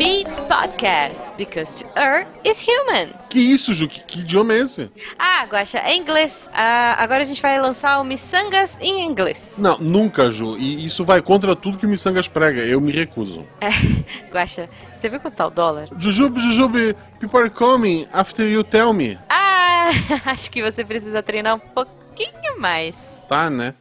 Beats 0.00 0.40
Podcast, 0.48 1.30
because 1.36 1.84
to 1.84 1.84
err 1.94 2.26
is 2.42 2.58
human. 2.66 3.10
Que 3.28 3.38
isso, 3.38 3.74
Ju? 3.74 3.86
Que, 3.86 4.02
que 4.02 4.20
idioma 4.20 4.54
é 4.54 4.60
esse? 4.60 4.90
Ah, 5.18 5.44
Guaxa, 5.44 5.76
é 5.76 5.94
inglês. 5.94 6.48
Ah, 6.54 6.96
agora 6.96 7.20
a 7.20 7.26
gente 7.26 7.42
vai 7.42 7.60
lançar 7.60 8.00
o 8.00 8.04
Missangas 8.04 8.78
em 8.80 9.04
inglês. 9.04 9.56
Não, 9.58 9.76
nunca, 9.76 10.30
Ju. 10.30 10.56
E 10.56 10.86
isso 10.86 11.04
vai 11.04 11.20
contra 11.20 11.54
tudo 11.54 11.76
que 11.76 11.84
o 11.84 11.88
Missangas 11.88 12.26
prega. 12.26 12.62
Eu 12.62 12.80
me 12.80 12.90
recuso. 12.90 13.44
É, 13.60 13.68
Guaxa, 14.32 14.70
você 14.96 15.10
viu 15.10 15.20
quanto 15.20 15.34
tá 15.34 15.46
o 15.46 15.50
dólar? 15.50 15.90
Jujube, 15.98 16.40
Jujube, 16.40 16.96
people 17.18 17.38
are 17.38 17.50
coming 17.50 18.08
after 18.10 18.48
you 18.48 18.64
tell 18.64 18.94
me. 18.94 19.18
Ah, 19.28 19.90
acho 20.24 20.50
que 20.50 20.62
você 20.62 20.82
precisa 20.82 21.22
treinar 21.22 21.56
um 21.56 21.58
pouquinho 21.58 22.58
mais. 22.58 23.22
Tá, 23.28 23.50
né? 23.50 23.74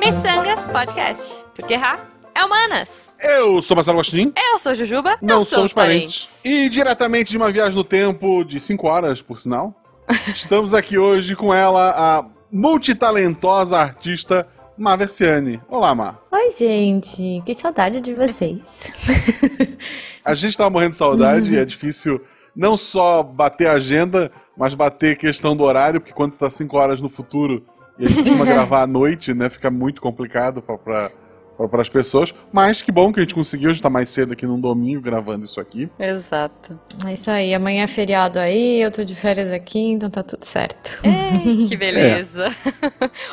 Missangas 0.00 0.64
Podcast, 0.72 1.36
porque 1.54 1.74
errar 1.74 2.15
é 2.36 2.44
humanas. 2.44 3.16
Eu 3.18 3.62
sou 3.62 3.74
Marcelo 3.74 3.96
Gostin. 3.96 4.30
Eu 4.36 4.58
sou 4.58 4.74
Jujuba. 4.74 5.16
Não, 5.22 5.42
somos 5.42 5.72
parentes. 5.72 6.28
E 6.44 6.68
diretamente 6.68 7.30
de 7.30 7.38
uma 7.38 7.50
viagem 7.50 7.74
no 7.74 7.82
tempo 7.82 8.44
de 8.44 8.60
5 8.60 8.86
horas, 8.86 9.22
por 9.22 9.38
sinal, 9.38 9.74
estamos 10.28 10.74
aqui 10.74 10.98
hoje 10.98 11.34
com 11.34 11.52
ela, 11.52 11.94
a 11.96 12.26
multitalentosa 12.52 13.78
artista 13.78 14.46
Maversiane. 14.76 15.62
Olá, 15.66 15.94
Mar. 15.94 16.20
Oi, 16.30 16.50
gente. 16.50 17.42
Que 17.46 17.54
saudade 17.54 18.02
de 18.02 18.12
vocês. 18.12 18.60
A 20.22 20.34
gente 20.34 20.58
tava 20.58 20.68
morrendo 20.68 20.90
de 20.90 20.98
saudade 20.98 21.54
e 21.54 21.56
é 21.58 21.64
difícil 21.64 22.20
não 22.54 22.76
só 22.76 23.22
bater 23.22 23.68
a 23.68 23.74
agenda, 23.74 24.30
mas 24.56 24.74
bater 24.74 25.16
questão 25.16 25.56
do 25.56 25.64
horário, 25.64 26.00
porque 26.02 26.12
quando 26.12 26.36
tá 26.36 26.50
5 26.50 26.76
horas 26.76 27.00
no 27.00 27.08
futuro 27.08 27.64
e 27.98 28.04
a 28.04 28.08
gente 28.08 28.18
costuma 28.18 28.44
gravar 28.46 28.82
à 28.82 28.86
noite, 28.86 29.32
né, 29.32 29.48
fica 29.48 29.70
muito 29.70 30.02
complicado 30.02 30.60
pra, 30.60 30.76
pra, 30.76 31.10
para 31.56 31.80
as 31.80 31.88
pessoas. 31.88 32.34
Mas 32.52 32.82
que 32.82 32.92
bom 32.92 33.12
que 33.12 33.20
a 33.20 33.22
gente 33.22 33.34
conseguiu, 33.34 33.70
a 33.70 33.72
gente 33.72 33.82
tá 33.82 33.90
mais 33.90 34.08
cedo 34.10 34.32
aqui 34.32 34.46
num 34.46 34.60
domingo 34.60 35.00
gravando 35.00 35.44
isso 35.44 35.60
aqui. 35.60 35.88
Exato. 35.98 36.78
É 37.06 37.14
isso 37.14 37.30
aí. 37.30 37.54
Amanhã 37.54 37.84
é 37.84 37.86
feriado 37.86 38.38
aí, 38.38 38.82
eu 38.82 38.90
tô 38.90 39.04
de 39.04 39.14
férias 39.14 39.50
aqui, 39.52 39.78
então 39.78 40.10
tá 40.10 40.22
tudo 40.22 40.44
certo. 40.44 40.98
Ei, 41.02 41.66
que 41.66 41.76
beleza. 41.76 42.48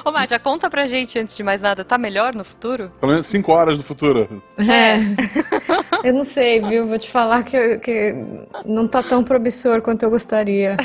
Ô, 0.05 0.11
Mádia, 0.11 0.39
conta 0.39 0.69
pra 0.69 0.87
gente, 0.87 1.19
antes 1.19 1.35
de 1.35 1.43
mais 1.43 1.61
nada, 1.61 1.83
tá 1.83 1.97
melhor 1.97 2.33
no 2.33 2.43
futuro? 2.43 2.91
Pelo 2.99 3.11
menos 3.11 3.27
5 3.27 3.51
horas 3.51 3.77
no 3.77 3.83
futuro. 3.83 4.41
É. 4.57 4.97
eu 6.07 6.13
não 6.13 6.23
sei, 6.23 6.61
viu? 6.61 6.87
Vou 6.87 6.99
te 6.99 7.09
falar 7.09 7.43
que, 7.43 7.77
que 7.79 8.15
não 8.65 8.87
tá 8.87 9.03
tão 9.03 9.23
promissor 9.23 9.81
quanto 9.81 10.03
eu 10.03 10.09
gostaria. 10.09 10.77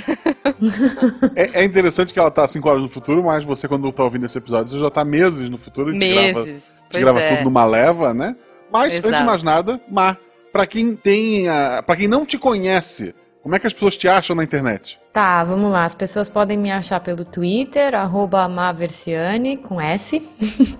É, 1.36 1.60
é 1.60 1.64
interessante 1.64 2.12
que 2.12 2.18
ela 2.18 2.30
tá 2.30 2.46
5 2.46 2.68
horas 2.68 2.82
no 2.82 2.88
futuro, 2.88 3.22
mas 3.22 3.44
você, 3.44 3.68
quando 3.68 3.92
tá 3.92 4.04
ouvindo 4.04 4.26
esse 4.26 4.38
episódio, 4.38 4.72
você 4.72 4.80
já 4.80 4.90
tá 4.90 5.04
meses 5.04 5.50
no 5.50 5.58
futuro. 5.58 5.92
Grava, 5.92 6.44
Meses. 6.44 6.78
gente 6.78 6.78
Pois 6.90 7.04
grava 7.04 7.20
é. 7.20 7.27
Tudo 7.28 7.44
numa 7.44 7.64
leva, 7.64 8.12
né? 8.14 8.34
Mas, 8.72 8.92
Exato. 8.94 9.08
antes 9.08 9.20
de 9.20 9.26
mais 9.26 9.42
nada, 9.42 9.80
Mar, 9.88 10.18
pra 10.52 10.66
quem 10.66 10.94
tem. 10.94 11.48
a- 11.48 11.82
Pra 11.86 11.96
quem 11.96 12.06
não 12.08 12.24
te 12.26 12.36
conhece, 12.38 13.14
como 13.42 13.54
é 13.54 13.58
que 13.58 13.66
as 13.66 13.72
pessoas 13.72 13.96
te 13.96 14.06
acham 14.08 14.36
na 14.36 14.44
internet? 14.44 15.00
Tá, 15.12 15.42
vamos 15.44 15.70
lá. 15.72 15.84
As 15.84 15.94
pessoas 15.94 16.28
podem 16.28 16.56
me 16.58 16.70
achar 16.70 17.00
pelo 17.00 17.24
Twitter, 17.24 17.94
arroba 17.94 18.46
Maversiane, 18.48 19.56
com 19.56 19.80
S. 19.80 20.20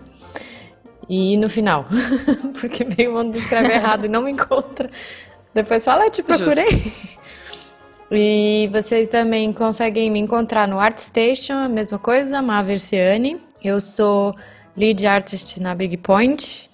E 1.11 1.39
no 1.39 1.49
final. 1.49 1.87
Porque 2.61 2.85
meio 2.85 3.15
mundo 3.15 3.35
escreve 3.39 3.73
errado 3.73 4.05
e 4.05 4.09
não 4.09 4.21
me 4.21 4.31
encontra. 4.31 4.91
Depois 5.55 5.83
fala, 5.83 6.05
eu 6.05 6.11
te 6.11 6.23
procurei. 6.23 6.93
E 8.11 8.69
vocês 8.73 9.09
também 9.09 9.51
conseguem 9.53 10.11
me 10.11 10.19
encontrar 10.19 10.69
no 10.69 10.79
ArtStation, 10.79 11.55
a 11.55 11.69
mesma 11.69 11.99
coisa, 11.99 12.43
Maversiane. 12.43 13.41
Eu 13.65 13.81
sou 13.81 14.35
lead 14.79 15.07
artist 15.07 15.61
na 15.61 15.75
Big 15.75 15.97
Point. 15.97 16.71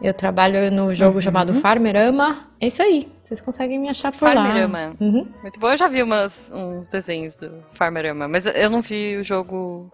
Eu 0.00 0.14
trabalho 0.14 0.70
no 0.70 0.94
jogo 0.94 1.20
chamado 1.20 1.52
Farmerama. 1.52 2.48
É 2.60 2.68
isso 2.68 2.80
aí. 2.80 3.08
Vocês 3.20 3.40
conseguem 3.40 3.78
me 3.78 3.88
achar 3.88 4.12
por 4.12 4.28
lá. 4.28 4.44
Farmerama. 4.44 4.96
Uhum. 5.00 5.26
Muito 5.42 5.58
bom. 5.58 5.68
Eu 5.70 5.76
já 5.76 5.88
vi 5.88 6.02
umas, 6.02 6.50
uns 6.54 6.88
desenhos 6.88 7.34
do 7.34 7.50
Farmerama, 7.70 8.28
mas 8.28 8.46
eu 8.46 8.70
não 8.70 8.80
vi 8.80 9.16
o 9.16 9.24
jogo 9.24 9.90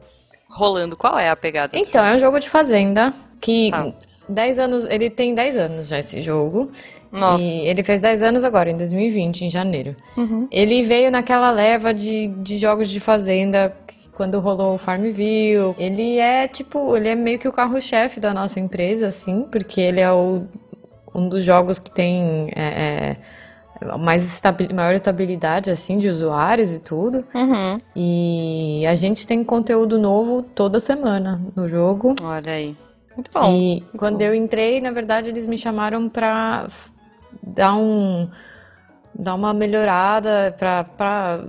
rolando. 0.49 0.97
Qual 0.97 1.19
é 1.19 1.31
a 1.31 1.37
pegada? 1.37 1.77
Então, 1.77 2.05
é 2.05 2.15
um 2.15 2.19
jogo 2.19 2.39
de 2.39 2.49
fazenda 2.49 3.13
que 3.41 3.71
Tá. 3.71 3.93
10 4.29 4.59
anos, 4.59 4.85
ele 4.85 5.11
tem 5.11 5.35
10 5.35 5.57
anos 5.57 5.89
já 5.89 5.99
esse 5.99 6.23
jogo. 6.23 6.71
Nossa. 7.11 7.43
E 7.43 7.67
ele 7.67 7.83
fez 7.83 8.01
10 8.01 8.23
anos 8.23 8.45
agora, 8.45 8.71
em 8.71 8.77
2020, 8.77 9.43
em 9.43 9.51
janeiro. 9.51 9.97
Uhum. 10.17 10.49
Ele 10.51 10.83
veio 10.83 11.11
naquela 11.11 11.51
leva 11.51 11.95
de, 11.95 12.29
de 12.39 12.59
jogos 12.59 12.89
de 12.89 13.01
fazenda 13.01 13.77
quando 14.15 14.39
rolou 14.41 14.75
o 14.75 14.79
Farmville. 14.79 15.75
Ele 15.79 16.19
é 16.19 16.47
tipo, 16.47 16.97
ele 16.97 17.09
é 17.09 17.15
meio 17.15 17.39
que 17.39 17.49
o 17.49 17.53
carro-chefe 17.53 18.21
da 18.21 18.33
nossa 18.33 18.59
empresa, 18.61 19.09
assim, 19.09 19.43
porque 19.51 19.81
ele 19.81 20.01
é 20.01 20.11
o- 20.13 20.45
um 21.15 21.29
dos 21.29 21.45
jogos 21.45 21.79
que 21.79 21.91
tem 21.91 22.51
é, 22.57 23.17
é, 23.83 23.97
mais 23.99 24.25
estabi- 24.25 24.73
maior 24.73 24.95
estabilidade 24.95 25.71
assim 25.71 25.99
de 25.99 26.09
usuários 26.09 26.73
e 26.73 26.79
tudo. 26.79 27.25
Uhum. 27.35 27.79
E 27.95 28.85
a 28.89 28.95
gente 28.95 29.27
tem 29.27 29.43
conteúdo 29.45 29.99
novo 29.99 30.43
toda 30.43 30.81
semana 30.81 31.41
no 31.55 31.69
jogo. 31.69 32.15
Olha 32.23 32.53
aí. 32.53 32.77
Muito 33.17 33.31
bom. 33.33 33.49
E 33.53 33.85
quando 33.97 34.23
eu 34.23 34.35
entrei, 34.35 34.81
na 34.81 34.91
verdade, 34.91 35.29
eles 35.29 35.47
me 35.47 35.57
chamaram 35.59 36.09
pra 36.09 36.67
dar 37.43 37.77
um 37.77 38.29
dar 39.17 39.35
uma 39.37 39.55
melhorada 39.55 40.53
pra 40.59 41.45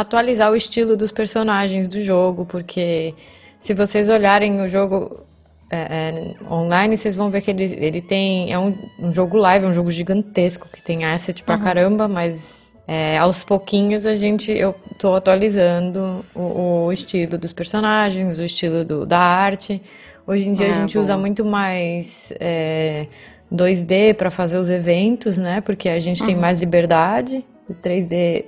atualizar 0.00 0.50
o 0.50 0.56
estilo 0.56 0.96
dos 0.96 1.10
personagens 1.12 1.88
do 1.88 2.02
jogo, 2.02 2.44
porque 2.46 3.14
se 3.60 3.74
vocês 3.74 4.08
olharem 4.08 4.60
o 4.60 4.68
jogo 4.68 5.26
é, 5.70 6.34
é, 6.40 6.52
online, 6.52 6.96
vocês 6.96 7.14
vão 7.14 7.30
ver 7.30 7.42
que 7.42 7.50
ele, 7.50 7.64
ele 7.80 8.00
tem 8.00 8.52
é 8.52 8.58
um, 8.58 8.74
um 9.00 9.10
jogo 9.12 9.36
live, 9.36 9.66
um 9.66 9.74
jogo 9.74 9.90
gigantesco 9.90 10.68
que 10.68 10.80
tem 10.80 11.04
asset 11.04 11.42
pra 11.42 11.58
caramba, 11.58 12.08
mas 12.08 12.72
é, 12.86 13.18
aos 13.18 13.44
pouquinhos 13.44 14.06
a 14.06 14.14
gente 14.14 14.50
eu 14.50 14.74
tô 14.98 15.14
atualizando 15.14 16.24
o, 16.34 16.86
o 16.86 16.92
estilo 16.92 17.36
dos 17.36 17.52
personagens, 17.52 18.38
o 18.38 18.44
estilo 18.44 18.84
do- 18.84 19.04
da 19.04 19.18
arte. 19.18 19.82
Hoje 20.26 20.48
em 20.48 20.52
dia 20.52 20.66
a 20.66 20.70
Ah, 20.70 20.72
gente 20.74 20.96
bom. 20.96 21.02
usa 21.02 21.16
muito 21.16 21.44
mais 21.44 22.32
é, 22.40 23.06
2D 23.52 24.14
para 24.14 24.30
fazer 24.30 24.58
os 24.58 24.68
eventos, 24.70 25.36
né? 25.38 25.60
Porque 25.60 25.88
a 25.88 25.98
gente 25.98 26.22
tem 26.24 26.34
mais 26.36 26.60
liberdade. 26.60 27.44
O 27.68 27.74
3D 27.74 28.44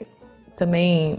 também, 0.56 1.18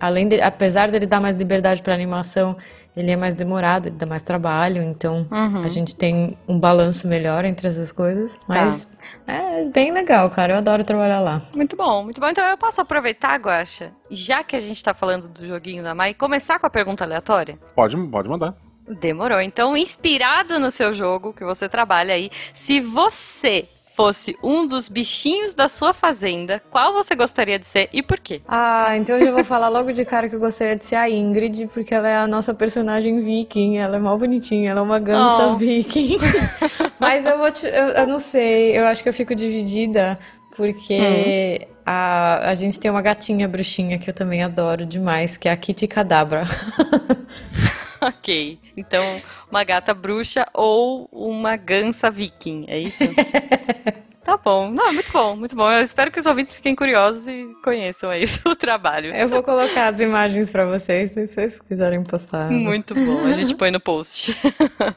além 0.00 0.28
de, 0.28 0.40
apesar 0.40 0.90
dele 0.90 1.06
dar 1.06 1.20
mais 1.20 1.36
liberdade 1.36 1.82
para 1.82 1.94
animação, 1.94 2.56
ele 2.96 3.10
é 3.10 3.16
mais 3.16 3.34
demorado, 3.34 3.86
ele 3.86 3.96
dá 3.96 4.06
mais 4.06 4.22
trabalho. 4.22 4.82
Então 4.82 5.26
a 5.64 5.68
gente 5.68 5.94
tem 5.94 6.36
um 6.48 6.58
balanço 6.58 7.06
melhor 7.06 7.44
entre 7.44 7.68
essas 7.68 7.92
coisas. 7.92 8.38
Mas 8.48 8.88
é 9.26 9.64
bem 9.66 9.92
legal, 9.92 10.28
cara. 10.30 10.54
Eu 10.54 10.58
adoro 10.58 10.82
trabalhar 10.82 11.20
lá. 11.20 11.42
Muito 11.54 11.76
bom, 11.76 12.04
muito 12.04 12.20
bom. 12.20 12.28
Então 12.28 12.44
eu 12.44 12.58
posso 12.58 12.80
aproveitar, 12.80 13.38
Guaxa, 13.38 13.92
já 14.10 14.42
que 14.42 14.56
a 14.56 14.60
gente 14.60 14.82
tá 14.82 14.92
falando 14.92 15.28
do 15.28 15.46
joguinho 15.46 15.82
da 15.82 15.94
Mai, 15.94 16.12
começar 16.14 16.58
com 16.58 16.66
a 16.66 16.70
pergunta 16.70 17.04
aleatória? 17.04 17.58
Pode, 17.74 17.96
pode 18.08 18.28
mandar. 18.28 18.54
Demorou. 19.00 19.40
Então, 19.40 19.76
inspirado 19.76 20.58
no 20.58 20.70
seu 20.70 20.94
jogo 20.94 21.34
que 21.34 21.44
você 21.44 21.68
trabalha 21.68 22.14
aí, 22.14 22.30
se 22.54 22.80
você 22.80 23.68
fosse 23.98 24.38
um 24.44 24.64
dos 24.64 24.88
bichinhos 24.88 25.54
da 25.54 25.66
sua 25.66 25.92
fazenda, 25.92 26.62
qual 26.70 26.92
você 26.92 27.16
gostaria 27.16 27.58
de 27.58 27.66
ser 27.66 27.88
e 27.92 28.00
por 28.00 28.20
quê? 28.20 28.40
Ah, 28.46 28.96
então 28.96 29.16
eu 29.16 29.26
já 29.26 29.32
vou 29.32 29.42
falar 29.42 29.68
logo 29.68 29.92
de 29.92 30.04
cara 30.04 30.28
que 30.28 30.36
eu 30.36 30.38
gostaria 30.38 30.76
de 30.76 30.84
ser 30.84 30.94
a 30.94 31.10
Ingrid, 31.10 31.66
porque 31.74 31.92
ela 31.92 32.08
é 32.08 32.16
a 32.16 32.24
nossa 32.28 32.54
personagem 32.54 33.20
viking, 33.24 33.76
ela 33.78 33.96
é 33.96 33.98
mal 33.98 34.16
bonitinha, 34.16 34.70
ela 34.70 34.78
é 34.78 34.82
uma 34.84 35.00
gansa 35.00 35.48
Oh. 35.48 35.56
viking. 35.56 36.16
Mas 37.00 37.26
eu 37.26 37.38
vou 37.38 37.50
te, 37.50 37.66
eu, 37.66 37.72
eu 37.88 38.06
não 38.06 38.20
sei, 38.20 38.78
eu 38.78 38.86
acho 38.86 39.02
que 39.02 39.08
eu 39.08 39.12
fico 39.12 39.34
dividida, 39.34 40.16
porque 40.56 41.66
a, 41.84 42.50
a 42.50 42.54
gente 42.54 42.78
tem 42.78 42.88
uma 42.92 43.02
gatinha 43.02 43.48
bruxinha 43.48 43.98
que 43.98 44.08
eu 44.08 44.14
também 44.14 44.44
adoro 44.44 44.86
demais, 44.86 45.36
que 45.36 45.48
é 45.48 45.50
a 45.50 45.56
Kitty 45.56 45.88
Cadabra. 45.88 46.44
Ok. 48.08 48.58
Então, 48.76 49.02
uma 49.50 49.64
gata 49.64 49.92
bruxa 49.94 50.46
ou 50.54 51.08
uma 51.12 51.56
gansa 51.56 52.10
viking, 52.10 52.64
é 52.68 52.78
isso? 52.78 53.04
Tá 54.24 54.36
bom. 54.36 54.70
Não, 54.70 54.92
muito 54.92 55.10
bom, 55.10 55.34
muito 55.34 55.56
bom. 55.56 55.70
Eu 55.72 55.82
espero 55.82 56.10
que 56.10 56.20
os 56.20 56.26
ouvintes 56.26 56.52
fiquem 56.52 56.76
curiosos 56.76 57.26
e 57.26 57.48
conheçam 57.64 58.10
aí 58.10 58.24
o 58.44 58.54
trabalho. 58.54 59.10
Eu 59.16 59.26
vou 59.26 59.42
colocar 59.42 59.88
as 59.88 60.00
imagens 60.00 60.50
pra 60.50 60.66
vocês, 60.66 61.12
se 61.14 61.26
vocês 61.28 61.58
quiserem 61.62 62.02
postar. 62.02 62.50
Muito 62.50 62.94
bom. 62.94 63.20
A 63.24 63.32
gente 63.32 63.54
põe 63.54 63.70
no 63.70 63.80
post. 63.80 64.36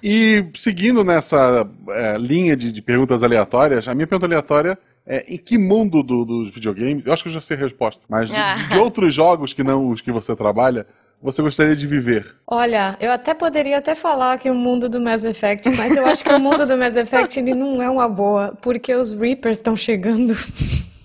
E 0.03 0.45
seguindo 0.53 1.01
nessa 1.05 1.65
é, 1.91 2.17
linha 2.17 2.57
de, 2.57 2.73
de 2.73 2.81
perguntas 2.81 3.23
aleatórias, 3.23 3.87
a 3.87 3.95
minha 3.95 4.05
pergunta 4.05 4.25
aleatória 4.25 4.77
é 5.07 5.33
em 5.33 5.37
que 5.37 5.57
mundo 5.57 6.03
do- 6.03 6.25
dos 6.25 6.53
videogames, 6.53 7.05
eu 7.05 7.13
acho 7.13 7.23
que 7.23 7.29
eu 7.29 7.33
já 7.33 7.39
sei 7.39 7.55
a 7.55 7.59
resposta, 7.61 8.01
mas 8.09 8.29
de, 8.29 8.35
Ah. 8.35 8.55
de 8.55 8.77
outros 8.77 9.13
jogos 9.13 9.53
que 9.53 9.63
não 9.63 9.87
os 9.87 10.01
que 10.01 10.11
você 10.11 10.35
trabalha, 10.35 10.85
você 11.21 11.41
gostaria 11.41 11.75
de 11.75 11.85
viver? 11.85 12.35
Olha, 12.47 12.97
eu 12.99 13.11
até 13.11 13.33
poderia 13.33 13.77
até 13.77 13.93
falar 13.93 14.37
que 14.39 14.49
o 14.49 14.55
mundo 14.55 14.89
do 14.89 14.99
Mass 14.99 15.23
Effect, 15.23 15.69
mas 15.69 15.95
eu 15.95 16.05
acho 16.05 16.23
que 16.23 16.33
o 16.33 16.39
mundo 16.39 16.65
do 16.65 16.77
Mass 16.77 16.95
Effect 16.95 17.39
ele 17.39 17.53
não 17.53 17.81
é 17.81 17.89
uma 17.89 18.09
boa, 18.09 18.57
porque 18.61 18.93
os 18.93 19.13
Reapers 19.13 19.59
estão 19.59 19.77
chegando. 19.77 20.35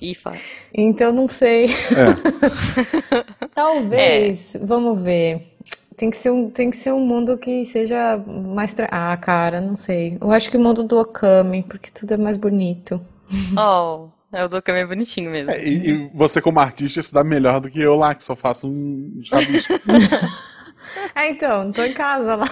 IFA. 0.01 0.33
Então 0.73 1.13
não 1.13 1.29
sei. 1.29 1.67
É. 1.67 3.47
Talvez, 3.55 4.57
vamos 4.63 5.01
ver. 5.01 5.43
Tem 5.97 6.11
que 6.11 6.17
ser 6.17 6.31
um, 6.31 6.51
tem 6.51 6.71
que 6.71 6.77
ser 6.77 6.93
um 6.93 7.01
mundo 7.01 7.39
que 7.39 7.65
seja 7.65 8.19
mais 8.19 8.75
tra... 8.75 8.87
Ah, 8.91 9.17
cara, 9.17 9.61
não 9.61 9.77
sei. 9.77 10.19
Eu 10.21 10.31
acho 10.31 10.51
que 10.51 10.57
o 10.57 10.61
mundo 10.61 10.83
do 10.83 10.99
Okami, 10.99 11.63
porque 11.63 11.91
tudo 11.91 12.13
é 12.13 12.17
mais 12.19 12.37
bonito. 12.37 13.01
Oh, 13.59 14.09
É 14.33 14.45
o 14.45 14.49
Dokkan 14.49 14.75
é 14.75 14.85
bonitinho 14.87 15.31
mesmo. 15.31 15.51
É, 15.51 15.65
e, 15.65 15.91
e 15.91 16.11
você, 16.15 16.41
como 16.43 16.59
artista, 16.61 17.01
se 17.03 17.13
dá 17.13 17.23
melhor 17.25 17.61
do 17.61 17.71
que 17.71 17.81
eu 17.81 17.95
lá, 17.95 18.15
que 18.15 18.25
só 18.25 18.35
faço 18.37 18.67
um 18.69 19.21
rabisco. 19.31 19.73
É, 21.15 21.29
então, 21.29 21.71
tô 21.73 21.83
em 21.83 21.93
casa 21.93 22.37
lá. 22.37 22.47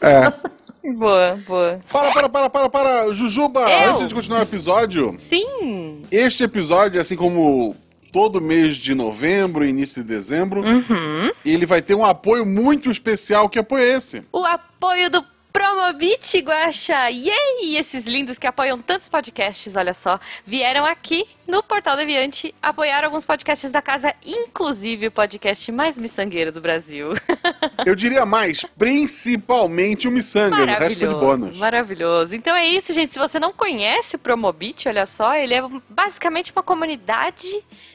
É. 0.00 0.92
Boa, 0.92 1.38
boa. 1.46 1.80
Para, 1.90 2.10
para, 2.12 2.28
para, 2.28 2.50
para, 2.50 2.68
para! 2.68 3.12
Jujuba, 3.12 3.60
Eu? 3.68 3.90
antes 3.92 4.08
de 4.08 4.14
continuar 4.14 4.40
o 4.40 4.42
episódio, 4.42 5.14
Sim! 5.18 6.02
este 6.10 6.44
episódio, 6.44 7.00
assim 7.00 7.16
como 7.16 7.74
todo 8.12 8.40
mês 8.40 8.76
de 8.76 8.94
novembro 8.94 9.64
início 9.64 10.02
de 10.02 10.08
dezembro, 10.08 10.62
Uhum. 10.62 11.30
ele 11.44 11.66
vai 11.66 11.80
ter 11.82 11.94
um 11.94 12.04
apoio 12.04 12.44
muito 12.46 12.90
especial. 12.90 13.48
Que 13.48 13.58
apoio 13.58 13.82
é 13.82 13.94
esse? 13.94 14.22
O 14.32 14.44
apoio 14.44 15.10
do 15.10 15.24
Promobit, 15.52 16.38
Guaxa! 16.38 17.10
Yay! 17.10 17.76
Esses 17.76 18.06
lindos 18.06 18.38
que 18.38 18.46
apoiam 18.46 18.80
tantos 18.80 19.08
podcasts, 19.08 19.76
olha 19.76 19.92
só, 19.92 20.18
vieram 20.46 20.86
aqui 20.86 21.28
no 21.46 21.62
Portal 21.62 21.94
Deviante 21.94 22.54
apoiar 22.62 23.04
alguns 23.04 23.26
podcasts 23.26 23.70
da 23.70 23.82
casa, 23.82 24.14
inclusive 24.24 25.08
o 25.08 25.10
podcast 25.10 25.70
mais 25.70 25.98
miçangueiro 25.98 26.50
do 26.50 26.60
Brasil. 26.60 27.10
Eu 27.84 27.94
diria 27.94 28.24
mais, 28.24 28.64
principalmente 28.78 30.08
o 30.08 30.10
Missangas, 30.10 30.60
o 30.60 30.64
resto 30.64 30.98
foi 30.98 31.08
de 31.08 31.14
bônus. 31.14 31.58
Maravilhoso. 31.58 32.34
Então 32.34 32.56
é 32.56 32.66
isso, 32.66 32.92
gente. 32.94 33.12
Se 33.12 33.18
você 33.18 33.38
não 33.38 33.52
conhece 33.52 34.16
o 34.16 34.18
Promobit, 34.18 34.88
olha 34.88 35.04
só, 35.04 35.34
ele 35.34 35.52
é 35.52 35.62
basicamente 35.88 36.50
uma 36.52 36.62
comunidade 36.62 37.46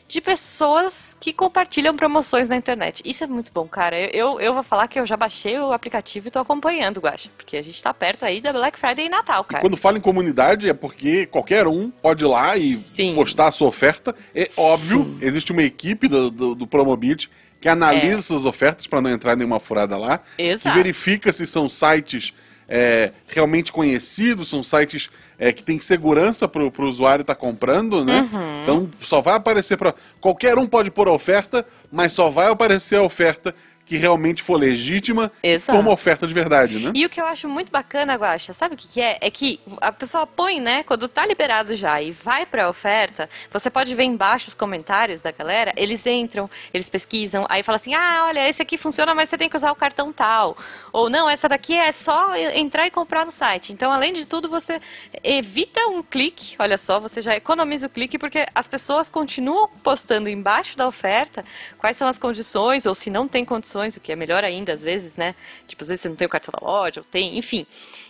de 0.08 0.22
pessoas 0.22 1.18
que 1.20 1.34
compartilham 1.34 1.96
promoções 1.96 2.48
na 2.48 2.56
internet. 2.56 3.02
Isso 3.04 3.24
é 3.24 3.28
muito 3.28 3.52
bom, 3.54 3.68
cara. 3.68 4.00
Eu, 4.00 4.10
eu, 4.10 4.40
eu 4.40 4.54
vou 4.54 4.64
falar 4.64 4.88
que 4.88 4.98
eu 5.00 5.06
já 5.06 5.18
baixei 5.18 5.60
o 5.60 5.74
aplicativo 5.74 6.28
e 6.28 6.32
tô 6.32 6.40
acompanhando, 6.40 7.02
Guaxa, 7.02 7.30
porque 7.36 7.58
a 7.58 7.62
gente 7.62 7.82
tá 7.84 7.94
perto 7.94 8.24
aí 8.24 8.40
da 8.40 8.54
Black 8.54 8.80
Friday 8.80 9.08
e 9.08 9.10
Natal, 9.10 9.44
cara. 9.44 9.62
Quando 9.62 9.76
fala 9.76 9.98
em 9.98 10.02
comunidade 10.02 10.70
é 10.70 10.74
porque 10.74 11.26
qualquer 11.26 11.68
um 11.68 11.90
pode 11.90 12.24
ir 12.24 12.28
lá 12.28 12.56
e 12.56 12.74
Sim. 12.76 13.16
postar 13.16 13.48
a 13.48 13.52
sua 13.52 13.68
oferta. 13.68 14.16
É 14.34 14.50
óbvio, 14.56 15.18
existe 15.22 15.52
uma 15.52 15.64
equipe 15.64 16.08
do, 16.08 16.32
do, 16.32 16.56
do 16.56 16.66
Promobit 16.68 17.30
que 17.60 17.68
analisa 17.68 18.16
É. 18.16 18.20
essas 18.20 18.46
ofertas 18.46 18.88
para 18.88 19.02
não 19.02 19.10
entrar 19.10 19.36
nenhuma 19.36 19.60
furada 19.60 19.98
lá. 19.98 20.20
Que 20.38 20.44
Exato. 20.44 20.76
verifica 20.76 21.34
se 21.34 21.46
são 21.46 21.68
sites 21.68 22.34
é, 22.68 23.12
realmente 23.28 23.72
conhecidos, 23.72 24.50
são 24.50 24.62
sites 24.62 25.10
é, 25.40 25.54
que 25.54 25.64
têm 25.64 25.80
segurança 25.80 26.48
para 26.48 26.64
o 26.64 26.88
usuário 26.88 27.22
estar 27.22 27.36
comprando, 27.36 28.04
né? 28.04 28.30
Uhum. 28.32 28.64
Então 28.64 28.90
só 29.00 29.22
vai 29.22 29.36
aparecer 29.36 29.78
para. 29.78 29.96
Qualquer 30.20 30.58
um 30.58 30.68
pode 30.68 30.92
pôr 30.92 31.08
a 31.08 31.14
oferta, 31.14 31.66
mas 31.92 32.12
só 32.12 32.30
vai 32.30 32.52
aparecer 32.52 32.98
a 32.98 33.04
oferta 33.04 33.56
que 33.88 33.96
realmente 33.96 34.44
for 34.44 34.58
legítima 34.58 35.32
Exato. 35.42 35.78
for 35.78 35.80
uma 35.84 35.94
oferta 35.94 36.28
de 36.28 36.34
verdade, 36.34 36.78
né? 36.78 36.92
E 36.94 37.06
o 37.06 37.10
que 37.10 37.22
eu 37.22 37.26
acho 37.26 37.48
muito 37.48 37.72
bacana, 37.72 38.16
Guaxa, 38.16 38.54
sabe 38.54 38.76
o 38.76 38.78
que, 38.78 38.88
que 38.88 39.02
é? 39.02 39.18
É 39.22 39.32
que 39.32 39.60
a 39.80 39.92
pessoa 39.92 40.28
põe, 40.28 40.60
né, 40.60 40.84
quando 40.84 41.08
tá 41.08 41.26
liberado 41.26 41.76
já 41.76 42.02
e 42.02 42.12
vai 42.12 42.46
pra 42.46 42.70
oferta, 42.70 43.30
você 43.52 43.70
pode 43.70 43.96
ver 43.96 44.04
embaixo 44.04 44.50
os 44.50 44.54
comentários 44.54 45.22
da 45.22 45.32
galera, 45.32 45.74
eles 45.78 46.06
entram, 46.06 46.50
eles 46.74 46.90
pesquisam, 46.90 47.46
aí 47.50 47.64
fala 47.64 47.78
assim, 47.78 47.94
ah, 47.94 48.26
olha, 48.28 48.48
esse 48.48 48.62
aqui 48.62 48.78
funciona, 48.78 49.16
mas 49.16 49.30
você 49.30 49.38
tem 49.38 49.50
que 49.50 49.56
usar 49.56 49.72
o 49.72 49.76
cartão 49.76 50.12
tal. 50.12 50.58
Ou 50.92 51.10
não, 51.10 51.30
essa 51.30 51.48
daqui 51.48 51.74
é 51.74 51.92
só 51.92 52.36
entrar 52.36 52.88
e 52.88 52.92
comprar 52.92 53.26
no 53.26 53.32
site. 53.32 53.72
Então, 53.72 53.92
além 53.92 54.12
de 54.12 54.26
tudo, 54.26 54.50
você 54.50 54.82
evita 55.24 55.88
um 55.88 56.04
clique, 56.04 56.56
olha 56.60 56.78
só, 56.78 57.00
você 57.00 57.22
já 57.22 57.36
economiza 57.36 57.88
o 57.88 57.90
clique, 57.90 58.18
porque 58.18 58.46
as 58.54 58.68
pessoas 58.68 59.10
continuam 59.10 59.70
postando 59.82 60.28
embaixo 60.28 60.76
da 60.78 60.88
oferta 60.88 61.46
quais 61.78 61.96
são 61.96 62.08
as 62.08 62.18
condições, 62.18 62.86
ou 62.86 62.94
se 62.94 63.10
não 63.10 63.28
tem 63.28 63.46
condições, 63.46 63.77
o 63.98 64.02
que 64.02 64.12
é 64.12 64.16
melhor 64.16 64.44
ainda 64.44 64.74
às 64.74 64.82
vezes, 64.82 65.18
né? 65.18 65.36
Tipo, 65.68 65.84
às 65.84 65.90
vezes 65.90 66.02
você 66.02 66.10
não 66.10 66.16
tem 66.16 66.26
o 66.26 66.30
cartão 66.30 66.52
da 66.60 66.66
loja, 66.66 67.02
ou 67.02 67.06
tem, 67.06 67.38
enfim. 67.38 67.66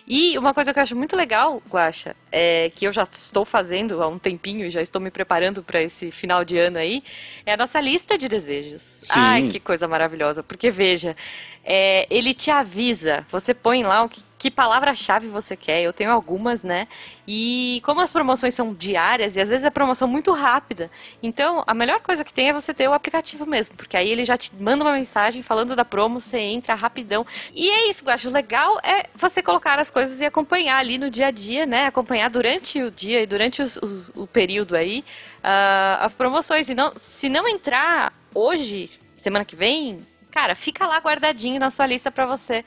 E 0.08 0.38
uma 0.38 0.54
coisa 0.54 0.72
que 0.72 0.80
eu 0.80 0.84
acho 0.84 0.96
muito 0.96 1.16
legal, 1.16 1.62
Guaxa, 1.70 2.16
é 2.32 2.72
que 2.74 2.86
eu 2.86 2.94
já 2.94 3.04
estou 3.04 3.44
fazendo 3.44 4.02
há 4.02 4.08
um 4.08 4.18
tempinho 4.18 4.66
e 4.66 4.70
já 4.70 4.82
estou 4.82 5.02
me 5.02 5.12
preparando 5.12 5.62
para 5.62 5.82
esse 5.82 6.12
final 6.12 6.46
de 6.46 6.58
ano 6.58 6.78
aí, 6.78 7.04
é 7.46 7.54
a 7.54 7.58
nossa 7.58 7.82
lista 7.82 8.18
de 8.18 8.30
desejos. 8.30 8.82
Sim. 8.82 9.14
Ai, 9.14 9.48
que 9.50 9.60
coisa 9.60 9.86
maravilhosa. 9.88 10.42
Porque 10.42 10.72
veja, 10.72 11.16
é, 11.64 12.08
ele 12.10 12.34
te 12.34 12.50
avisa, 12.50 13.26
você 13.30 13.54
põe 13.54 13.84
lá 13.84 14.04
o 14.04 14.10
que, 14.10 14.24
que 14.38 14.52
palavra-chave 14.52 15.28
você 15.28 15.56
quer. 15.56 15.82
Eu 15.82 15.92
tenho 15.92 16.12
algumas, 16.12 16.64
né? 16.64 16.88
E 17.28 17.82
como 17.84 18.02
as 18.02 18.12
promoções 18.12 18.54
são 18.54 18.74
diárias 18.74 19.36
e 19.36 19.42
às 19.42 19.50
vezes 19.50 19.66
é 19.66 19.70
promoção 19.70 20.08
muito 20.08 20.32
rápida, 20.32 20.90
então 21.22 21.64
a 21.68 21.74
melhor 21.74 22.00
coisa 22.02 22.24
que 22.24 22.34
tem 22.34 22.50
é 22.50 22.54
você 22.54 22.74
ter 22.74 22.88
o 22.88 22.94
aplicativo 22.94 23.46
mesmo, 23.46 23.76
porque 23.76 23.98
aí 23.98 24.10
ele 24.10 24.24
já 24.24 24.38
te 24.38 24.54
manda 24.56 24.84
uma 24.86 24.94
mensagem 24.94 25.42
falando 25.42 25.76
da 25.76 25.84
promo, 25.84 26.22
você 26.22 26.38
entra 26.38 26.74
rapidão. 26.76 27.26
E 27.54 27.70
é 27.70 27.90
isso, 27.90 28.06
Guacho. 28.06 28.30
O 28.30 28.32
legal 28.32 28.80
é 28.84 29.08
você 29.16 29.42
colocar 29.42 29.80
as 29.80 29.90
coisas 29.90 30.22
e 30.22 30.26
acompanhar 30.26 30.78
ali 30.78 30.98
no 30.98 31.10
dia 31.10 31.28
a 31.28 31.32
dia, 31.32 31.66
né? 31.66 31.86
Acompanhar 31.88 32.30
durante 32.30 32.82
o 32.82 32.92
dia 32.92 33.22
e 33.22 33.26
durante 33.26 33.62
os- 33.62 33.78
os- 33.78 34.10
o 34.16 34.26
período 34.28 34.76
aí 34.76 35.04
ah, 35.44 36.00
as 36.02 36.14
promoções. 36.14 36.70
E 36.70 36.76
não, 36.76 36.94
se 36.98 37.30
não 37.30 37.48
entrar 37.48 38.14
hoje, 38.34 39.00
semana 39.18 39.44
que 39.46 39.56
vem, 39.56 40.06
cara, 40.32 40.56
fica 40.56 40.86
lá 40.86 40.98
guardadinho 41.00 41.60
na 41.60 41.72
sua 41.72 41.86
lista 41.86 42.12
pra 42.12 42.26
você, 42.26 42.64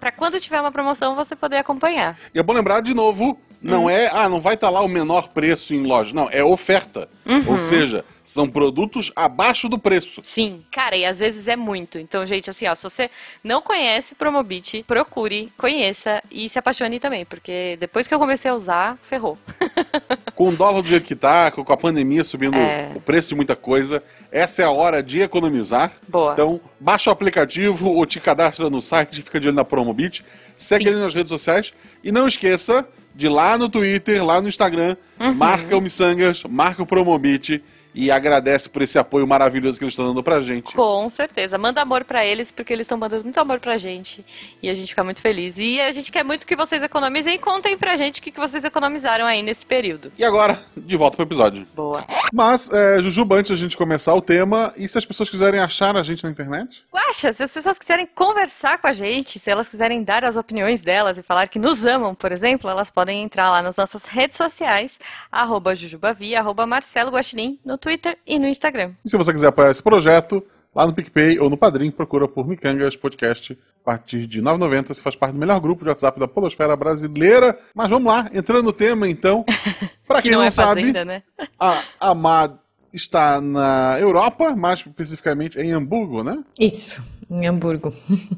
Pra 0.00 0.10
quando 0.10 0.40
tiver 0.40 0.60
uma 0.60 0.72
promoção 0.72 1.14
você 1.14 1.36
poder 1.36 1.58
acompanhar. 1.58 2.18
E 2.34 2.38
é 2.38 2.42
bom 2.42 2.52
lembrar 2.52 2.80
de 2.80 2.94
novo, 2.94 3.38
não 3.62 3.88
é, 3.88 4.10
ah, 4.12 4.28
não 4.28 4.40
vai 4.40 4.54
estar 4.54 4.70
lá 4.70 4.80
o 4.80 4.88
menor 4.88 5.28
preço 5.28 5.74
em 5.74 5.82
loja. 5.84 6.12
Não, 6.14 6.28
é 6.30 6.42
oferta. 6.42 7.08
Ou 7.46 7.58
seja, 7.58 8.04
são 8.24 8.48
produtos 8.48 9.12
abaixo 9.14 9.68
do 9.68 9.78
preço. 9.78 10.20
Sim, 10.24 10.64
cara, 10.70 10.96
e 10.96 11.04
às 11.04 11.20
vezes 11.20 11.46
é 11.46 11.54
muito. 11.54 11.98
Então, 11.98 12.26
gente, 12.26 12.50
assim, 12.50 12.66
ó, 12.66 12.74
se 12.74 12.82
você 12.82 13.10
não 13.42 13.62
conhece 13.62 14.14
Promobit, 14.14 14.84
procure, 14.86 15.52
conheça 15.56 16.22
e 16.30 16.48
se 16.48 16.58
apaixone 16.58 16.98
também, 16.98 17.24
porque 17.24 17.76
depois 17.78 18.08
que 18.08 18.14
eu 18.14 18.18
comecei 18.18 18.50
a 18.50 18.54
usar, 18.54 18.98
ferrou. 19.02 19.38
Com 20.34 20.48
o 20.48 20.56
dólar 20.56 20.82
do 20.82 20.88
jeito 20.88 21.06
que 21.06 21.14
tá, 21.14 21.50
com 21.50 21.72
a 21.72 21.76
pandemia 21.76 22.24
subindo 22.24 22.56
É. 22.56 22.90
o 22.96 23.00
preço 23.00 23.28
de 23.28 23.34
muita 23.34 23.54
coisa, 23.54 24.02
essa 24.30 24.62
é 24.62 24.64
a 24.64 24.70
hora 24.70 25.02
de 25.02 25.20
economizar. 25.20 25.92
Boa. 26.08 26.32
Então, 26.32 26.60
baixa 26.80 27.10
o 27.10 27.12
aplicativo 27.12 27.90
ou 27.90 28.04
te 28.06 28.18
cadastra 28.18 28.68
no 28.70 28.80
site 28.82 29.18
e 29.20 29.22
fica 29.22 29.38
de 29.38 29.48
olho 29.48 29.54
na 29.56 29.64
Promobit. 29.64 30.24
Segue 30.56 30.84
Sim. 30.84 30.90
ele 30.90 31.00
nas 31.00 31.14
redes 31.14 31.28
sociais. 31.30 31.74
E 32.02 32.10
não 32.10 32.26
esqueça 32.26 32.86
de 33.14 33.28
lá 33.28 33.58
no 33.58 33.68
Twitter, 33.68 34.24
lá 34.24 34.40
no 34.40 34.48
Instagram, 34.48 34.96
Uhum. 35.20 35.34
marca 35.34 35.76
o 35.76 35.80
Missangas, 35.80 36.42
marca 36.48 36.82
o 36.82 36.86
Promobit 36.86 37.62
e 37.94 38.10
agradece 38.10 38.68
por 38.68 38.82
esse 38.82 38.98
apoio 38.98 39.26
maravilhoso 39.26 39.78
que 39.78 39.84
eles 39.84 39.92
estão 39.92 40.06
dando 40.06 40.22
pra 40.22 40.40
gente. 40.40 40.74
Com 40.74 41.08
certeza. 41.08 41.58
Manda 41.58 41.82
amor 41.82 42.04
pra 42.04 42.24
eles, 42.24 42.50
porque 42.50 42.72
eles 42.72 42.84
estão 42.84 42.98
mandando 42.98 43.24
muito 43.24 43.38
amor 43.38 43.60
pra 43.60 43.76
gente. 43.76 44.24
E 44.62 44.68
a 44.68 44.74
gente 44.74 44.88
fica 44.88 45.02
muito 45.02 45.20
feliz. 45.20 45.58
E 45.58 45.80
a 45.80 45.92
gente 45.92 46.10
quer 46.10 46.24
muito 46.24 46.46
que 46.46 46.56
vocês 46.56 46.82
economizem 46.82 47.34
e 47.34 47.38
contem 47.38 47.76
pra 47.76 47.96
gente 47.96 48.20
o 48.20 48.22
que 48.22 48.30
que 48.30 48.40
vocês 48.40 48.64
economizaram 48.64 49.26
aí 49.26 49.42
nesse 49.42 49.64
período. 49.64 50.12
E 50.16 50.24
agora, 50.24 50.58
de 50.76 50.96
volta 50.96 51.16
pro 51.16 51.26
episódio. 51.26 51.66
Boa. 51.74 52.04
Mas, 52.32 52.72
é, 52.72 53.02
Jujuba, 53.02 53.36
antes 53.36 53.50
da 53.50 53.56
gente 53.56 53.76
começar 53.76 54.14
o 54.14 54.22
tema, 54.22 54.72
e 54.76 54.88
se 54.88 54.96
as 54.96 55.04
pessoas 55.04 55.28
quiserem 55.28 55.60
achar 55.60 55.96
a 55.96 56.02
gente 56.02 56.24
na 56.24 56.30
internet? 56.30 56.84
Guaxa, 56.92 57.32
se 57.32 57.42
as 57.42 57.52
pessoas 57.52 57.78
quiserem 57.78 58.06
conversar 58.06 58.78
com 58.78 58.86
a 58.86 58.92
gente, 58.92 59.38
se 59.38 59.50
elas 59.50 59.68
quiserem 59.68 60.02
dar 60.02 60.24
as 60.24 60.36
opiniões 60.36 60.80
delas 60.80 61.18
e 61.18 61.22
falar 61.22 61.48
que 61.48 61.58
nos 61.58 61.84
amam, 61.84 62.14
por 62.14 62.32
exemplo, 62.32 62.70
elas 62.70 62.90
podem 62.90 63.22
entrar 63.22 63.50
lá 63.50 63.60
nas 63.60 63.76
nossas 63.76 64.04
redes 64.04 64.36
sociais, 64.36 64.98
arroba 65.30 65.74
Jujubavi, 65.74 66.34
arroba 66.34 66.66
Marcelo 66.66 67.10
Guaxinim, 67.10 67.58
no 67.64 67.76
Twitter 67.82 68.16
e 68.24 68.38
no 68.38 68.46
Instagram. 68.46 68.92
E 69.04 69.10
se 69.10 69.16
você 69.16 69.32
quiser 69.32 69.48
apoiar 69.48 69.70
esse 69.70 69.82
projeto, 69.82 70.42
lá 70.74 70.86
no 70.86 70.94
PicPay 70.94 71.40
ou 71.40 71.50
no 71.50 71.56
Padrim, 71.56 71.90
procura 71.90 72.28
por 72.28 72.46
Micangas 72.46 72.96
Podcast. 72.96 73.58
A 73.82 73.84
partir 73.84 74.28
de 74.28 74.38
R$ 74.38 74.46
9,90 74.46 74.86
você 74.94 75.02
faz 75.02 75.16
parte 75.16 75.32
do 75.32 75.40
melhor 75.40 75.60
grupo 75.60 75.82
de 75.82 75.88
WhatsApp 75.88 76.18
da 76.20 76.28
Polosfera 76.28 76.76
Brasileira. 76.76 77.58
Mas 77.74 77.90
vamos 77.90 78.12
lá, 78.12 78.30
entrando 78.32 78.62
no 78.62 78.72
tema 78.72 79.08
então. 79.08 79.44
Pra 80.06 80.22
Que 80.22 80.28
quem 80.28 80.32
não, 80.32 80.38
não, 80.38 80.46
é 80.46 80.50
sabe, 80.52 80.82
fazenda, 80.82 81.04
né? 81.04 81.22
a 81.58 81.82
Amad 82.00 82.52
está 82.92 83.40
na 83.40 83.96
Europa, 83.98 84.54
mais 84.54 84.78
especificamente 84.80 85.58
em 85.58 85.72
Hamburgo, 85.72 86.22
né? 86.22 86.44
Isso, 86.60 87.02
em 87.28 87.48
Hamburgo. 87.48 87.92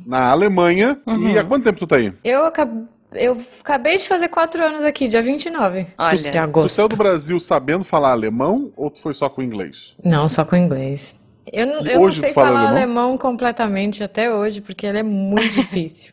Na 0.07 0.31
Alemanha. 0.31 0.99
Uhum. 1.07 1.29
E 1.29 1.39
há 1.39 1.45
quanto 1.45 1.65
tempo 1.65 1.79
tu 1.79 1.87
tá 1.87 1.97
aí? 1.97 2.13
Eu 2.25 2.47
acabei, 2.47 2.85
eu 3.15 3.41
acabei 3.61 3.97
de 3.97 4.07
fazer 4.09 4.29
quatro 4.29 4.63
anos 4.65 4.85
aqui, 4.85 5.09
dia 5.09 5.23
29 5.23 5.87
Olha. 5.97 6.17
de 6.17 6.31
Tu 6.31 6.39
agosto. 6.39 6.75
saiu 6.75 6.89
do 6.89 6.97
Brasil 6.97 7.39
sabendo 7.41 7.85
falar 7.85 8.11
alemão 8.13 8.73
ou 8.77 8.91
tu 8.91 9.01
foi 9.01 9.15
só 9.15 9.29
com 9.29 9.43
inglês? 9.43 9.97
Não, 10.05 10.29
só 10.29 10.45
com 10.45 10.57
inglês. 10.57 11.17
Eu 11.53 11.67
não, 11.67 11.85
eu 11.85 12.01
não 12.01 12.11
sei 12.11 12.31
tu 12.31 12.35
fala 12.35 12.49
falar 12.49 12.61
alemão? 12.71 12.77
alemão? 13.05 13.19
completamente 13.19 14.03
até 14.03 14.33
hoje, 14.33 14.61
porque 14.61 14.87
ele 14.87 14.99
é 14.99 15.03
muito 15.03 15.53
difícil. 15.55 16.13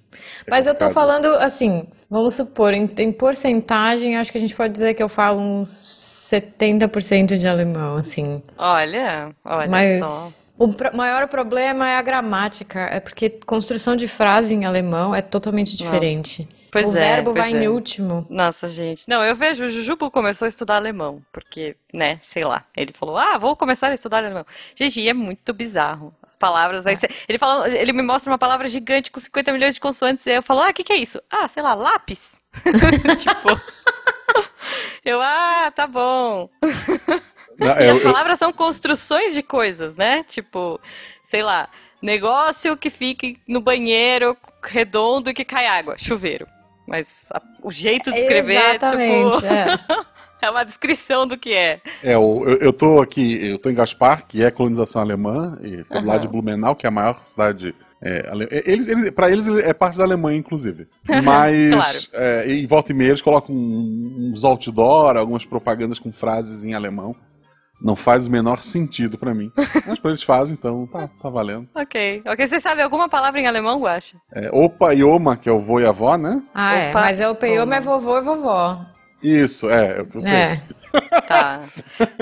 Mas 0.50 0.68
eu 0.68 0.76
tô 0.76 0.92
falando 0.92 1.26
assim, 1.36 1.88
vamos 2.10 2.36
supor, 2.36 2.74
em, 2.74 2.90
em 2.98 3.12
porcentagem, 3.12 4.18
acho 4.18 4.32
que 4.32 4.38
a 4.38 4.42
gente 4.42 4.56
pode 4.56 4.74
dizer 4.74 4.94
que 4.94 5.02
eu 5.02 5.10
falo 5.10 5.40
uns 5.40 5.70
70% 6.32 7.38
de 7.38 7.48
alemão, 7.48 7.98
assim. 7.98 8.42
Olha, 8.58 9.32
olha 9.44 9.64
só. 9.64 9.70
Mas 9.70 10.54
o 10.58 10.68
pro- 10.74 10.96
maior 10.96 11.28
problema 11.28 11.90
é 11.90 11.96
a 11.98 12.02
gramática, 12.02 12.80
é 12.82 13.00
porque 13.00 13.30
construção 13.46 13.96
de 13.96 14.08
frase 14.08 14.54
em 14.54 14.66
alemão 14.66 15.16
é 15.16 15.22
totalmente 15.22 15.76
diferente. 15.76 16.48
Pois 16.72 16.88
o 16.88 16.98
é, 16.98 17.02
verbo 17.02 17.34
pois 17.34 17.44
vai 17.52 17.52
em 17.62 17.66
é. 17.66 17.70
último. 17.70 18.26
Nossa, 18.30 18.68
gente. 18.70 19.04
Não, 19.10 19.22
eu 19.24 19.36
vejo, 19.36 19.66
o 19.66 19.70
Jujubu 19.70 20.10
começou 20.10 20.46
a 20.46 20.50
estudar 20.50 20.78
alemão, 20.78 21.22
porque, 21.34 21.76
né, 21.94 22.20
sei 22.24 22.44
lá. 22.46 22.64
Ele 22.78 22.94
falou, 22.94 23.18
ah, 23.18 23.38
vou 23.38 23.56
começar 23.58 23.88
a 23.90 23.94
estudar 23.94 24.20
alemão. 24.20 24.46
Gente, 24.74 25.02
e 25.02 25.10
é 25.10 25.14
muito 25.14 25.54
bizarro. 25.54 26.14
As 26.24 26.36
palavras. 26.38 26.88
Aí 26.88 26.96
você- 26.96 27.10
ele, 27.28 27.38
fala, 27.38 27.68
ele 27.70 27.92
me 27.92 28.02
mostra 28.02 28.32
uma 28.32 28.38
palavra 28.38 28.68
gigante 28.70 29.12
com 29.12 29.20
50 29.20 29.52
milhões 29.52 29.74
de 29.74 29.82
consoantes, 29.82 30.26
e 30.26 30.30
aí 30.30 30.36
eu 30.38 30.42
falo, 30.44 30.62
ah, 30.62 30.70
o 30.70 30.74
que 30.74 30.84
que 30.84 30.94
é 30.94 30.98
isso? 30.98 31.22
Ah, 31.30 31.48
sei 31.48 31.62
lá, 31.62 31.74
lápis. 31.74 32.40
tipo. 33.20 33.50
Eu, 35.04 35.20
ah, 35.22 35.72
tá 35.76 35.88
bom. 35.88 36.50
Não, 37.60 37.68
E 37.80 37.88
eu- 37.88 37.96
as 37.96 37.98
eu- 37.98 38.04
palavras 38.04 38.40
são 38.40 38.54
construções 38.54 39.34
de 39.34 39.44
coisas, 39.44 39.96
né? 39.96 40.24
Tipo, 40.24 40.80
sei 41.24 41.44
lá, 41.44 41.68
negócio 42.02 42.78
que 42.78 42.90
fica 42.90 43.28
no 43.48 43.60
banheiro 43.60 44.38
redondo 44.64 45.30
e 45.30 45.34
que 45.34 45.44
cai 45.46 45.68
água, 45.68 45.98
chuveiro. 45.98 46.48
Mas 46.92 47.30
a- 47.34 47.42
o 47.64 47.72
jeito 47.72 48.12
de 48.12 48.20
escrever, 48.20 48.58
Exatamente, 48.76 49.36
tipo, 49.38 49.46
é. 49.46 49.80
é 50.42 50.50
uma 50.50 50.66
descrição 50.66 51.26
do 51.26 51.38
que 51.38 51.54
é. 51.54 51.80
É, 52.04 52.18
o- 52.18 52.44
eu, 52.46 52.58
eu 52.58 52.74
tô 52.74 53.00
aqui, 53.02 53.48
eu 53.48 53.58
tô 53.58 53.70
em 53.70 53.74
Gaspar, 53.74 54.28
que 54.28 54.44
é 54.44 54.52
colonização 54.52 55.02
alemã, 55.02 55.58
e 55.64 55.78
lado 55.90 56.10
Aham. 56.10 56.20
de 56.20 56.28
Blumenau, 56.28 56.76
que 56.76 56.86
é 56.86 56.90
a 56.90 56.92
maior 56.92 57.16
cidade. 57.24 57.74
É, 58.04 58.28
ale- 58.30 58.48
eles, 58.66 58.88
eles, 58.90 59.10
pra 59.12 59.30
eles 59.32 59.48
é 59.48 59.74
parte 59.74 59.98
da 59.98 60.04
Alemanha, 60.04 60.38
inclusive. 60.38 60.88
Mas, 61.24 62.10
é, 62.14 62.46
e 62.50 62.66
volta 62.68 62.92
e 62.92 62.96
meia, 62.96 63.10
eles 63.10 63.22
colocam 63.22 63.56
uns 63.56 64.44
outdoor, 64.44 65.16
algumas 65.16 65.46
propagandas 65.46 65.98
com 66.00 66.12
frases 66.12 66.64
em 66.66 66.74
alemão. 66.74 67.16
Não 67.84 67.96
faz 67.96 68.28
o 68.28 68.32
menor 68.32 68.58
sentido 68.60 69.18
pra 69.18 69.34
mim. 69.34 69.52
Mas 69.88 69.98
pra 70.00 70.12
eles 70.12 70.22
fazem, 70.24 70.54
então 70.54 70.86
tá, 70.88 71.08
tá 71.22 71.30
valendo. 71.30 71.68
Ok. 71.76 72.22
Ok, 72.28 72.48
você 72.48 72.60
sabe 72.60 72.82
alguma 72.82 73.10
palavra 73.10 73.40
em 73.40 73.48
alemão, 73.48 73.80
Guaxa? 73.82 74.18
É, 74.34 74.50
opa 74.54 74.94
e 74.94 75.04
oma, 75.04 75.36
que 75.36 75.50
é 75.50 75.52
o 75.52 75.60
vô 75.60 75.80
e 75.80 75.86
avó, 75.86 76.16
né? 76.18 76.42
Ah, 76.54 76.76
é. 76.76 76.90
Opa. 76.92 77.02
Mas 77.02 77.20
é 77.20 77.28
o 77.28 77.36
Peioma 77.36 77.76
é 77.76 77.82
vovô 77.82 78.18
e 78.18 78.22
vovó. 78.22 78.86
Isso, 79.24 79.70
é, 79.70 80.00
é 80.00 80.06
eu 80.14 80.22
sei. 80.22 80.34
É. 80.34 80.62
Tá. 81.28 81.62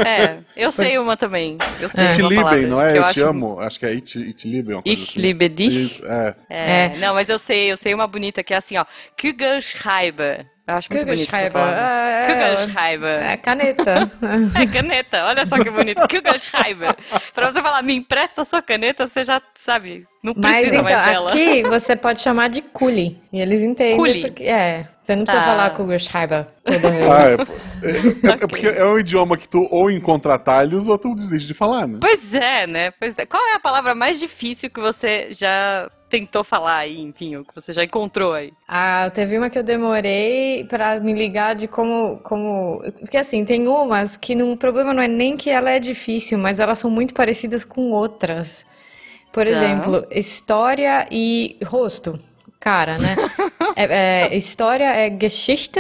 É, 0.06 0.40
eu 0.56 0.72
sei 0.72 0.98
uma 1.00 1.16
também. 1.18 1.58
Eu 1.80 1.90
sei 1.90 2.06
É. 2.08 2.12
Uma 2.22 2.36
palavra 2.44 2.68
não 2.68 2.82
é? 2.82 2.92
Eu, 2.92 2.96
eu 2.98 3.04
te 3.06 3.22
acho- 3.22 3.26
amo. 3.30 3.60
Acho 3.60 3.80
que 3.80 3.86
é 3.86 3.90
it, 3.90 4.20
it 4.20 4.48
lieben. 4.48 4.76
uma 4.76 4.84
coisa 4.84 5.02
Ich 5.02 5.10
assim. 5.12 5.20
liebe 5.22 5.50
dich. 5.50 5.76
Isso, 5.86 6.06
é. 6.06 6.36
É, 6.50 6.86
É. 6.86 6.98
Não, 6.98 7.14
mas 7.14 7.28
eu 7.30 7.40
sei, 7.40 7.72
eu 7.72 7.78
sei 7.78 7.94
uma 7.94 8.06
bonita 8.06 8.44
que 8.44 8.54
é 8.54 8.58
assim, 8.58 8.78
ó. 8.78 8.86
Kugelschreiber. 9.20 10.46
Eu 10.70 10.76
acho 10.76 10.88
muito 10.92 11.06
bonito 11.08 11.26
Kugelschreiber. 11.26 11.62
É, 11.62 12.26
Kugelschreiber. 12.28 13.24
é 13.24 13.38
caneta. 13.38 14.12
É 14.62 14.68
caneta, 14.68 15.26
olha 15.26 15.46
só 15.48 15.58
que 15.58 15.70
bonito. 15.72 16.00
Kugelschreiber. 16.08 16.96
Pra 17.34 17.50
você 17.50 17.60
falar, 17.60 17.82
me 17.82 17.96
empresta 17.96 18.44
a 18.44 18.46
sua 18.46 18.62
caneta, 18.62 19.08
você 19.08 19.24
já 19.24 19.42
sabe, 19.56 20.06
não 20.24 20.34
Mas 20.38 20.58
precisa 20.58 20.76
então, 20.76 20.84
mais 20.84 21.08
dela. 21.08 21.30
aqui 21.30 21.64
você 21.64 21.96
pode 21.96 22.20
chamar 22.20 22.50
de 22.50 22.62
Kuli. 22.62 23.18
E 23.34 23.42
eles 23.42 23.62
entendem. 23.64 23.98
Kuli. 23.98 24.22
Porque, 24.22 24.44
é, 24.44 24.86
você 25.10 25.16
não 25.16 25.24
precisa 25.24 25.44
Tá. 25.44 25.50
falar 25.50 25.70
Kugelschreiber 25.72 26.48
toda 26.64 26.92
vez. 26.92 27.10
Ah, 27.10 27.24
é. 27.24 27.34
É, 27.34 27.92
é- 28.28 28.32
é 28.32 28.36
Ok. 28.36 28.48
porque 28.48 28.68
é 28.68 28.86
um 28.86 29.00
idioma 29.00 29.36
que 29.38 29.50
tu 29.50 29.68
ou 29.72 29.90
encontra 29.90 30.36
atalhos 30.36 30.88
ou 30.88 30.98
tu 30.98 31.16
desiste 31.16 31.48
de 31.48 31.54
falar, 31.54 31.88
né? 31.88 31.98
Pois 32.00 32.32
é, 32.34 32.68
né? 32.68 32.92
Pois 32.92 33.18
é. 33.18 33.26
Qual 33.26 33.42
é 33.42 33.56
a 33.56 33.60
palavra 33.60 33.96
mais 33.96 34.20
difícil 34.20 34.70
que 34.70 34.80
você 34.80 35.30
já 35.32 35.90
tentou 36.10 36.44
falar 36.44 36.78
aí, 36.78 37.02
enfim, 37.02 37.36
ou 37.38 37.44
que 37.46 37.54
você 37.54 37.72
já 37.74 37.84
encontrou 37.84 38.34
aí? 38.34 38.52
Ah, 38.68 39.10
teve 39.14 39.38
uma 39.38 39.50
que 39.50 39.58
eu 39.60 39.64
demorei 39.64 40.64
pra 40.66 41.00
me 41.00 41.14
ligar 41.14 41.56
de 41.56 41.68
como, 41.68 42.18
como... 42.24 42.82
Porque 43.00 43.18
assim, 43.18 43.46
tem 43.46 43.68
umas 43.68 44.18
que 44.18 44.34
não, 44.36 44.52
o 44.52 44.58
problema 44.58 44.94
não 44.94 45.02
é 45.04 45.08
nem 45.08 45.36
que 45.38 45.50
ela 45.50 45.70
é 45.72 45.80
difícil, 45.80 46.38
mas 46.38 46.60
elas 46.60 46.80
são 46.80 46.90
muito 46.90 47.14
parecidas 47.14 47.64
com 47.66 47.92
outras. 47.92 48.66
Por 49.32 49.46
Tá. 49.46 49.52
exemplo, 49.52 50.04
história 50.12 51.08
e 51.12 51.58
rosto. 51.64 52.20
Cara, 52.60 52.98
né? 52.98 53.16
É- 53.76 54.28
é, 54.34 54.36
história 54.38 54.84
é 54.86 55.10
Geschichte 55.20 55.80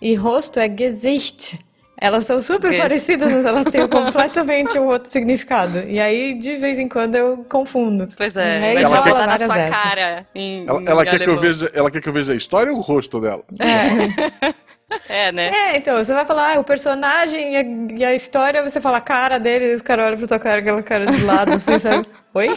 e 0.00 0.14
rosto 0.14 0.58
é 0.60 0.68
Gesicht. 0.68 1.58
Elas 2.00 2.24
são 2.24 2.40
super 2.40 2.72
Ges- 2.72 2.80
parecidas, 2.82 3.32
mas 3.32 3.44
elas 3.46 3.64
têm 3.66 3.86
completamente 3.88 4.78
um 4.78 4.86
outro 4.86 5.10
significado. 5.10 5.84
E 5.88 5.98
aí, 6.00 6.34
de 6.34 6.56
vez 6.56 6.78
em 6.78 6.88
quando, 6.88 7.14
eu 7.14 7.44
confundo. 7.48 8.08
Pois 8.16 8.36
é, 8.36 8.74
Ela 8.82 9.02
quer- 9.02 9.10
falar 9.10 9.26
na 9.26 9.38
sua 9.38 9.54
dessas. 9.54 9.76
cara 9.82 10.26
em, 10.34 10.66
Ela, 10.68 10.80
em 10.82 10.86
ela 10.88 11.04
quer 11.04 11.20
que 11.20 11.28
eu 11.30 11.40
veja, 11.40 11.70
ela 11.72 11.90
quer 11.90 12.00
que 12.00 12.08
eu 12.08 12.12
veja 12.12 12.32
a 12.32 12.36
história 12.36 12.70
ou 12.72 12.78
o 12.78 12.80
rosto 12.82 13.20
dela? 13.20 13.42
É. 13.60 14.54
É, 15.08 15.32
né? 15.32 15.48
É, 15.48 15.76
então, 15.78 15.96
você 15.96 16.12
vai 16.12 16.26
falar 16.26 16.54
ah, 16.56 16.60
o 16.60 16.62
personagem 16.62 17.54
e 17.54 17.56
a, 17.56 17.62
e 18.00 18.04
a 18.04 18.14
história, 18.14 18.62
você 18.62 18.80
fala 18.80 18.98
a 18.98 19.00
cara 19.00 19.40
dele, 19.40 19.72
e 19.72 19.74
os 19.74 19.82
caras 19.82 20.06
olham 20.06 20.18
pra 20.18 20.26
tua 20.28 20.38
cara, 20.38 20.60
aquela 20.60 20.82
cara 20.82 21.06
de 21.06 21.24
lado, 21.24 21.52
assim, 21.54 21.78
sabe? 21.80 22.06
Oi? 22.34 22.48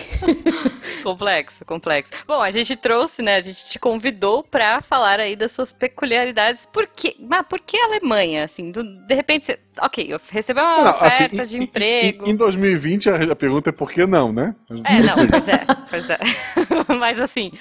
Complexo, 1.04 1.64
complexo. 1.64 2.12
Bom, 2.28 2.42
a 2.42 2.50
gente 2.50 2.76
trouxe, 2.76 3.22
né? 3.22 3.36
A 3.36 3.42
gente 3.42 3.64
te 3.66 3.78
convidou 3.80 4.44
pra 4.44 4.82
falar 4.82 5.20
aí 5.20 5.36
das 5.36 5.52
suas 5.52 5.72
peculiaridades. 5.72 6.66
Por 6.66 6.88
quê? 6.88 7.16
Mas 7.20 7.46
por 7.48 7.60
que 7.60 7.78
a 7.78 7.86
Alemanha? 7.86 8.44
Assim, 8.44 8.72
do- 8.72 8.84
de 9.06 9.14
repente 9.14 9.46
você. 9.46 9.60
Ok, 9.80 10.06
eu 10.10 10.20
recebi 10.30 10.60
uma 10.60 10.82
Não, 10.82 10.92
oferta 10.92 11.14
assim, 11.44 11.46
de 11.46 11.58
em- 11.60 11.64
emprego. 11.64 12.26
Em, 12.28 12.32
em 12.32 12.36
2020 12.36 13.10
a, 13.10 13.16
a 13.32 13.36
pergunta 13.36 13.70
é 13.70 13.72
por 13.72 13.92
que 13.92 14.06
não, 14.08 14.34
né? 14.34 14.56
É, 14.84 15.02
não, 15.02 15.16
pois 15.30 15.48
é, 15.48 15.66
pois 15.90 16.10
é. 16.10 16.18
Mas 16.98 17.20
assim, 17.20 17.52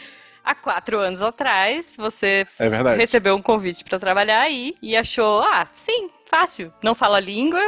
há 0.43 0.55
quatro 0.55 0.99
anos 0.99 1.21
atrás, 1.23 1.95
você 1.99 2.47
É 2.59 2.69
verdade. 2.69 2.99
recebeu 2.99 3.37
um 3.37 3.43
convite 3.43 3.85
pra 3.85 3.99
trabalhar 3.99 4.41
aí 4.41 4.75
e 4.83 4.97
achou, 4.97 5.43
ah, 5.43 5.69
sim, 5.77 6.09
fácil. 6.29 6.73
Não 6.83 6.95
falo 6.95 7.15
a 7.15 7.21
língua, 7.21 7.61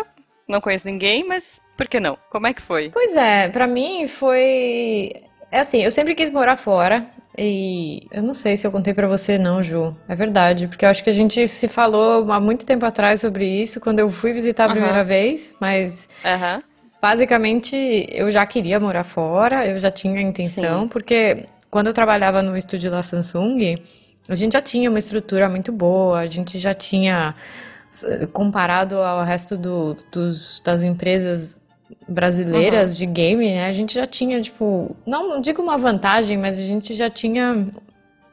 não 0.48 0.60
conheço 0.60 0.86
ninguém, 0.86 1.24
mas 1.24 1.60
por 1.78 1.88
que 1.88 1.98
não? 2.00 2.18
Como 2.30 2.46
é 2.46 2.52
que 2.52 2.60
foi? 2.60 2.90
Pois 2.90 3.16
é, 3.16 3.48
pra 3.48 3.66
mim 3.66 4.06
foi. 4.08 5.12
É 5.50 5.60
assim, 5.60 5.78
eu 5.78 5.90
sempre 5.92 6.14
quis 6.14 6.28
morar 6.28 6.58
fora. 6.58 7.06
E 7.40 8.08
eu 8.10 8.20
não 8.20 8.34
sei 8.34 8.56
se 8.56 8.66
eu 8.66 8.72
contei 8.72 8.92
pra 8.92 9.06
você, 9.06 9.38
não, 9.38 9.62
Ju. 9.62 9.96
É 10.08 10.14
verdade, 10.16 10.66
porque 10.66 10.84
eu 10.84 10.88
acho 10.88 11.04
que 11.04 11.08
a 11.10 11.12
gente 11.12 11.46
se 11.46 11.68
falou 11.68 12.30
há 12.32 12.40
muito 12.40 12.66
tempo 12.66 12.84
atrás 12.84 13.20
sobre 13.20 13.46
isso, 13.46 13.78
quando 13.80 14.00
eu 14.00 14.10
fui 14.10 14.32
visitar 14.32 14.64
a 14.64 14.70
primeira 14.70 15.04
vez, 15.04 15.54
mas 15.60 16.08
Aham. 16.24 16.60
Basicamente, 17.00 18.06
eu 18.10 18.30
já 18.32 18.44
queria 18.44 18.80
morar 18.80 19.04
fora, 19.04 19.64
eu 19.64 19.78
já 19.78 19.88
tinha 19.88 20.18
a 20.18 20.22
intenção, 20.22 20.82
Sim. 20.82 20.88
porque 20.88 21.44
quando 21.70 21.86
eu 21.86 21.94
trabalhava 21.94 22.42
no 22.42 22.56
estúdio 22.56 22.90
da 22.90 23.04
Samsung, 23.04 23.76
a 24.28 24.34
gente 24.34 24.54
já 24.54 24.60
tinha 24.60 24.90
uma 24.90 24.98
estrutura 24.98 25.48
muito 25.48 25.70
boa, 25.70 26.18
a 26.18 26.26
gente 26.26 26.58
já 26.58 26.74
tinha, 26.74 27.36
comparado 28.32 28.96
ao 28.98 29.24
resto 29.24 29.56
do- 29.56 29.96
dos, 30.12 30.60
das 30.64 30.82
empresas 30.82 31.57
brasileiras 32.08 32.96
de 32.96 33.06
game, 33.06 33.44
né? 33.52 33.66
A 33.68 33.72
gente 33.72 33.94
já 33.94 34.06
tinha, 34.06 34.40
tipo, 34.40 34.96
não, 35.06 35.28
não 35.28 35.40
digo 35.40 35.62
uma 35.62 35.76
vantagem, 35.78 36.36
mas 36.36 36.58
a 36.58 36.62
gente 36.62 36.94
já 36.94 37.08
tinha, 37.10 37.68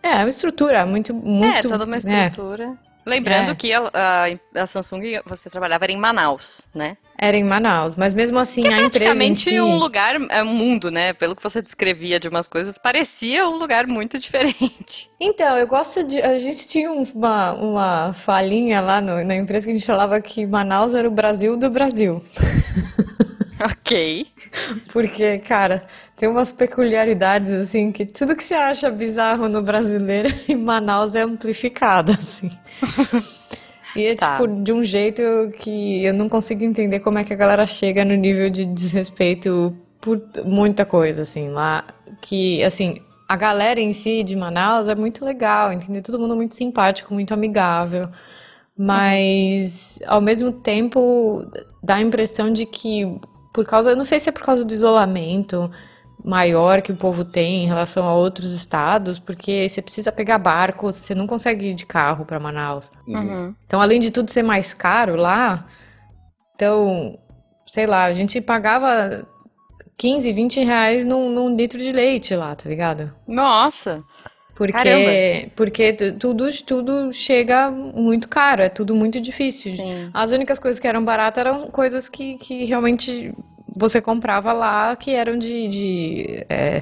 é, 0.03 0.15
uma 0.17 0.29
estrutura 0.29 0.85
muito, 0.85 1.13
muito... 1.13 1.57
é, 1.57 1.61
toda 1.61 1.85
uma 1.85 1.95
é, 1.95 1.99
estrutura. 1.99 2.77
Lembrando 3.07 3.51
É. 3.51 3.55
que 3.55 3.71
a, 3.71 3.79
a- 3.93 4.61
a 4.63 4.65
Samsung, 4.67 5.19
você 5.27 5.47
trabalhava 5.47 5.85
em 5.85 5.97
Manaus, 5.97 6.67
né? 6.73 6.97
era 7.17 7.37
em 7.37 7.45
Manaus, 7.45 7.95
mas 7.95 8.13
mesmo 8.13 8.37
assim 8.37 8.61
Que 8.63 8.67
é 8.67 8.71
a 8.73 8.81
empresa 8.81 8.87
em 8.97 8.99
praticamente 9.15 9.49
si... 9.51 9.61
um 9.61 9.77
lugar, 9.77 10.15
é 10.29 10.43
um 10.43 10.47
mundo, 10.53 10.91
né? 10.91 11.13
Pelo 11.13 11.33
que 11.33 11.41
você 11.41 11.61
descrevia 11.61 12.19
de 12.19 12.27
umas 12.27 12.45
coisas, 12.45 12.77
parecia 12.77 13.47
um 13.47 13.55
lugar 13.55 13.87
muito 13.87 14.19
diferente. 14.19 15.09
Então, 15.17 15.55
eu 15.57 15.65
gosto 15.65 16.03
de. 16.03 16.21
A 16.21 16.37
gente 16.39 16.67
tinha 16.67 16.91
um- 16.91 17.03
uma, 17.15 17.53
uma 17.53 18.13
falinha 18.13 18.81
lá 18.81 18.99
no- 18.99 19.23
na 19.23 19.33
empresa 19.35 19.65
que 19.65 19.71
a 19.71 19.73
gente 19.75 19.85
falava 19.85 20.19
que 20.19 20.45
Manaus 20.45 20.93
era 20.93 21.07
o 21.07 21.11
Brasil 21.11 21.55
do 21.55 21.69
Brasil. 21.69 22.21
Ok. 23.65 24.27
Porque, 24.93 25.39
cara, 25.39 25.87
tem 26.15 26.29
umas 26.29 26.53
peculiaridades, 26.53 27.51
assim, 27.51 27.91
que 27.91 28.05
tudo 28.05 28.35
que 28.35 28.43
você 28.43 28.53
acha 28.53 28.91
bizarro 28.91 29.49
no 29.49 29.61
brasileiro, 29.61 30.29
em 30.47 30.55
Manaus 30.55 31.15
é 31.15 31.21
amplificado, 31.21 32.11
assim. 32.11 32.51
E 33.95 34.05
é, 34.05 34.15
Tá. 34.15 34.33
tipo, 34.37 34.47
de 34.61 34.71
um 34.71 34.83
jeito 34.83 35.21
que 35.59 36.03
eu 36.03 36.13
não 36.13 36.29
consigo 36.29 36.63
entender 36.63 36.99
como 36.99 37.17
é 37.17 37.23
que 37.23 37.33
a 37.33 37.35
galera 37.35 37.65
chega 37.65 38.05
no 38.05 38.13
nível 38.13 38.49
de 38.49 38.65
desrespeito 38.65 39.75
por 39.99 40.21
muita 40.43 40.85
coisa, 40.85 41.23
assim, 41.23 41.49
lá. 41.49 41.85
Que, 42.21 42.63
assim, 42.63 42.99
a 43.27 43.35
galera 43.35 43.79
em 43.79 43.93
si 43.93 44.21
de 44.23 44.35
Manaus 44.35 44.87
é 44.87 44.95
muito 44.95 45.25
legal, 45.25 45.73
entendeu? 45.73 46.03
Todo 46.03 46.19
mundo 46.19 46.35
muito 46.35 46.53
simpático, 46.55 47.13
muito 47.13 47.33
amigável. 47.33 48.09
Mas, 48.77 49.99
ao 50.05 50.19
mesmo 50.21 50.51
tempo, 50.51 51.45
dá 51.81 51.95
a 51.95 52.01
impressão 52.01 52.51
de 52.51 52.65
que, 52.65 53.17
por 53.55 53.65
causa, 53.65 53.91
eu 53.91 53.95
não 53.95 54.03
sei 54.03 54.19
se 54.19 54.27
é 54.27 54.33
por 54.33 54.43
causa 54.43 54.65
do 54.65 54.73
isolamento 54.73 55.71
maior 56.21 56.81
que 56.81 56.91
o 56.91 56.95
povo 56.95 57.23
tem 57.23 57.63
em 57.63 57.67
relação 57.67 58.05
a 58.05 58.13
outros 58.13 58.51
estados, 58.51 59.17
porque 59.17 59.69
você 59.69 59.81
precisa 59.81 60.11
pegar 60.11 60.37
barco, 60.37 60.91
você 60.91 61.15
não 61.15 61.25
consegue 61.25 61.67
ir 61.67 61.73
de 61.73 61.85
carro 61.85 62.25
para 62.25 62.37
Manaus. 62.37 62.91
Uhum. 63.07 63.55
Então, 63.65 63.79
além 63.79 64.01
de 64.01 64.11
tudo 64.11 64.29
ser 64.29 64.43
mais 64.43 64.73
caro 64.73 65.15
lá, 65.15 65.65
então, 66.53 67.17
sei 67.65 67.87
lá, 67.87 68.03
a 68.03 68.13
gente 68.13 68.41
pagava 68.41 69.25
15, 69.97 70.33
20 70.33 70.59
reais 70.65 71.05
num, 71.05 71.29
num 71.29 71.55
litro 71.55 71.79
de 71.79 71.93
leite 71.93 72.35
lá, 72.35 72.55
tá 72.55 72.67
ligado? 72.67 73.13
Nossa. 73.25 74.03
Porque, 74.55 74.71
Caramba. 74.71 75.51
porque 75.53 75.91
tu- 75.93 76.13
tudo, 76.13 76.49
tudo 76.65 77.11
chega 77.11 77.69
muito 77.69 78.29
caro, 78.29 78.61
é 78.61 78.69
tudo 78.69 78.95
muito 78.95 79.19
difícil. 79.19 79.73
Sim. 79.73 80.09
As 80.13 80.31
únicas 80.31 80.57
coisas 80.59 80.79
que 80.79 80.87
eram 80.87 81.03
baratas 81.03 81.41
eram 81.45 81.67
coisas 81.69 82.07
que, 82.07 82.37
que 82.37 82.63
realmente 82.63 83.33
você 83.77 83.99
comprava 83.99 84.53
lá, 84.53 84.95
que 84.95 85.11
eram 85.11 85.37
de, 85.37 85.67
de, 85.67 86.45
é, 86.47 86.81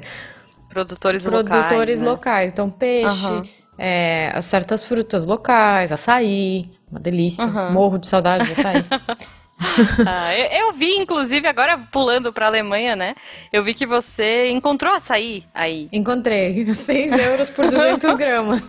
Produtores, 0.69 1.23
produtores 1.23 1.99
locais, 1.99 2.01
né? 2.01 2.07
locais. 2.09 2.51
Então, 2.53 2.69
peixe, 2.69 3.25
Aham. 3.25 3.43
é, 3.77 4.31
as 4.35 4.45
certas 4.45 4.85
frutas 4.85 5.25
locais, 5.25 5.91
açaí, 5.91 6.69
uma 6.91 6.99
delícia. 6.99 7.43
Aham. 7.43 7.71
Morro 7.71 7.97
de 7.97 8.05
saudade 8.05 8.45
de 8.45 8.51
açaí. 8.51 8.85
Ah, 10.05 10.37
eu, 10.37 10.67
eu 10.67 10.73
vi, 10.73 10.95
inclusive, 10.97 11.47
agora 11.47 11.77
pulando 11.91 12.31
pra 12.31 12.47
Alemanha, 12.47 12.95
né? 12.95 13.15
Eu 13.51 13.63
vi 13.63 13.73
que 13.73 13.85
você 13.85 14.49
encontrou 14.49 14.93
açaí 14.93 15.45
aí. 15.53 15.89
Encontrei, 15.91 16.65
6 16.73 17.11
euros 17.11 17.49
por 17.49 17.69
200 17.69 18.13
gramas. 18.15 18.61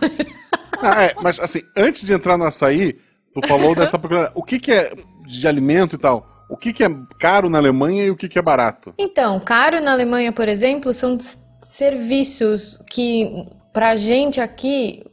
Ah, 0.81 1.03
é, 1.03 1.15
mas 1.21 1.39
assim, 1.39 1.61
antes 1.75 2.03
de 2.03 2.13
entrar 2.13 2.37
no 2.37 2.45
açaí, 2.45 2.97
tu 3.33 3.45
falou 3.47 3.75
dessa 3.75 3.97
procura. 3.97 4.31
O 4.35 4.43
que, 4.43 4.59
que 4.59 4.71
é 4.71 4.93
de 5.25 5.47
alimento 5.47 5.95
e 5.95 5.99
tal? 5.99 6.35
o 6.49 6.55
que, 6.55 6.73
que 6.73 6.83
é 6.83 6.89
caro 7.19 7.49
na 7.49 7.57
Alemanha 7.57 8.05
e 8.05 8.11
o 8.11 8.15
que, 8.15 8.29
que 8.29 8.37
é 8.37 8.41
barato? 8.41 8.93
Então, 8.97 9.39
caro 9.39 9.81
na 9.81 9.91
Alemanha, 9.91 10.31
por 10.31 10.47
exemplo, 10.47 10.93
são 10.93 11.17
serviços 11.61 12.79
que, 12.89 13.47
pra 13.73 13.95
gente 13.95 14.39
aqui, 14.39 15.03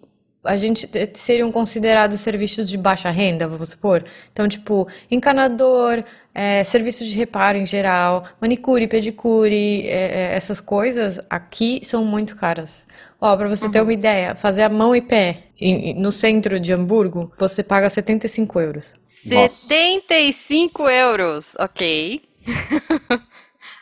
a 0.44 0.56
gente 0.56 0.86
te- 0.86 1.10
seriam 1.14 1.50
considerados 1.52 2.20
serviços 2.20 2.68
de 2.68 2.76
baixa 2.76 3.10
renda, 3.10 3.46
vamos 3.46 3.70
supor. 3.70 4.04
Então, 4.32 4.48
tipo, 4.48 4.88
encanador, 5.10 6.02
é, 6.34 6.64
serviços 6.64 7.06
de 7.06 7.16
reparo 7.16 7.58
em 7.58 7.66
geral, 7.66 8.24
manicure, 8.40 8.88
pedicure, 8.88 9.86
é, 9.86 9.92
é, 10.32 10.34
essas 10.34 10.60
coisas 10.60 11.20
aqui 11.30 11.80
são 11.84 12.04
muito 12.04 12.34
caras. 12.36 12.86
Ó, 13.20 13.36
pra 13.36 13.48
você 13.48 13.68
ter 13.68 13.80
uma 13.80 13.92
ideia, 13.92 14.34
fazer 14.34 14.62
a 14.62 14.68
mão 14.68 14.96
e 14.96 15.00
pé 15.00 15.44
em- 15.60 15.94
no 15.94 16.10
centro 16.10 16.58
de 16.58 16.72
Hamburgo, 16.72 17.32
você 17.38 17.62
paga 17.62 17.88
75 17.88 18.58
euros. 18.60 18.94
Nossa. 19.26 19.66
75 19.68 20.88
euros, 20.88 21.54
ok. 21.58 22.20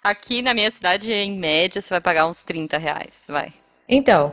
Aqui 0.03 0.43
na 0.43 0.55
minha 0.55 0.71
cidade, 0.71 1.13
em 1.13 1.39
média, 1.39 1.81
você 1.81 1.89
vai 1.91 2.01
pagar 2.01 2.27
uns 2.27 2.43
30 2.43 2.79
reais, 2.79 3.25
vai. 3.29 3.53
Então, 3.89 4.33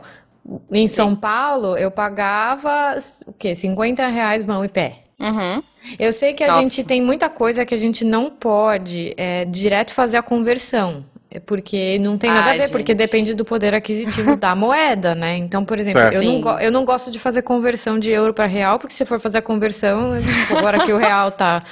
em 0.72 0.88
São 0.88 1.14
Paulo, 1.14 1.76
eu 1.76 1.90
pagava 1.90 2.98
o 3.26 3.32
quê? 3.32 3.54
50 3.54 4.06
reais 4.08 4.44
mão 4.44 4.64
e 4.64 4.68
pé. 4.68 5.00
Uhum. 5.18 5.62
Eu 5.98 6.12
sei 6.12 6.32
que 6.32 6.44
a 6.44 6.48
Nossa. 6.48 6.62
gente 6.62 6.84
tem 6.84 7.02
muita 7.02 7.28
coisa 7.28 7.66
que 7.66 7.74
a 7.74 7.78
gente 7.78 8.04
não 8.04 8.30
pode 8.30 9.14
é, 9.16 9.44
direto 9.44 9.92
fazer 9.92 10.16
a 10.16 10.22
conversão. 10.22 11.04
é 11.30 11.40
Porque 11.40 11.98
não 11.98 12.16
tem 12.16 12.30
nada 12.30 12.48
a 12.48 12.52
Ai, 12.52 12.58
ver, 12.58 12.70
porque 12.70 12.92
gente. 12.92 12.98
depende 12.98 13.34
do 13.34 13.44
poder 13.44 13.74
aquisitivo 13.74 14.36
da 14.36 14.54
moeda, 14.56 15.14
né? 15.14 15.36
Então, 15.36 15.64
por 15.64 15.76
exemplo, 15.78 16.00
Certo. 16.02 16.14
eu 16.14 16.22
não, 16.22 16.42
Sim. 16.58 16.64
eu 16.64 16.70
não 16.72 16.84
gosto 16.84 17.10
de 17.10 17.18
fazer 17.18 17.42
conversão 17.42 17.98
de 17.98 18.10
euro 18.10 18.32
para 18.32 18.46
real, 18.46 18.78
porque 18.78 18.94
se 18.94 19.04
for 19.04 19.18
fazer 19.18 19.38
a 19.38 19.42
conversão, 19.42 20.12
tipo, 20.22 20.56
agora 20.56 20.84
que 20.84 20.92
o 20.92 20.96
real 20.98 21.32
tá, 21.32 21.64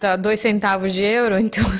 tá 0.00 0.16
dois 0.16 0.40
centavos 0.40 0.92
de 0.92 1.02
euro, 1.02 1.38
então 1.38 1.64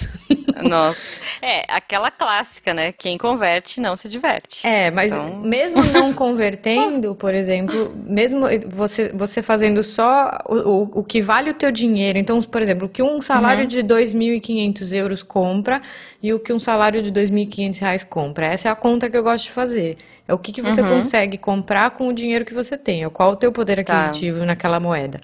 Nossa. 0.63 1.03
É, 1.43 1.65
aquela 1.69 2.11
clássica, 2.11 2.73
né? 2.73 2.93
Quem 2.93 3.19
converte 3.19 3.81
não 3.81 3.97
se 3.97 4.09
diverte. 4.09 4.67
É, 4.67 4.91
mas 4.91 5.13
Então- 5.13 5.41
mesmo 5.43 5.83
não 5.93 6.13
convertendo, 6.15 7.15
por 7.15 7.35
exemplo, 7.35 7.93
mesmo 8.07 8.47
você, 8.69 9.09
você 9.11 9.43
fazendo 9.43 9.83
só 9.83 10.39
o, 10.49 10.55
o, 10.55 10.83
o 11.01 11.05
que 11.05 11.21
vale 11.21 11.51
o 11.51 11.55
teu 11.55 11.71
dinheiro, 11.71 12.19
então, 12.19 12.41
por 12.41 12.63
exemplo, 12.63 12.87
o 12.87 12.89
que 12.89 13.03
um 13.03 13.21
salário 13.21 13.67
de 13.67 13.83
2.500 13.83 14.93
euros 14.95 15.23
compra 15.23 15.83
e 16.23 16.33
o 16.33 16.39
que 16.41 16.53
um 16.53 16.59
salário 16.59 17.03
de 17.03 17.13
2.500 17.13 17.79
reais 17.81 18.05
compra. 18.05 18.47
Essa 18.47 18.69
é 18.69 18.71
a 18.71 18.77
conta 18.77 19.11
que 19.11 19.17
eu 19.17 19.23
gosto 19.23 19.45
de 19.45 19.51
fazer. 19.51 19.99
É 20.27 20.33
o 20.33 20.39
que, 20.39 20.53
que 20.53 20.63
você 20.63 20.83
consegue 20.83 21.37
comprar 21.37 21.91
com 21.91 22.09
o 22.09 22.13
dinheiro 22.13 22.45
que 22.47 22.55
você 22.55 22.79
tem, 22.79 23.05
é 23.05 23.09
qual 23.11 23.33
o 23.33 23.37
teu 23.37 23.53
poder 23.53 23.85
Tá. 23.85 24.05
aquisitivo 24.07 24.45
naquela 24.47 24.81
moeda. 24.81 25.21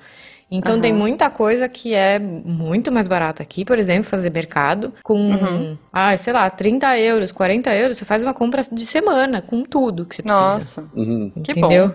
Então 0.50 0.80
tem 0.80 0.92
muita 0.92 1.30
coisa 1.30 1.69
que 1.69 1.95
é 1.95 2.19
muito 2.19 2.90
mais 2.90 3.07
barata 3.07 3.42
aqui, 3.42 3.64
por 3.64 3.78
exemplo, 3.78 4.04
fazer 4.11 4.30
mercado 4.30 4.92
com, 5.04 5.76
ah, 5.92 6.16
sei 6.16 6.33
lá, 6.33 6.50
30 6.50 6.99
euros, 6.99 7.30
40 7.30 7.73
euros, 7.75 7.97
você 7.97 8.04
faz 8.04 8.23
uma 8.23 8.35
compra 8.35 8.61
de 8.71 8.85
semana 8.85 9.40
com 9.40 9.62
tudo 9.62 10.04
que 10.04 10.16
você 10.16 10.23
precisa. 10.23 10.42
Nossa, 10.42 10.90
Uhum. 10.95 11.30
que 11.42 11.52
entendeu? 11.52 11.88
bom. 11.88 11.95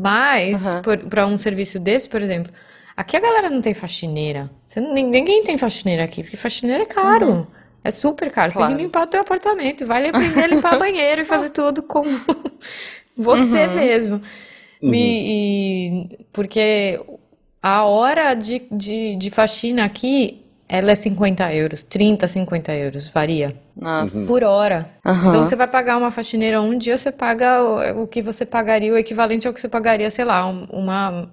Mas, 0.00 0.62
para 1.08 1.26
um 1.26 1.36
serviço 1.36 1.80
desse, 1.80 2.08
por 2.08 2.22
exemplo, 2.22 2.52
aqui 2.96 3.16
a 3.16 3.20
galera 3.20 3.50
não 3.50 3.60
tem 3.60 3.74
faxineira. 3.74 4.50
Você 4.66 4.78
ninguém 4.80 5.42
tem 5.42 5.58
faxineira 5.58 6.04
aqui, 6.04 6.22
porque 6.22 6.36
faxineira 6.36 6.82
é 6.84 6.86
caro. 6.86 7.46
É 7.82 7.90
super 7.90 8.30
caro. 8.30 8.50
Você 8.52 8.58
tem 8.58 8.66
Claro. 8.66 8.76
que 8.76 8.82
limpar 8.84 9.02
o 9.04 9.06
teu 9.06 9.20
apartamento. 9.20 9.86
Vai 9.86 10.08
aprender 10.08 10.42
a 10.44 10.46
limpar 10.48 10.76
banheiro 10.78 11.22
e 11.22 11.24
fazer 11.24 11.50
tudo 11.50 11.82
com 11.82 12.02
você 13.16 13.66
mesmo. 13.66 14.20
E, 14.82 14.90
e- 16.12 16.26
porque 16.32 17.00
a 17.68 17.84
hora 17.84 18.34
de, 18.34 18.62
de, 18.70 19.16
de 19.16 19.30
faxina 19.30 19.84
aqui, 19.84 20.44
ela 20.68 20.92
é 20.92 20.94
50 20.94 21.52
euros. 21.52 21.82
30, 21.82 22.28
50 22.28 22.72
euros, 22.74 23.08
varia. 23.08 23.56
Nossa. 23.76 24.24
Por 24.26 24.44
hora. 24.44 24.88
Aham. 25.04 25.28
Então 25.30 25.46
você 25.46 25.56
vai 25.56 25.66
pagar 25.66 25.96
uma 25.96 26.12
faxineira 26.12 26.60
um 26.62 26.78
dia, 26.78 26.96
você 26.96 27.10
paga 27.10 27.62
o, 27.62 28.02
o 28.02 28.06
que 28.06 28.22
você 28.22 28.46
pagaria, 28.46 28.92
o 28.92 28.96
equivalente 28.96 29.48
ao 29.48 29.52
que 29.52 29.60
você 29.60 29.68
pagaria, 29.68 30.08
sei 30.10 30.24
lá, 30.24 30.46
um- 30.46 30.64
uma, 30.70 31.28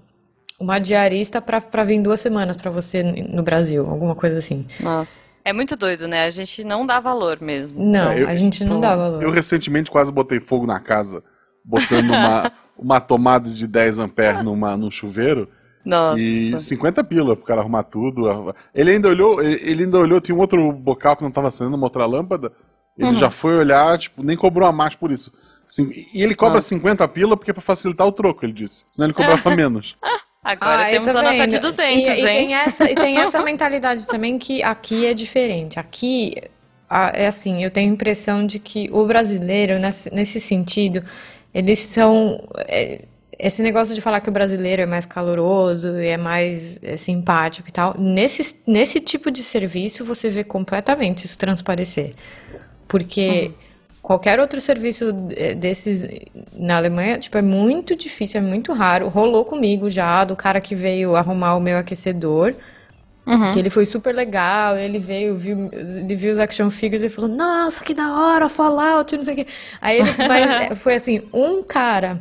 uma 0.60 0.80
diarista 0.80 1.40
pra 1.40 1.84
vir 1.84 2.02
duas 2.02 2.20
semanas 2.20 2.56
pra 2.56 2.72
você 2.72 3.04
no 3.04 3.44
Brasil, 3.44 3.88
alguma 3.88 4.16
coisa 4.16 4.40
assim. 4.40 4.66
Nossa. 4.80 5.34
É 5.46 5.54
muito 5.54 5.76
doido, 5.76 6.08
né? 6.08 6.26
A 6.26 6.32
gente 6.32 6.64
não 6.64 6.84
dá 6.86 7.00
valor 7.00 7.40
mesmo. 7.42 7.84
Não, 7.84 8.10
É, 8.12 8.24
eu- 8.24 8.28
a 8.28 8.34
gente 8.36 8.64
não 8.64 8.80
dá 8.82 8.96
valor. 8.96 9.22
Eu 9.22 9.30
recentemente 9.30 9.92
quase 9.92 10.12
botei 10.12 10.40
fogo 10.40 10.66
na 10.66 10.80
casa, 10.80 11.24
botando 11.64 12.10
uma, 12.10 12.52
uma 12.76 13.00
tomada 13.00 13.50
de 13.50 13.68
10 13.68 14.00
amperes 14.00 14.44
numa, 14.44 14.76
num 14.76 14.90
chuveiro 14.90 15.48
Nossa. 15.86 16.20
e 16.20 16.60
50 16.60 17.04
pila 17.04 17.36
pro 17.36 17.46
cara 17.46 17.62
arrumar 17.62 17.84
tudo. 17.84 18.54
Ele 18.74 18.92
ainda 18.92 19.10
olhou, 19.10 19.42
ele 19.42 19.84
ainda 19.84 20.00
olhou, 20.00 20.22
tinha 20.22 20.36
um 20.36 20.40
outro 20.40 20.72
bocal 20.72 21.16
que 21.18 21.24
não 21.24 21.32
tava 21.32 21.50
acendendo, 21.50 21.76
uma 21.76 21.86
outra 21.86 22.06
lâmpada. 22.06 22.52
Ele 22.98 23.10
Uhum. 23.10 23.14
já 23.16 23.32
foi 23.32 23.56
olhar, 23.56 23.98
tipo, 23.98 24.22
nem 24.24 24.38
cobrou 24.38 24.68
a 24.68 24.72
mais 24.72 24.96
por 24.96 25.12
isso. 25.12 25.32
Assim, 25.68 25.90
e 26.14 26.22
ele 26.22 26.36
cobra 26.36 26.56
Nossa. 26.56 26.68
50 26.70 27.08
pila 27.08 27.36
porque 27.36 27.52
é 27.52 27.54
pra 27.54 27.62
facilitar 27.62 28.06
o 28.08 28.12
troco, 28.12 28.46
ele 28.46 28.54
disse. 28.54 28.86
Senão 28.92 29.08
ele 29.08 29.14
cobrava 29.16 29.50
menos. 29.56 29.98
Agora 30.44 30.82
Ai, 30.84 30.92
temos 30.92 31.08
a 31.08 31.22
nota 31.22 31.48
de 31.48 31.58
200, 31.60 31.80
e, 31.98 32.02
e 32.02 32.10
hein? 32.20 32.24
tem 32.26 32.54
essa, 32.56 32.92
e 32.92 32.96
tem 32.96 33.18
essa 33.18 33.42
mentalidade 33.44 34.06
também 34.06 34.38
que 34.38 34.62
aqui 34.62 35.06
é 35.06 35.14
diferente. 35.14 35.80
Aqui, 35.80 36.36
a- 36.90 37.12
é 37.16 37.28
assim, 37.28 37.64
eu 37.64 37.72
tenho 37.72 37.90
a 37.90 37.94
impressão 37.94 38.46
de 38.46 38.60
que 38.60 38.90
o 38.92 39.06
brasileiro, 39.06 39.80
nesse, 39.80 40.14
nesse 40.14 40.40
sentido, 40.40 41.02
eles 41.54 41.80
são. 41.80 42.44
é, 42.68 43.06
esse 43.40 43.62
negócio 43.62 43.96
de 43.96 44.02
falar 44.02 44.20
que 44.20 44.30
o 44.30 44.32
brasileiro 44.32 44.82
é 44.82 44.86
mais 44.86 45.06
caloroso 45.06 45.98
e 46.00 46.08
é 46.08 46.18
mais 46.18 46.80
é, 46.84 46.98
simpático 46.98 47.70
e 47.70 47.72
tal, 47.72 47.96
nesse, 47.98 48.56
nesse 48.66 49.00
tipo 49.00 49.32
de 49.32 49.44
serviço 49.44 50.06
você 50.06 50.30
vê 50.30 50.44
completamente 50.44 51.26
isso 51.26 51.38
transparecer. 51.38 52.14
Porque 52.88 53.52
qualquer 54.02 54.40
outro 54.40 54.62
serviço 54.62 55.06
eh, 55.36 55.56
desses 55.56 56.08
na 56.54 56.78
Alemanha, 56.78 57.18
tipo, 57.18 57.38
é 57.38 57.42
muito 57.42 57.96
difícil, 57.96 58.40
é 58.40 58.44
muito 58.44 58.72
raro. 58.72 59.08
Rolou 59.08 59.44
comigo 59.44 59.90
já, 59.90 60.24
do 60.24 60.36
cara 60.36 60.62
que 60.62 60.76
veio 60.76 61.16
arrumar 61.16 61.56
o 61.56 61.60
meu 61.60 61.78
aquecedor. 61.78 62.54
Que 63.54 63.60
ele 63.60 63.70
foi 63.70 63.86
super 63.86 64.14
legal, 64.14 64.78
ele 64.78 65.00
veio, 65.00 65.38
viu, 65.38 65.70
ele 65.72 66.14
viu 66.14 66.34
os 66.34 66.40
action 66.40 66.70
figures 66.70 67.04
e 67.04 67.10
falou, 67.10 67.30
nossa, 67.30 67.82
que 67.82 67.94
da 67.94 68.14
hora, 68.14 68.50
Fallout, 68.50 69.16
não 69.16 69.24
sei 69.24 69.34
o 69.34 69.38
quê. 69.38 69.48
Aí 69.82 70.02
ele, 70.02 70.10
mas 70.28 70.78
foi 70.84 70.96
assim, 70.96 71.22
um 71.34 71.64
cara 71.64 72.20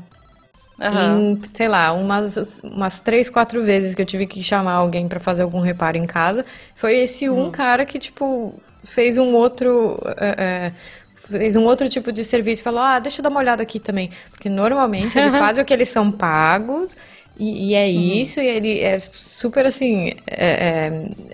Aham. 0.81 1.19
em, 1.21 1.43
sei 1.53 1.69
lá, 1.69 1.93
umas, 1.93 2.61
umas 2.65 3.01
três, 3.01 3.29
quatro 3.31 3.63
vezes 3.63 3.95
que 3.95 4.03
eu 4.03 4.07
tive 4.07 4.27
que 4.27 4.43
chamar 4.43 4.73
alguém 4.75 5.07
pra 5.09 5.21
fazer 5.21 5.43
algum 5.43 5.61
reparo 5.61 5.97
em 5.97 6.07
casa. 6.07 6.45
Foi 6.75 6.95
esse 6.97 7.29
um 7.29 7.51
cara 7.51 7.85
que, 7.85 7.99
tipo, 7.99 8.55
fez 8.85 9.19
um 9.19 9.35
outro. 9.35 9.99
é, 10.19 10.35
é, 10.39 10.73
fez 11.15 11.55
um 11.57 11.63
outro 11.65 11.89
tipo 11.89 12.11
de 12.13 12.25
serviço 12.25 12.63
e 12.63 12.65
falou: 12.65 12.81
Ah, 12.81 12.99
deixa 12.99 13.21
eu 13.21 13.23
dar 13.23 13.31
uma 13.31 13.41
olhada 13.41 13.63
aqui 13.63 13.79
também. 13.79 14.11
Porque 14.31 14.49
normalmente 14.49 15.19
eles 15.19 15.33
fazem 15.37 15.63
o 15.63 15.67
que 15.67 15.73
eles 15.73 15.89
são 15.89 16.11
pagos. 16.11 16.97
E, 17.39 17.71
e 17.71 17.75
é 17.75 17.89
isso, 17.89 18.41
e 18.41 18.47
ele 18.47 18.81
é 18.81 18.99
super 19.01 19.65
assim, 19.65 20.13
é, 20.27 20.91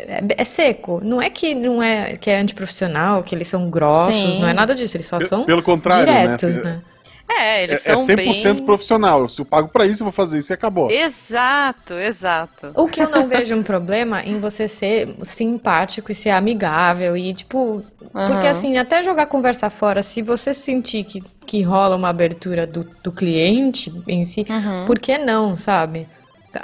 é, 0.06 0.20
é 0.36 0.44
seco. 0.44 1.00
Não 1.02 1.20
é 1.20 1.28
que 1.28 1.54
não 1.56 1.82
é 1.82 2.16
que 2.16 2.30
é 2.30 2.38
antiprofissional, 2.38 3.22
que 3.24 3.34
eles 3.34 3.48
são 3.48 3.68
grossos, 3.68 4.14
Sim. 4.14 4.40
não 4.40 4.48
é 4.48 4.52
nada 4.52 4.74
disso, 4.76 4.96
eles 4.96 5.06
só 5.06 5.18
Pe- 5.18 5.26
são 5.26 5.44
pelo 5.44 5.60
contrário, 5.62 6.06
né, 6.06 6.22
diretos, 6.22 6.48
assim, 6.50 6.62
né? 6.62 6.82
É, 7.30 7.60
É, 7.60 7.64
eles 7.64 7.86
é 7.86 7.94
são 7.94 8.06
100% 8.06 8.54
bem... 8.54 8.64
profissional. 8.64 9.28
Se 9.28 9.40
eu 9.40 9.44
pago 9.44 9.68
pra 9.68 9.86
isso, 9.86 10.02
eu 10.02 10.06
vou 10.06 10.12
fazer 10.12 10.38
isso 10.38 10.52
e 10.52 10.54
acabou. 10.54 10.90
Exato, 10.90 11.94
exato. 11.94 12.72
O 12.74 12.88
que 12.88 13.00
eu 13.00 13.08
não 13.10 13.28
vejo 13.28 13.54
um 13.54 13.62
problema 13.62 14.22
em 14.22 14.40
você 14.40 14.66
ser 14.66 15.14
simpático 15.22 16.10
e 16.10 16.14
ser 16.14 16.30
amigável 16.30 17.16
e, 17.16 17.32
tipo. 17.34 17.84
Porque, 17.98 18.46
Aham. 18.46 18.50
assim, 18.50 18.78
até 18.78 19.02
jogar 19.02 19.26
conversa 19.26 19.68
fora, 19.70 20.02
se 20.02 20.22
você 20.22 20.54
sentir 20.54 21.04
que, 21.04 21.22
que 21.46 21.62
rola 21.62 21.96
uma 21.96 22.08
abertura 22.08 22.66
do, 22.66 22.84
do 23.02 23.12
cliente 23.12 23.92
em 24.06 24.24
si, 24.24 24.46
por 24.86 24.98
que 24.98 25.18
não, 25.18 25.56
sabe? 25.56 26.06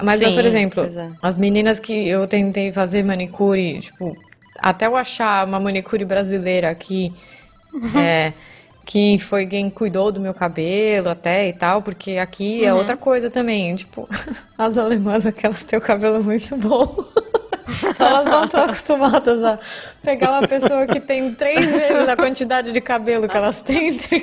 Mas, 0.03 0.20
eu, 0.22 0.31
Sim, 0.31 0.35
por 0.35 0.44
exemplo, 0.46 0.83
é. 0.85 1.11
as 1.22 1.37
meninas 1.37 1.79
que 1.79 2.09
eu 2.09 2.27
tentei 2.27 2.72
fazer 2.72 3.03
manicure, 3.03 3.81
tipo, 3.81 4.16
até 4.59 4.87
eu 4.87 4.96
achar 4.96 5.46
uma 5.46 5.61
manicure 5.61 6.05
brasileira 6.05 6.70
aqui, 6.70 7.12
é, 7.94 8.33
que 8.85 9.18
foi 9.18 9.47
quem 9.47 9.70
cuidou 9.70 10.12
do 10.12 10.20
meu 10.20 10.35
cabelo 10.35 11.09
até 11.09 11.49
e 11.49 11.53
tal, 11.53 11.83
porque 11.83 12.18
aqui 12.18 12.64
é 12.64 12.73
outra 12.75 12.97
coisa 12.97 13.31
também, 13.31 13.75
tipo, 13.77 14.09
as 14.59 14.77
alemãs, 14.79 15.27
aquelas 15.27 15.62
têm 15.64 15.79
o 15.79 15.83
cabelo 15.83 16.23
muito 16.23 16.57
bom. 16.57 16.97
Elas 17.99 18.27
não 18.27 18.44
estão 18.44 18.64
acostumadas 18.64 19.42
a 19.42 19.59
pegar 20.03 20.33
uma 20.38 20.47
pessoa 20.47 20.87
que 20.87 21.01
tem 21.01 21.35
três 21.35 21.73
vezes 21.73 22.09
a 22.09 22.14
quantidade 22.14 22.73
de 22.73 22.81
cabelo 22.81 23.27
que 23.27 23.37
elas 23.37 23.62
têm. 23.62 23.97
tá? 23.99 24.18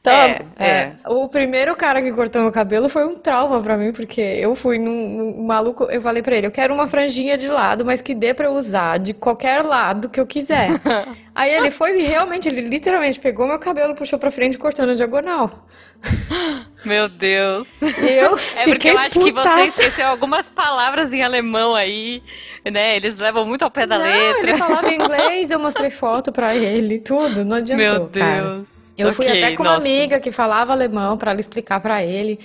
Então, 0.00 0.12
É, 0.14 0.46
é, 0.58 0.68
é. 0.68 0.92
o 1.08 1.28
primeiro 1.28 1.74
cara 1.76 2.00
que 2.00 2.12
cortou 2.12 2.42
meu 2.42 2.52
cabelo 2.52 2.88
foi 2.88 3.04
um 3.04 3.16
trauma 3.16 3.60
pra 3.60 3.76
mim, 3.76 3.92
porque 3.92 4.20
eu 4.20 4.54
fui 4.54 4.78
num, 4.78 5.08
num 5.34 5.42
maluco, 5.44 5.84
eu 5.84 6.00
falei 6.00 6.22
pra 6.22 6.36
ele, 6.36 6.46
eu 6.46 6.50
quero 6.52 6.72
uma 6.72 6.86
franjinha 6.88 7.36
de 7.36 7.48
lado, 7.48 7.84
mas 7.84 8.00
que 8.00 8.14
dê 8.14 8.32
pra 8.32 8.46
eu 8.46 8.52
usar 8.52 8.98
de 8.98 9.12
qualquer 9.12 9.62
lado 9.64 10.08
que 10.08 10.20
eu 10.20 10.26
quiser. 10.26 10.70
Aí 11.36 11.52
ele 11.52 11.70
foi 11.70 12.00
e 12.00 12.02
realmente, 12.02 12.48
ele 12.48 12.62
literalmente 12.62 13.20
pegou 13.20 13.46
meu 13.46 13.58
cabelo, 13.58 13.94
puxou 13.94 14.18
pra 14.18 14.30
frente, 14.30 14.56
cortando 14.56 14.90
a 14.90 14.94
diagonal. 14.94 15.66
Meu 16.84 17.08
Deus. 17.08 17.68
Eu 17.82 18.36
É 18.56 18.64
porque 18.64 18.72
fiquei 18.72 18.92
eu 18.92 18.98
acho 18.98 19.18
que 19.20 19.32
você 19.32 19.62
esqueceu 19.64 20.06
algumas 20.06 20.48
palavras 20.48 21.12
em 21.12 21.22
alemão 21.22 21.74
aí, 21.74 22.22
né? 22.70 22.96
Eles 22.96 23.16
levam 23.16 23.44
muito 23.44 23.62
ao 23.62 23.70
pé 23.70 23.86
da 23.86 23.98
Não, 23.98 24.04
letra. 24.04 24.40
ele 24.50 24.56
falava 24.56 24.88
inglês, 24.94 25.50
eu 25.50 25.58
mostrei 25.58 25.90
foto 25.90 26.30
pra 26.32 26.54
ele, 26.54 27.00
tudo, 27.00 27.44
não 27.44 27.56
adiantou, 27.56 27.84
Meu 27.86 28.08
cara. 28.08 28.42
Deus. 28.56 28.68
Eu 28.96 29.12
fui 29.12 29.26
Ok, 29.26 29.42
até 29.44 29.56
com 29.56 29.62
uma 29.62 29.74
nossa. 29.74 29.86
amiga 29.86 30.18
que 30.20 30.30
falava 30.30 30.72
alemão 30.72 31.18
pra 31.18 31.32
ela 31.32 31.40
explicar 31.40 31.80
pra 31.80 32.02
ele. 32.02 32.38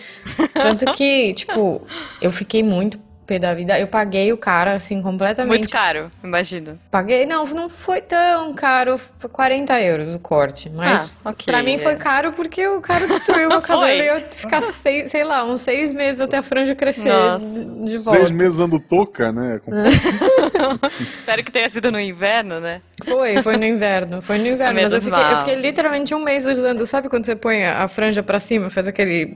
Tanto 0.53 0.85
que, 0.93 1.33
tipo, 1.35 1.81
eu 2.21 2.31
fiquei 2.31 2.61
muito 2.63 2.99
pé 3.25 3.37
da 3.39 3.53
vida. 3.53 3.79
Eu 3.79 3.87
paguei 3.87 4.31
o 4.31 4.37
cara, 4.37 4.73
assim, 4.73 5.01
completamente. 5.01 5.49
Muito 5.59 5.69
caro, 5.71 6.09
imagino. 6.23 6.79
Paguei, 6.89 7.25
não, 7.25 7.45
não 7.45 7.69
foi 7.69 8.01
tão 8.01 8.53
caro, 8.53 8.97
foi 8.97 9.29
40 9.29 9.81
euros 9.81 10.15
o 10.15 10.19
corte. 10.19 10.69
Mas 10.69 11.13
Ah, 11.25 11.29
ok, 11.31 11.45
pra 11.45 11.61
mim 11.61 11.77
foi 11.77 11.93
é. 11.93 11.95
caro 11.95 12.31
porque 12.31 12.65
o 12.67 12.79
cara 12.79 13.07
destruiu 13.07 13.49
meu 13.49 13.61
cabelo 13.61 14.01
e 14.01 14.07
eu 14.07 14.21
ficar, 14.31 14.61
seis, 14.61 15.11
sei 15.11 15.23
lá, 15.23 15.43
uns 15.43 15.61
seis 15.61 15.91
meses 15.91 16.21
até 16.21 16.37
a 16.37 16.43
franja 16.43 16.73
crescer 16.75 17.09
Nossa. 17.11 17.45
de 17.45 17.97
volta. 17.97 18.19
Seis 18.19 18.31
meses 18.31 18.53
usando 18.53 18.79
touca, 18.79 19.31
né? 19.31 19.59
Espero 21.13 21.43
que 21.43 21.51
tenha 21.51 21.69
sido 21.69 21.91
no 21.91 21.99
inverno, 21.99 22.59
né? 22.59 22.81
Foi, 23.03 23.41
foi 23.41 23.57
no 23.57 23.65
inverno, 23.65 24.21
foi 24.21 24.37
no 24.37 24.47
inverno. 24.47 24.81
Mas 24.81 24.93
eu 24.93 25.01
fiquei, 25.01 25.23
eu 25.23 25.37
fiquei 25.37 25.55
literalmente 25.55 26.13
um 26.15 26.19
mês 26.23 26.45
usando, 26.45 26.85
sabe 26.85 27.09
quando 27.09 27.25
você 27.25 27.35
põe 27.35 27.65
a 27.65 27.81
a 27.81 27.87
franja 27.87 28.21
pra 28.21 28.39
cima, 28.39 28.69
faz 28.69 28.87
aquele 28.87 29.35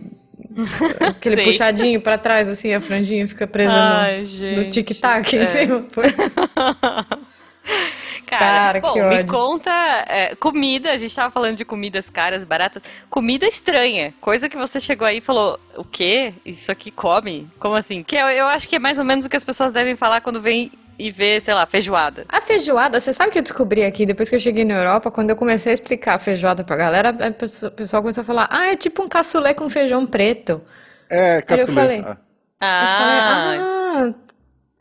aquele 0.99 1.35
Sei. 1.37 1.45
puxadinho 1.45 2.01
pra 2.01 2.17
trás, 2.17 2.47
assim, 2.49 2.73
a 2.73 2.81
franjinha 2.81 3.27
fica 3.27 3.45
presa 3.47 3.71
Ai, 3.73 4.19
no, 4.19 4.25
gente. 4.25 4.55
no 4.65 4.69
tic-tac 4.69 5.35
em 5.35 5.39
É. 5.39 5.45
cima. 5.45 5.85
Foi- 5.91 6.05
Cara, 8.25 8.79
Cara, 8.79 8.79
bom, 8.81 8.93
que 8.93 8.99
me 9.03 9.05
ódio. 9.17 9.27
conta 9.27 9.71
é, 10.07 10.35
comida, 10.35 10.91
a 10.91 10.97
gente 10.97 11.15
tava 11.15 11.31
falando 11.31 11.57
de 11.57 11.63
comidas 11.65 12.09
caras, 12.09 12.43
baratas, 12.43 12.81
comida 13.07 13.45
estranha, 13.47 14.13
coisa 14.19 14.49
que 14.49 14.57
você 14.57 14.79
chegou 14.79 15.05
aí 15.05 15.17
e 15.17 15.21
falou, 15.21 15.59
o 15.77 15.83
quê? 15.83 16.33
Isso 16.43 16.71
aqui 16.71 16.89
come? 16.89 17.47
Como 17.59 17.75
assim? 17.75 18.01
Que 18.01 18.15
eu, 18.15 18.25
eu 18.27 18.47
acho 18.47 18.67
que 18.67 18.77
é 18.77 18.79
mais 18.79 18.97
ou 18.97 19.05
menos 19.05 19.25
o 19.25 19.29
que 19.29 19.35
as 19.37 19.43
pessoas 19.43 19.71
devem 19.71 19.95
falar 19.95 20.21
quando 20.21 20.41
vem 20.41 20.71
e 20.97 21.11
vê, 21.11 21.39
sei 21.39 21.53
lá, 21.53 21.65
feijoada. 21.65 22.25
A 22.29 22.41
feijoada, 22.41 22.99
você 22.99 23.11
sabe 23.13 23.29
o 23.29 23.31
que 23.33 23.39
eu 23.39 23.43
descobri 23.43 23.83
aqui 23.83 24.05
depois 24.05 24.29
que 24.29 24.35
eu 24.35 24.39
cheguei 24.39 24.63
na 24.65 24.75
Europa, 24.75 25.11
quando 25.11 25.29
eu 25.29 25.35
comecei 25.35 25.71
a 25.71 25.73
explicar 25.75 26.15
a 26.15 26.19
feijoada 26.19 26.63
pra 26.63 26.75
galera, 26.75 27.11
o 27.11 27.71
pessoal 27.71 28.01
começou 28.01 28.21
a 28.21 28.25
falar: 28.25 28.47
"Ah, 28.51 28.67
é 28.67 28.75
tipo 28.75 29.03
um 29.03 29.07
cassoulet 29.09 29.55
com 29.55 29.69
feijão 29.69 30.05
preto". 30.05 30.57
É, 31.09 31.41
caçulê. 31.41 31.73
falei. 31.75 32.01
Ah, 32.01 32.17
Ah, 32.61 32.81
Eu 32.81 32.97
falei: 32.97 33.59
"Ah, 33.59 34.13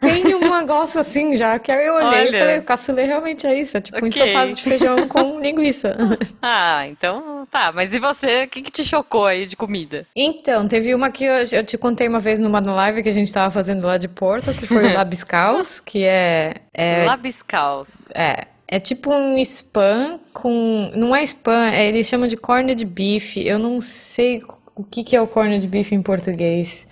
tem 0.05 0.35
um 0.35 0.59
negócio 0.61 1.01
assim 1.01 1.37
já". 1.37 1.59
Que 1.59 1.73
aí 1.73 1.87
eu 1.87 1.95
olhei 1.95 2.21
Olha. 2.21 2.37
e 2.37 2.39
falei: 2.39 2.59
"O 2.59 2.63
cassoulet 2.63 3.07
realmente 3.07 3.47
é 3.47 3.59
isso, 3.59 3.77
é 3.77 3.81
tipo 3.81 4.05
um 4.05 4.09
Ok. 4.09 4.23
ensopado 4.23 4.53
de 4.53 4.63
feijão 4.63 5.07
com 5.09 5.41
linguiça". 5.41 5.97
ah, 6.43 6.87
então 6.89 7.47
tá, 7.51 7.73
mas 7.73 7.93
e 7.93 7.99
você, 7.99 8.45
o 8.45 8.49
que, 8.49 8.63
que 8.63 8.71
te 8.71 8.85
chocou 8.85 9.27
aí 9.27 9.47
de 9.47 9.57
comida? 9.57 10.07
Então, 10.15 10.67
teve 10.69 10.95
uma 10.95 11.11
que 11.11 11.25
eu, 11.25 11.35
eu 11.53 11.65
te 11.65 11.77
contei 11.79 12.09
uma 12.09 12.21
vez 12.21 12.39
numa 12.39 12.61
live 12.61 13.03
que 13.03 13.09
a 13.09 13.13
gente 13.13 13.33
tava 13.33 13.51
fazendo 13.51 13.87
lá 13.87 13.99
de 13.99 14.09
Porto, 14.09 14.53
que 14.55 14.67
foi 14.67 14.87
o 14.91 14.93
Labiscaus, 14.95 15.81
que 15.81 16.05
é, 16.05 16.55
é 16.73 17.05
Labiscaus. 17.07 18.11
É, 18.15 18.47
é 18.67 18.81
tipo 18.81 19.13
um 19.13 19.37
spam 19.39 20.19
com. 20.33 20.91
Não 20.95 21.15
é 21.15 21.23
spam, 21.25 21.71
é, 21.71 21.87
eles 21.87 22.07
chamam 22.07 22.27
de 22.27 22.37
corned 22.37 22.85
beef. 22.85 23.37
Eu 23.37 23.59
não 23.59 23.81
sei 23.81 24.43
o 24.75 24.83
que 24.83 25.05
que 25.05 25.15
é 25.15 25.21
o 25.21 25.27
corned 25.27 25.67
beef 25.67 25.93
em 25.93 26.03
português. 26.03 26.87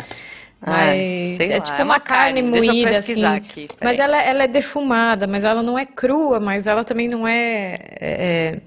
Mas 0.64 1.40
é 1.40 1.54
lá, 1.54 1.60
tipo 1.60 1.80
é 1.80 1.84
uma 1.84 1.94
uma 1.94 2.00
carne 2.00 2.42
carne, 2.42 2.56
moída 2.66 2.98
assim. 2.98 3.24
aqui. 3.24 3.68
Mas 3.80 3.98
ela, 3.98 4.22
ela 4.22 4.44
é 4.44 4.48
defumada, 4.48 5.26
mas 5.26 5.42
ela 5.42 5.62
não 5.62 5.76
é 5.76 5.84
crua, 5.84 6.38
mas 6.38 6.66
ela 6.66 6.84
também 6.84 7.08
não 7.08 7.26
é. 7.26 7.78
É, 8.00 8.60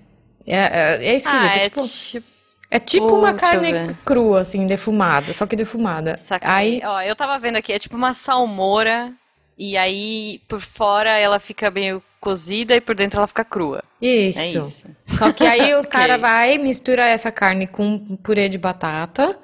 é, 0.46 0.56
é, 0.56 1.06
é 1.06 1.16
esquisito. 1.16 1.56
Ah, 1.56 1.58
é 1.58 1.64
tipo, 1.70 1.82
tipo. 1.88 2.28
é 2.70 2.80
tipo 2.80 3.14
Oh, 3.14 3.20
uma 3.20 3.34
carne 3.34 3.72
crua, 4.04 4.42
assim, 4.42 4.68
defumada, 4.68 5.32
só 5.34 5.46
que 5.46 5.56
defumada. 5.56 6.18
Saquei. 6.18 6.50
Aí 6.50 6.82
Ó, 6.84 7.02
eu 7.02 7.16
tava 7.16 7.40
vendo 7.40 7.56
aqui, 7.56 7.72
é 7.72 7.80
tipo 7.80 7.96
uma 7.96 8.14
salmoura, 8.14 9.14
e 9.58 9.78
aí 9.78 10.42
por 10.48 10.60
fora 10.60 11.18
ela 11.18 11.40
fica 11.40 11.70
meio 11.72 12.02
cozida 12.20 12.76
e 12.76 12.82
por 12.82 12.96
dentro 12.96 13.20
ela 13.20 13.28
fica 13.28 13.46
crua. 13.46 13.84
Isso. 14.02 14.40
É 14.40 14.48
isso. 14.48 14.88
Só 15.18 15.32
que 15.32 15.46
aí 15.46 15.76
o 15.76 15.86
cara 15.88 16.16
Ok. 16.16 16.22
vai, 16.22 16.58
mistura 16.58 17.06
essa 17.08 17.32
carne 17.32 17.68
com 17.68 18.18
purê 18.18 18.50
de 18.50 18.58
batata 18.58 19.38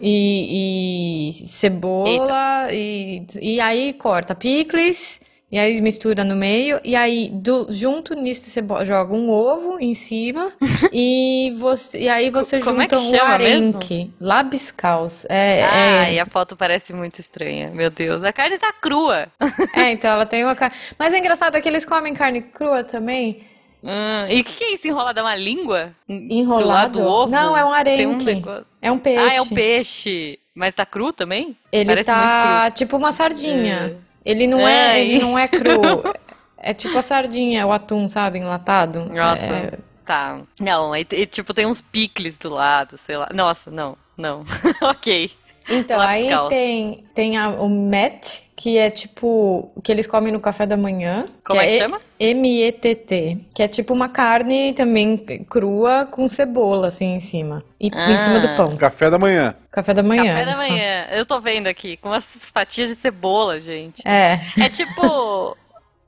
e, 0.00 1.30
e 1.30 1.46
cebola 1.48 2.68
e, 2.72 3.26
e 3.40 3.60
aí 3.60 3.92
corta 3.94 4.34
picles 4.34 5.20
e 5.52 5.58
aí 5.58 5.80
mistura 5.80 6.22
no 6.24 6.36
meio 6.36 6.80
e 6.84 6.94
aí 6.94 7.28
do- 7.32 7.66
junto 7.70 8.14
nisso 8.14 8.48
você 8.48 8.62
joga 8.84 9.12
um 9.14 9.28
ovo 9.30 9.78
em 9.80 9.94
cima 9.94 10.52
e 10.92 11.52
você 11.58 11.98
e 12.00 12.08
aí 12.08 12.30
você 12.30 12.60
Como 12.60 12.80
é 12.80 12.84
junta 12.84 12.96
que 12.96 13.02
um 13.02 13.10
chama 13.10 13.38
mesmo? 13.38 13.68
arenque, 13.78 14.10
labiscaus. 14.20 15.24
É, 15.28 15.64
Ah, 15.64 16.06
é, 16.08 16.14
e 16.14 16.18
a 16.20 16.26
foto 16.26 16.56
parece 16.56 16.92
muito 16.92 17.18
estranha. 17.20 17.70
Meu 17.70 17.90
Deus, 17.90 18.22
a 18.24 18.32
carne 18.32 18.58
tá 18.58 18.72
crua. 18.72 19.26
é, 19.74 19.90
então 19.92 20.10
ela 20.10 20.26
tem 20.26 20.44
uma 20.44 20.54
carne. 20.54 20.74
Mas 20.98 21.12
é 21.14 21.18
engraçado 21.18 21.60
que 21.60 21.68
eles 21.68 21.84
comem 21.84 22.14
carne 22.14 22.42
crua 22.42 22.84
também. 22.84 23.42
Hum, 23.82 24.26
e 24.28 24.40
o 24.42 24.44
que, 24.44 24.52
que 24.56 24.64
é 24.64 24.74
isso 24.74 24.86
enrolado? 24.86 25.18
É 25.20 25.22
uma 25.22 25.34
língua? 25.34 25.94
Do 26.06 26.12
lado 26.14 26.26
Enrolado? 26.30 26.98
do 26.98 27.04
ovo? 27.06 27.32
Não, 27.32 27.56
é 27.56 27.64
um 27.64 27.68
Tem 27.84 28.06
um 28.06 28.10
arenque. 28.12 28.24
negócio- 28.26 28.66
É 28.82 28.92
um 28.92 28.98
peixe. 28.98 29.20
Ah, 29.26 29.34
é 29.34 29.40
um 29.40 29.46
peixe. 29.48 30.38
Mas 30.54 30.74
tá 30.76 30.84
cru 30.84 31.12
também? 31.14 31.56
Ele 31.72 31.86
Parece 31.86 32.10
muito 32.10 32.22
tá 32.22 32.70
tipo 32.72 32.96
uma 32.98 33.10
sardinha. 33.12 33.96
Ele 34.24 34.46
não 34.46 34.60
é, 34.60 34.90
Ai. 34.92 35.00
ele 35.00 35.18
não 35.20 35.38
é 35.38 35.48
cru. 35.48 36.02
É 36.62 36.74
tipo 36.74 36.98
a 36.98 37.00
sardinha, 37.00 37.66
o 37.66 37.72
atum, 37.72 38.10
sabe, 38.10 38.38
enlatado. 38.38 39.06
Nossa, 39.06 39.42
É, 39.42 39.78
tá. 40.04 40.42
Não, 40.60 40.94
e, 40.94 41.06
e, 41.10 41.24
tipo 41.24 41.54
tem 41.54 41.64
uns 41.64 41.80
picles 41.80 42.36
do 42.36 42.50
lado, 42.50 42.98
sei 42.98 43.16
lá. 43.16 43.30
Nossa, 43.32 43.70
não, 43.70 43.96
não. 44.14 44.44
ok. 44.82 45.30
Então, 45.70 46.00
aí 46.00 46.28
tem, 46.48 47.04
tem 47.14 47.36
a- 47.36 47.50
o 47.50 47.68
met, 47.68 48.42
que 48.56 48.76
é 48.76 48.90
tipo 48.90 49.70
o 49.74 49.80
que 49.80 49.90
eles 49.92 50.06
comem 50.06 50.32
no 50.32 50.40
café 50.40 50.66
da 50.66 50.76
manhã. 50.76 51.26
Como 51.44 51.60
é 51.60 51.66
que 51.68 51.74
E- 51.74 51.78
chama? 51.78 52.00
M-E-T-T, 52.18 53.38
que 53.54 53.62
é 53.62 53.68
tipo 53.68 53.94
uma 53.94 54.08
carne 54.08 54.72
também 54.74 55.16
crua 55.48 56.06
com 56.10 56.28
cebola 56.28 56.88
assim 56.88 57.14
em 57.14 57.20
cima. 57.20 57.64
E 57.80 57.86
em 57.88 58.18
cima 58.18 58.38
do 58.40 58.48
Ah. 58.48 58.54
pão. 58.56 58.76
Café 58.76 59.08
da 59.08 59.18
manhã. 59.18 59.54
Café 59.70 59.94
da 59.94 60.02
manhã. 60.02 60.24
Café 60.34 60.44
da 60.44 60.56
manhã. 60.56 61.06
Eu 61.12 61.24
tô 61.24 61.40
vendo 61.40 61.66
aqui, 61.68 61.96
com 61.96 62.08
umas 62.10 62.24
fatias 62.52 62.88
de 62.90 62.96
cebola, 62.96 63.60
gente. 63.60 64.02
É. 64.06 64.40
É 64.60 64.68
tipo. 64.68 65.56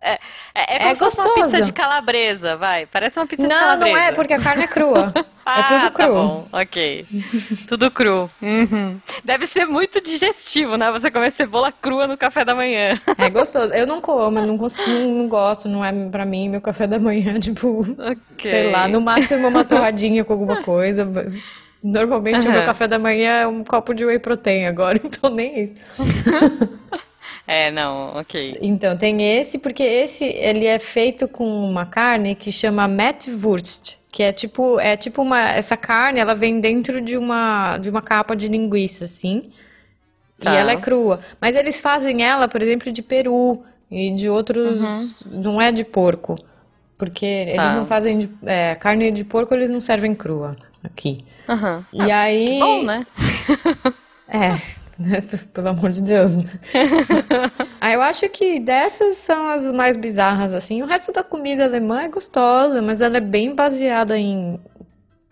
É, 0.05 0.19
é, 0.55 0.75
é 0.75 0.79
como 0.79 0.91
É 0.91 0.95
fosse 0.97 1.19
uma 1.19 1.25
gostoso. 1.25 1.47
pizza 1.47 1.62
de 1.62 1.73
calabresa, 1.73 2.57
vai. 2.57 2.87
Parece 2.87 3.19
uma 3.21 3.27
pizza 3.27 3.45
de 3.45 3.49
Não, 3.49 3.59
calabresa. 3.61 3.97
não 3.97 4.03
é, 4.05 4.12
porque 4.12 4.35
a 4.35 4.41
carne 4.41 4.65
é 4.65 4.67
crua. 4.67 5.12
Ah, 5.45 5.59
é 5.59 5.62
tudo 5.65 5.91
tá 5.91 6.05
cru. 6.05 6.15
bom, 6.15 6.47
ok. 6.53 7.05
Tudo 7.67 7.91
cru. 7.91 8.31
Uhum. 8.41 9.01
Deve 9.25 9.49
ser 9.49 9.65
muito 9.67 10.01
digestivo, 10.01 10.77
né? 10.77 10.88
Você 10.93 11.11
comer 11.11 11.33
cebola 11.33 11.73
crua 11.73 12.07
no 12.07 12.17
café 12.17 12.45
da 12.45 12.55
manhã. 12.55 12.97
É 13.19 13.29
gostoso. 13.29 13.75
Eu 13.75 13.85
não 13.85 14.01
como, 14.01 14.31
não, 14.41 14.47
não, 14.47 14.57
não 14.57 15.29
gosto, 15.29 15.69
não 15.69 15.85
é 15.85 15.93
pra 16.11 16.25
mim 16.25 16.49
meu 16.49 16.61
café 16.61 16.87
da 16.87 16.97
manhã, 17.01 17.38
tipo, 17.43 17.81
Ok. 17.99 18.17
sei 18.53 18.71
lá, 18.71 18.87
no 18.87 19.01
máximo 19.01 19.49
uma 19.49 19.65
torradinha 19.65 20.25
com 20.25 20.33
alguma 20.33 20.62
coisa. 20.62 21.11
Normalmente 21.83 22.47
o 22.47 22.53
meu 22.53 22.65
café 22.65 22.87
da 22.87 22.97
manhã 23.01 23.41
é 23.41 23.47
um 23.49 23.65
copo 23.65 23.93
de 23.93 24.05
whey 24.05 24.21
protein 24.21 24.67
agora, 24.67 25.01
então 25.03 25.29
nem 25.29 25.65
isso. 25.65 25.75
É, 27.55 27.71
não, 27.71 28.17
ok. 28.17 28.57
Então, 28.62 28.97
tem 28.97 29.23
esse, 29.38 29.59
porque 29.59 29.83
esse 29.83 30.25
ele 30.25 30.65
é 30.65 30.79
feito 30.79 31.29
com 31.29 31.45
uma 31.47 31.85
carne 31.85 32.35
que 32.35 32.51
chama 32.51 32.88
Metwurst, 32.88 33.97
que 34.11 34.23
é 34.23 34.33
tipo, 34.33 34.81
é 34.81 34.97
tipo 34.97 35.21
uma, 35.21 35.38
essa 35.51 35.77
carne, 35.77 36.19
ela 36.19 36.35
vem 36.35 36.61
dentro 36.61 36.99
de 37.03 37.15
uma 37.17 37.77
de 37.77 37.91
uma 37.91 38.01
capa 38.01 38.35
de 38.35 38.49
linguiça 38.49 39.05
assim. 39.05 39.51
Tá. 40.41 40.51
E 40.51 40.57
ela 40.57 40.73
é 40.73 40.77
crua, 40.77 41.21
mas 41.38 41.55
eles 41.55 41.79
fazem 41.79 42.25
ela, 42.25 42.49
por 42.49 42.62
exemplo, 42.62 42.91
de 42.91 43.03
peru 43.03 43.62
e 43.91 44.11
de 44.12 44.31
outros, 44.31 44.81
não 45.27 45.61
é 45.61 45.71
de 45.71 45.85
porco. 45.85 46.37
Porque 46.97 47.27
eles 47.27 47.57
Tá. 47.57 47.75
não 47.75 47.85
fazem 47.87 48.19
de, 48.19 48.31
é, 48.47 48.75
carne 48.77 49.11
de 49.11 49.25
porco, 49.25 49.53
eles 49.53 49.69
não 49.69 49.81
servem 49.81 50.15
crua 50.15 50.57
aqui. 50.83 51.23
Aham. 51.47 51.85
E 51.93 52.11
aí, 52.11 52.59
Bom, 52.61 52.83
né? 52.85 53.07
é, 54.27 54.57
pelo 55.53 55.69
amor 55.69 55.91
de 55.91 56.03
Deus. 56.03 56.37
né? 56.37 56.45
Aí 57.81 57.95
eu 57.95 58.03
acho 58.03 58.29
que 58.29 58.61
dessas 58.61 59.17
são 59.17 59.49
as 59.49 59.71
mais 59.73 59.97
bizarras, 59.97 60.53
assim. 60.53 60.83
O 60.83 60.87
resto 60.87 61.13
da 61.13 61.23
comida 61.23 61.65
alemã 61.65 62.03
é 62.03 62.09
gostosa, 62.09 62.81
mas 62.83 63.01
ela 63.01 63.17
é 63.17 63.21
bem 63.21 63.55
baseada 63.55 64.19
em 64.19 64.61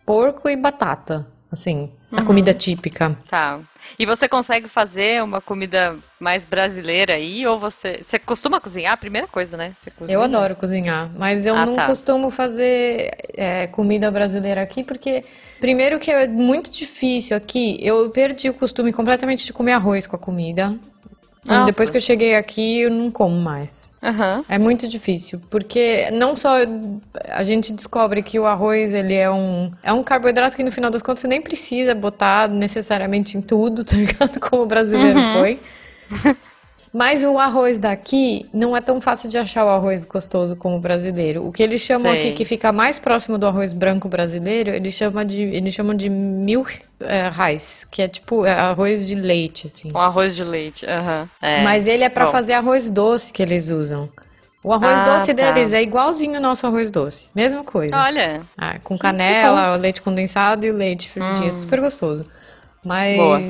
porco 0.04 0.48
e 0.48 0.56
batata, 0.56 1.26
assim, 1.52 1.90
a 2.10 2.22
comida 2.22 2.52
típica. 2.52 3.16
Tá. 3.28 3.60
E 3.98 4.04
você 4.04 4.28
consegue 4.28 4.66
fazer 4.66 5.22
uma 5.22 5.40
comida 5.40 5.96
mais 6.18 6.44
brasileira 6.44 7.14
aí? 7.14 7.46
Ou 7.46 7.58
você. 7.58 8.00
Você 8.02 8.18
costuma 8.18 8.60
cozinhar? 8.60 8.96
Primeira 8.98 9.28
coisa, 9.28 9.56
né? 9.56 9.72
Eu 10.08 10.20
adoro 10.20 10.56
cozinhar, 10.56 11.10
mas 11.16 11.46
eu 11.46 11.54
Ah, 11.54 11.64
não 11.66 11.74
tá. 11.76 11.86
costumo 11.86 12.30
fazer 12.30 13.10
é, 13.34 13.68
comida 13.68 14.10
brasileira 14.10 14.60
aqui, 14.62 14.82
porque, 14.82 15.24
primeiro, 15.60 15.98
que 15.98 16.10
é 16.10 16.26
muito 16.26 16.70
difícil 16.70 17.36
aqui, 17.36 17.78
eu 17.80 18.10
perdi 18.10 18.48
o 18.48 18.54
costume 18.54 18.92
completamente 18.92 19.44
de 19.44 19.52
comer 19.52 19.72
arroz 19.72 20.06
com 20.06 20.16
a 20.16 20.18
comida. 20.18 20.76
Nossa. 21.44 21.66
Depois 21.66 21.90
que 21.90 21.96
eu 21.96 22.00
cheguei 22.00 22.34
aqui, 22.34 22.80
eu 22.80 22.90
não 22.90 23.10
como 23.10 23.36
mais. 23.36 23.88
Aham. 24.02 24.44
É 24.48 24.58
muito 24.58 24.88
difícil, 24.88 25.40
porque 25.50 26.10
não 26.10 26.34
só 26.34 26.56
a 27.28 27.44
gente 27.44 27.72
descobre 27.72 28.22
que 28.22 28.38
o 28.38 28.46
arroz 28.46 28.92
ele 28.94 29.14
é 29.14 29.30
um, 29.30 29.70
é 29.82 29.92
um 29.92 30.02
carboidrato 30.02 30.56
que 30.56 30.62
no 30.62 30.72
final 30.72 30.90
das 30.90 31.02
contas 31.02 31.20
você 31.20 31.28
nem 31.28 31.40
precisa 31.40 31.94
botar 31.94 32.48
necessariamente 32.48 33.36
em 33.36 33.42
tudo, 33.42 33.84
tá 33.86 33.96
ligado? 33.96 34.40
Como 34.40 34.62
o 34.62 34.66
brasileiro 34.66 35.20
foi. 35.32 35.60
Mas 36.92 37.22
o 37.22 37.38
arroz 37.38 37.78
daqui 37.78 38.46
não 38.52 38.76
é 38.76 38.80
tão 38.80 39.00
fácil 39.00 39.30
de 39.30 39.38
achar 39.38 39.64
o 39.64 39.68
arroz 39.68 40.02
gostoso 40.02 40.56
como 40.56 40.76
o 40.76 40.80
brasileiro. 40.80 41.46
O 41.46 41.52
que 41.52 41.62
eles 41.62 41.80
chamam 41.80 42.10
Sei. 42.10 42.20
aqui 42.20 42.32
que 42.32 42.44
fica 42.44 42.72
mais 42.72 42.98
próximo 42.98 43.38
do 43.38 43.46
arroz 43.46 43.72
branco 43.72 44.08
brasileiro, 44.08 44.70
eles 44.70 44.94
chamam 44.94 45.24
de, 45.24 45.40
eles 45.40 45.72
chamam 45.72 45.94
de 45.94 46.08
milk 46.10 46.80
eh, 46.98 47.30
rice, 47.30 47.86
que 47.88 48.02
é 48.02 48.08
tipo 48.08 48.44
é 48.44 48.52
arroz 48.52 49.06
de 49.06 49.14
leite, 49.14 49.68
assim. 49.68 49.90
Com 49.90 49.98
arroz 49.98 50.34
de 50.34 50.42
leite. 50.42 50.84
Aham. 50.84 51.28
É. 51.40 51.62
Mas 51.62 51.86
ele 51.86 52.02
é 52.02 52.08
Bom. 52.08 52.26
fazer 52.26 52.54
arroz 52.54 52.90
doce 52.90 53.32
que 53.32 53.40
eles 53.42 53.68
usam. 53.68 54.08
O 54.62 54.72
arroz 54.72 54.98
Ah, 54.98 55.14
doce 55.16 55.32
tá. 55.32 55.52
deles 55.52 55.72
é 55.72 55.80
igualzinho 55.80 56.34
ao 56.36 56.42
nosso 56.42 56.66
arroz 56.66 56.90
doce. 56.90 57.28
Mesma 57.34 57.62
coisa. 57.62 57.96
Olha. 57.96 58.42
Ah, 58.58 58.78
com 58.82 58.98
canela, 58.98 59.74
o 59.76 59.80
leite 59.80 60.02
condensado 60.02 60.66
e 60.66 60.70
o 60.70 60.76
leite 60.76 61.08
fermentinho. 61.08 61.52
Super 61.52 61.80
gostoso. 61.80 62.26
Mas. 62.84 63.14
Hum. 63.14 63.16
Boa. 63.16 63.40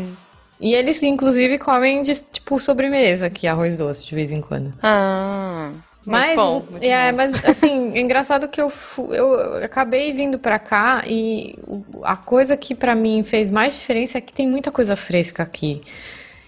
E 0.60 0.74
eles, 0.74 1.02
inclusive, 1.02 1.58
comem 1.58 2.02
de 2.02 2.16
tipo 2.16 2.60
sobremesa, 2.60 3.30
que 3.30 3.46
é 3.46 3.50
arroz 3.50 3.76
doce, 3.76 4.06
de 4.06 4.14
vez 4.14 4.30
em 4.30 4.40
quando. 4.40 4.74
Ah. 4.82 5.72
Mas, 6.04 6.36
muito 6.36 6.36
bom, 6.36 6.78
é, 6.80 7.10
bom. 7.10 7.16
mas 7.16 7.44
assim, 7.44 7.92
é 7.96 8.00
engraçado 8.00 8.48
que 8.48 8.60
eu, 8.60 8.72
eu 9.10 9.64
acabei 9.64 10.12
vindo 10.12 10.38
pra 10.38 10.58
cá 10.58 11.02
e 11.06 11.58
a 12.02 12.16
coisa 12.16 12.56
que 12.56 12.74
pra 12.74 12.94
mim 12.94 13.22
fez 13.22 13.50
mais 13.50 13.74
diferença 13.74 14.18
é 14.18 14.20
que 14.20 14.32
tem 14.32 14.48
muita 14.48 14.70
coisa 14.70 14.96
fresca 14.96 15.42
aqui. 15.42 15.82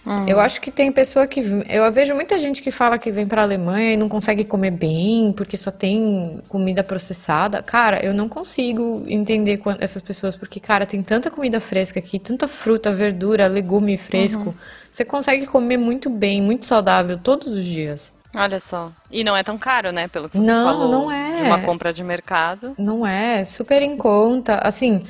Hum. 0.04 0.26
Eu 0.26 0.40
acho 0.40 0.60
que 0.60 0.70
tem 0.70 0.90
pessoa 0.90 1.26
que. 1.26 1.40
Eu 1.68 1.90
vejo 1.92 2.12
muita 2.14 2.38
gente 2.38 2.60
que 2.60 2.70
fala 2.72 2.98
que 2.98 3.12
vem 3.12 3.26
pra 3.26 3.42
Alemanha 3.42 3.92
e 3.92 3.96
não 3.96 4.08
consegue 4.08 4.44
comer 4.44 4.72
bem 4.72 5.32
porque 5.32 5.56
só 5.56 5.70
tem 5.70 6.40
comida 6.48 6.82
processada. 6.82 7.62
Cara, 7.62 8.04
eu 8.04 8.12
não 8.12 8.28
consigo 8.28 9.04
entender 9.06 9.60
essas 9.78 10.02
pessoas 10.02 10.34
porque, 10.34 10.58
cara, 10.58 10.84
tem 10.86 11.02
tanta 11.02 11.30
comida 11.30 11.60
fresca 11.60 12.00
aqui, 12.00 12.18
tanta 12.18 12.48
fruta, 12.48 12.92
verdura, 12.92 13.46
legume 13.46 13.96
fresco. 13.96 14.46
Uhum. 14.46 14.54
Você 14.90 15.04
consegue 15.04 15.46
comer 15.46 15.76
muito 15.76 16.10
bem, 16.10 16.42
muito 16.42 16.66
saudável 16.66 17.16
todos 17.16 17.52
os 17.52 17.64
dias. 17.64 18.12
Olha 18.34 18.58
só. 18.58 18.90
E 19.10 19.22
não 19.22 19.36
é 19.36 19.42
tão 19.42 19.56
caro, 19.58 19.92
né? 19.92 20.08
Pelo 20.08 20.28
que 20.28 20.38
você 20.38 20.46
Não, 20.46 20.64
falou. 20.64 20.90
não 20.90 21.12
é. 21.12 21.36
De 21.36 21.42
uma 21.42 21.60
compra 21.60 21.92
de 21.92 22.02
mercado. 22.02 22.74
Não 22.78 23.06
é, 23.06 23.44
super 23.44 23.82
em 23.82 23.96
conta. 23.96 24.56
Assim, 24.56 25.04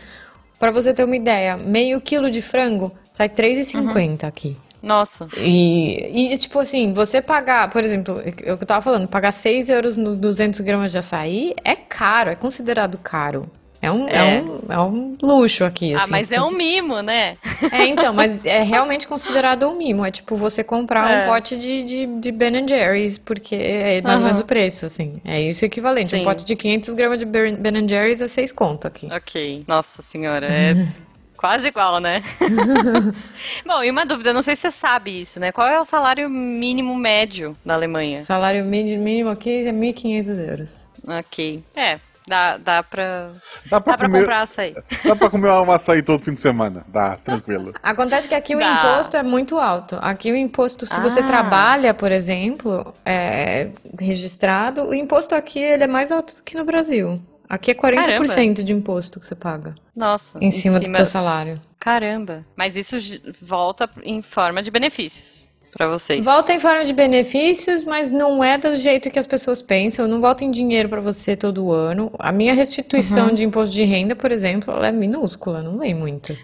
pra 0.59 0.70
você 0.70 0.92
ter 0.92 1.05
uma 1.05 1.16
ideia, 1.16 1.57
meio 1.57 2.00
quilo 2.00 2.31
de 2.31 2.42
frango 2.42 2.92
sai 3.12 3.28
Uhum. 3.28 3.35
R$3,50 3.37 4.24
aqui. 4.24 4.57
Nossa. 4.83 5.29
E, 5.37 6.33
e, 6.33 6.38
tipo 6.38 6.59
assim, 6.59 6.92
você 6.92 7.23
pagar, 7.23 7.71
por 7.71 7.85
exemplo, 7.85 8.21
eu 8.42 8.59
que 8.59 8.66
tava 8.66 8.83
falando, 8.83 9.07
pagar 9.07 9.33
6 9.33 9.68
euros 9.68 9.97
nos 9.97 10.18
200 10.18 10.61
gramas 10.61 10.90
de 10.92 10.99
açaí 10.99 11.55
é 11.64 11.77
caro, 11.77 12.31
é 12.31 12.35
considerado 12.35 12.99
caro. 12.99 13.49
É 13.81 13.90
um, 13.90 14.09
é. 14.09 14.37
É. 14.37 14.40
um, 14.42 14.61
é 14.68 14.79
um 14.81 15.16
luxo 15.21 15.64
aqui, 15.64 15.92
Ah, 15.92 15.97
assim. 16.03 16.11
mas 16.12 16.31
é 16.31 16.40
um 16.40 16.53
mimo, 16.53 17.01
né? 17.03 17.37
É, 17.73 17.85
então, 17.87 18.14
mas 18.14 18.47
é 18.47 18.62
realmente 18.62 19.09
considerado 19.09 19.68
um 19.68 19.77
mimo. 19.77 20.05
É 20.07 20.11
tipo 20.12 20.37
você 20.37 20.62
comprar 20.62 21.11
É. 21.11 21.25
um 21.25 21.29
pote 21.29 21.57
de, 21.57 21.83
de, 21.83 22.07
de 22.07 22.31
Ben 22.31 22.66
Jerry's, 22.68 23.18
porque 23.18 23.57
é 23.57 24.01
mais 24.01 24.14
ou 24.21 24.21
Aham. 24.21 24.25
menos 24.27 24.40
o 24.40 24.45
preço, 24.45 24.87
assim. 24.87 25.21
É 25.25 25.40
isso 25.42 25.64
equivalente. 25.64 26.07
Sim. 26.11 26.21
Um 26.21 26.25
pote 26.25 26.45
de 26.45 26.55
500 26.55 26.95
gramas 26.95 27.18
de 27.18 27.25
Ben 27.25 27.57
Ben 27.57 27.88
Jerry's 27.88 28.21
é 28.23 28.29
6 28.29 28.53
conto 28.53 28.87
aqui. 28.87 29.09
Ok. 29.12 29.64
Nossa 29.66 30.01
senhora, 30.01 30.47
é 30.47 30.87
quase 31.42 31.66
igual, 31.66 31.98
né? 31.98 32.22
Bom, 33.66 33.83
e 33.83 33.90
uma 33.90 34.07
dúvida, 34.07 34.33
não 34.33 34.42
sei 34.42 34.55
se 34.55 34.62
você 34.62 34.70
sabe 34.70 35.20
isso, 35.20 35.40
né? 35.40 35.50
Qual 35.52 35.66
é 35.66 35.78
o 35.78 35.85
salário 35.85 36.31
mínimo 36.31 36.94
médio 36.94 37.57
na 37.64 37.74
Alemanha? 37.74 38.22
Salário 38.22 38.64
mí- 38.64 38.96
mínimo 38.96 39.28
aqui 39.31 39.66
é 39.66 39.72
1.500 39.72 40.48
euros. 40.48 40.87
Ok. 41.07 41.64
É, 41.74 41.98
dá, 42.28 42.57
dá 42.59 42.83
pra. 42.83 43.31
Dá 43.68 43.81
pra, 43.81 43.92
Dá 43.92 43.98
pra 43.98 44.07
comer, 44.09 44.18
comprar 44.20 44.42
açaí. 44.42 44.74
dá 45.05 45.16
pra 45.16 45.28
comer 45.31 45.50
um 45.50 45.70
açaí 45.72 46.00
todo 46.02 46.22
fim 46.22 46.33
de 46.35 46.40
semana. 46.40 46.85
Dá, 46.88 47.16
tranquilo. 47.16 47.72
Acontece 47.83 48.28
que 48.28 48.35
aqui 48.37 48.55
o 48.55 48.59
Dá. 48.61 48.72
imposto 48.72 49.16
é 49.16 49.22
muito 49.24 49.59
alto. 49.59 49.98
Aqui 50.00 50.31
o 50.31 50.37
imposto, 50.37 50.87
se 50.87 51.00
você 51.00 51.20
Ah. 51.20 51.24
trabalha, 51.26 51.92
por 51.92 52.12
exemplo, 52.12 52.94
é, 53.05 53.70
registrado, 53.98 54.85
o 54.85 54.94
imposto 54.94 55.35
aqui 55.35 55.59
ele 55.59 55.83
é 55.85 55.88
mais 55.88 56.12
alto 56.12 56.37
do 56.37 56.42
que 56.44 56.57
no 56.57 56.64
Brasil. 56.64 57.20
Aqui 57.53 57.71
é 57.71 57.75
40% 57.75 58.62
de 58.62 58.73
imposto 58.73 59.21
que 59.21 59.27
você 59.27 59.35
paga. 59.35 59.75
Nossa. 59.95 60.38
Em 60.41 60.51
cima 60.51 60.81
do 60.81 60.91
teu 60.91 61.05
salário. 61.05 61.55
Caramba. 61.79 62.47
Mas 62.57 62.77
isso 62.77 62.97
volta 63.43 63.91
em 64.03 64.23
forma 64.23 64.62
de 64.62 64.71
benefícios 64.71 65.51
pra 65.71 65.87
vocês. 65.87 66.25
Volta 66.25 66.55
em 66.55 66.59
forma 66.59 66.83
de 66.83 66.95
benefícios, 66.95 67.85
mas 67.85 68.11
não 68.11 68.43
é 68.43 68.57
do 68.57 68.75
jeito 68.79 69.11
que 69.11 69.19
as 69.19 69.27
pessoas 69.27 69.61
pensam. 69.61 70.09
Não 70.09 70.19
volta 70.19 70.43
em 70.45 70.51
dinheiro 70.51 70.88
para 70.88 71.03
você 71.03 71.37
todo 71.37 71.71
ano. 71.71 72.11
A 72.19 72.33
minha 72.33 72.55
restituição 72.55 73.29
Uhum. 73.29 73.35
de 73.35 73.45
imposto 73.45 73.75
de 73.75 73.83
renda, 73.85 74.17
por 74.17 74.33
exemplo, 74.33 74.73
ela 74.73 74.87
é 74.88 74.91
minúscula, 74.93 75.62
não 75.62 75.77
vem 75.77 75.93
muito. 75.95 76.35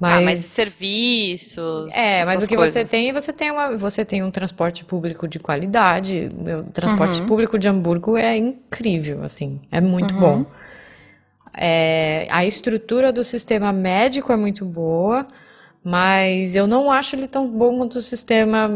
Mas... 0.00 0.24
Mas, 0.24 0.24
mas 0.24 0.38
serviços. 0.46 1.92
é, 1.94 2.24
mas 2.24 2.42
o 2.42 2.46
que 2.48 2.56
você 2.56 2.84
coisas. 2.84 2.90
tem, 2.90 3.12
você 3.12 3.32
tem 3.32 3.50
uma, 3.50 3.76
você 3.76 4.04
tem 4.04 4.22
um 4.22 4.30
transporte 4.30 4.84
público 4.84 5.28
de 5.28 5.38
qualidade. 5.38 6.30
O 6.32 6.50
Uhum. 6.50 6.72
transporte 6.72 7.22
público 7.22 7.58
de 7.58 7.68
Hamburgo 7.68 8.16
é 8.16 8.36
incrível, 8.36 9.22
assim, 9.22 9.60
é 9.70 9.80
muito 9.80 10.14
Uhum. 10.14 10.20
bom. 10.20 10.46
É, 11.56 12.26
a 12.30 12.44
estrutura 12.44 13.12
do 13.12 13.24
sistema 13.24 13.72
médico 13.72 14.32
é 14.32 14.36
muito 14.36 14.64
boa, 14.64 15.26
mas 15.82 16.54
eu 16.54 16.66
não 16.66 16.90
acho 16.90 17.16
ele 17.16 17.26
tão 17.28 17.48
bom 17.48 17.78
quanto 17.78 17.96
o 17.98 18.02
sistema, 18.02 18.70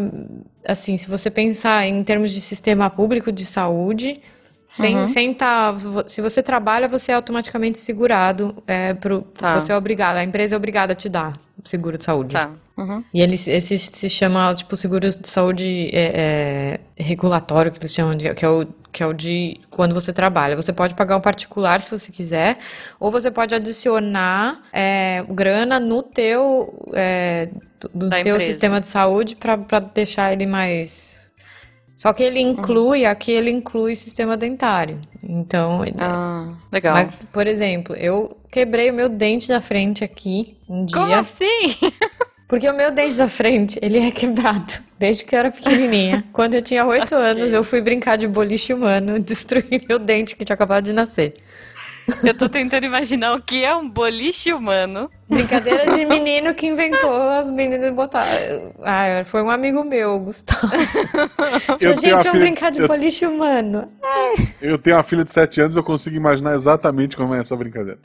assim, 0.66 0.96
se 0.96 1.06
você 1.08 1.30
pensar 1.30 1.86
em 1.86 2.02
termos 2.02 2.32
de 2.32 2.40
sistema 2.40 2.90
público 2.90 3.30
de 3.30 3.46
saúde, 3.46 4.20
sem, 4.66 4.96
Uhum. 4.98 5.06
sem 5.06 5.34
tá, 5.34 5.74
se 6.06 6.20
você 6.22 6.42
trabalha, 6.42 6.88
você 6.88 7.12
é 7.12 7.14
automaticamente 7.14 7.78
segurado, 7.78 8.62
é, 8.66 8.94
pro, 8.94 9.22
Tá. 9.36 9.60
você 9.60 9.72
é 9.72 9.76
obrigado, 9.76 10.16
a 10.16 10.24
empresa 10.24 10.54
é 10.54 10.58
obrigada 10.58 10.92
a 10.92 10.96
te 10.96 11.08
dar 11.08 11.34
seguro 11.64 11.96
de 11.98 12.04
saúde. 12.04 12.32
Tá. 12.32 12.50
Uhum. 12.76 13.04
E 13.14 13.20
eles, 13.22 13.46
esse 13.46 13.78
se 13.78 14.10
chama, 14.10 14.52
tipo, 14.54 14.74
seguros 14.76 15.16
de 15.16 15.28
saúde 15.28 15.90
é, 15.92 16.80
é, 16.98 17.02
regulatório, 17.02 17.70
que 17.70 17.78
eles 17.78 17.92
chamam 17.94 18.16
de, 18.16 18.34
que 18.34 18.44
é 18.44 18.48
o, 18.48 18.66
que 18.90 19.00
é 19.02 19.06
o 19.06 19.12
de 19.12 19.60
quando 19.70 19.94
você 19.94 20.12
trabalha. 20.12 20.56
Você 20.56 20.72
pode 20.72 20.92
pagar 20.94 21.16
um 21.16 21.20
particular 21.20 21.80
se 21.80 21.88
você 21.90 22.10
quiser, 22.10 22.58
ou 22.98 23.12
você 23.12 23.30
pode 23.30 23.54
adicionar 23.54 24.60
é, 24.72 25.24
grana 25.30 25.78
no 25.78 26.02
teu, 26.02 26.90
é, 26.94 27.48
do- 27.80 27.90
do 27.94 28.08
Da 28.08 28.22
teu 28.22 28.34
empresa. 28.34 28.50
sistema 28.50 28.80
de 28.80 28.88
saúde 28.88 29.36
para 29.36 29.78
deixar 29.78 30.32
ele 30.32 30.46
mais... 30.46 31.13
Só 31.96 32.12
que 32.12 32.22
ele 32.22 32.40
inclui, 32.40 33.04
aqui 33.06 33.30
ele 33.30 33.50
inclui 33.50 33.94
sistema 33.94 34.36
dentário. 34.36 35.00
Então, 35.22 35.82
Ah, 35.98 36.52
legal. 36.72 36.94
mas, 36.94 37.08
por 37.32 37.46
exemplo, 37.46 37.94
eu 37.96 38.36
quebrei 38.50 38.90
o 38.90 38.94
meu 38.94 39.08
dente 39.08 39.48
da 39.48 39.60
frente 39.60 40.02
aqui 40.02 40.56
um 40.68 40.84
dia. 40.84 40.98
Como 40.98 41.14
assim? 41.14 41.76
Porque 42.46 42.68
o 42.68 42.76
meu 42.76 42.90
dente 42.90 43.16
da 43.16 43.26
frente, 43.26 43.78
ele 43.80 43.98
é 43.98 44.10
quebrado. 44.10 44.74
Desde 44.98 45.24
que 45.24 45.34
eu 45.34 45.38
era 45.38 45.50
pequenininha. 45.50 46.24
Quando 46.32 46.54
eu 46.54 46.62
tinha 46.62 46.84
oito 46.84 47.14
anos, 47.14 47.52
eu 47.54 47.64
fui 47.64 47.80
brincar 47.80 48.16
de 48.16 48.28
boliche 48.28 48.72
humano, 48.72 49.18
destruí 49.18 49.82
meu 49.88 49.98
dente 49.98 50.36
que 50.36 50.44
tinha 50.44 50.54
acabado 50.54 50.84
de 50.84 50.92
nascer. 50.92 51.34
Eu 52.22 52.36
tô 52.36 52.48
tentando 52.48 52.84
imaginar 52.84 53.34
o 53.34 53.40
que 53.42 53.64
é 53.64 53.74
um 53.74 53.88
boliche 53.88 54.52
humano. 54.52 55.10
Brincadeira 55.28 55.90
de 55.96 56.04
menino 56.04 56.54
que 56.54 56.66
inventou 56.66 57.30
as 57.30 57.48
meninas 57.50 57.92
botar. 57.94 58.26
Ah, 58.82 59.24
foi 59.24 59.42
um 59.42 59.50
amigo 59.50 59.82
meu, 59.82 60.18
Gustavo. 60.20 60.68
Falou, 61.64 61.78
Eu 61.80 61.96
gente, 61.96 62.10
vamos 62.24 62.32
brincar 62.38 62.70
de- 62.70 62.76
de 62.78 62.82
eu- 62.84 62.88
boliche 62.88 63.26
humano. 63.26 63.90
Eu 64.60 64.76
tenho 64.76 64.96
uma 64.96 65.02
filha 65.02 65.24
de 65.24 65.32
7 65.32 65.60
anos, 65.62 65.76
eu 65.76 65.82
consigo 65.82 66.14
imaginar 66.16 66.54
exatamente 66.54 67.16
como 67.16 67.34
é 67.34 67.38
essa 67.38 67.56
brincadeira. 67.56 67.98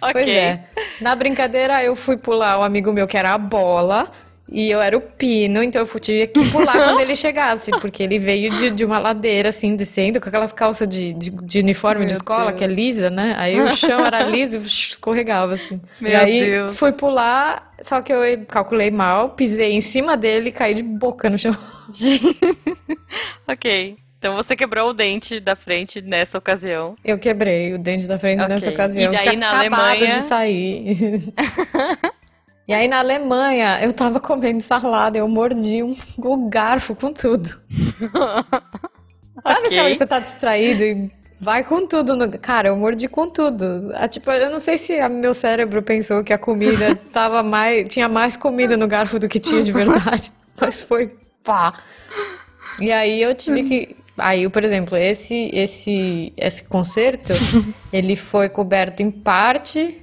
ok. 0.00 0.12
Pois 0.12 0.28
é. 0.28 0.64
Na 1.00 1.14
brincadeira, 1.14 1.82
eu 1.84 1.94
fui 1.94 2.16
pular 2.16 2.58
o 2.58 2.62
amigo 2.62 2.92
meu 2.92 3.06
que 3.06 3.16
era 3.18 3.32
a 3.34 3.38
bola. 3.38 4.10
E 4.52 4.70
eu 4.70 4.80
era 4.80 4.96
o 4.96 5.00
pino, 5.00 5.62
então 5.62 5.80
eu 5.82 6.00
tive 6.00 6.26
que 6.26 6.50
pular 6.50 6.72
quando 6.74 7.00
ele 7.00 7.16
chegasse, 7.16 7.70
porque 7.80 8.02
ele 8.02 8.18
veio 8.18 8.54
de, 8.54 8.70
de 8.70 8.84
uma 8.84 8.98
ladeira, 8.98 9.48
assim, 9.48 9.74
descendo, 9.74 10.20
com 10.20 10.28
aquelas 10.28 10.52
calças 10.52 10.86
de, 10.86 11.14
de, 11.14 11.30
de 11.30 11.58
uniforme 11.60 12.02
de 12.04 12.12
Meu 12.12 12.16
escola, 12.18 12.46
Deus. 12.52 12.58
que 12.58 12.64
é 12.64 12.66
lisa, 12.66 13.08
né? 13.10 13.34
Aí 13.38 13.58
o 13.60 13.74
chão 13.74 14.04
era 14.04 14.22
liso 14.22 14.58
e 14.58 14.60
escorregava, 14.66 15.54
assim. 15.54 15.80
e 16.00 16.04
Meu 16.04 16.18
aí 16.20 16.44
Deus. 16.44 16.78
fui 16.78 16.92
pular, 16.92 17.72
só 17.82 18.02
que 18.02 18.12
eu 18.12 18.20
calculei 18.46 18.90
mal, 18.90 19.30
pisei 19.30 19.72
em 19.72 19.80
cima 19.80 20.14
dele 20.16 20.50
e 20.50 20.52
caí 20.52 20.74
de 20.74 20.82
boca 20.82 21.30
no 21.30 21.38
chão. 21.38 21.56
ok. 23.48 23.96
Então 24.18 24.36
você 24.36 24.56
quebrou 24.56 24.88
o 24.88 24.94
dente 24.94 25.38
da 25.38 25.54
frente 25.54 26.00
nessa 26.00 26.38
ocasião. 26.38 26.94
Eu 27.04 27.18
quebrei 27.18 27.74
o 27.74 27.78
dente 27.78 28.06
da 28.06 28.18
frente 28.18 28.40
Ok. 28.40 28.54
nessa 28.54 28.70
ocasião. 28.70 29.12
E 29.12 29.16
daí 29.16 29.36
na 29.36 29.50
acabado 29.60 29.80
Alemanha? 29.82 30.14
de 30.14 30.20
sair. 30.22 30.96
e 32.66 32.72
aí 32.72 32.88
na 32.88 32.98
Alemanha, 32.98 33.80
eu 33.82 33.92
tava 33.92 34.18
comendo 34.20 34.62
salada, 34.62 35.18
eu 35.18 35.28
mordi 35.28 35.82
um, 35.82 36.48
garfo 36.48 36.94
com 36.94 37.12
tudo. 37.12 37.48
Sabe 39.42 39.66
Ok. 39.66 39.66
aquela 39.66 39.90
que 39.90 39.98
você 39.98 40.06
tá 40.06 40.18
distraído 40.18 40.82
e 40.82 41.10
vai 41.40 41.62
com 41.64 41.86
tudo 41.86 42.16
no... 42.16 42.30
Cara, 42.38 42.68
eu 42.68 42.76
mordi 42.76 43.08
com 43.08 43.28
tudo. 43.28 43.90
Ah, 43.94 44.08
tipo, 44.08 44.30
eu 44.30 44.50
não 44.50 44.58
sei 44.58 44.78
se 44.78 44.98
a- 44.98 45.08
meu 45.08 45.34
cérebro 45.34 45.82
pensou 45.82 46.24
que 46.24 46.32
a 46.32 46.38
comida 46.38 46.96
tava 47.12 47.42
mais... 47.42 47.86
Tinha 47.88 48.08
mais 48.08 48.36
comida 48.36 48.76
no 48.76 48.86
garfo 48.86 49.18
do 49.18 49.28
que 49.28 49.38
tinha 49.38 49.62
de 49.62 49.72
verdade. 49.72 50.32
Mas 50.58 50.82
foi 50.82 51.12
pá. 51.42 51.74
E 52.80 52.90
aí 52.90 53.20
eu 53.20 53.34
tive 53.34 53.64
que. 53.64 53.96
Aí, 54.16 54.48
por 54.48 54.64
exemplo, 54.64 54.96
esse, 54.96 55.50
esse, 55.52 56.32
esse 56.36 56.62
concerto, 56.64 57.32
ele 57.92 58.14
foi 58.14 58.48
coberto 58.48 59.02
em 59.02 59.10
parte 59.10 60.00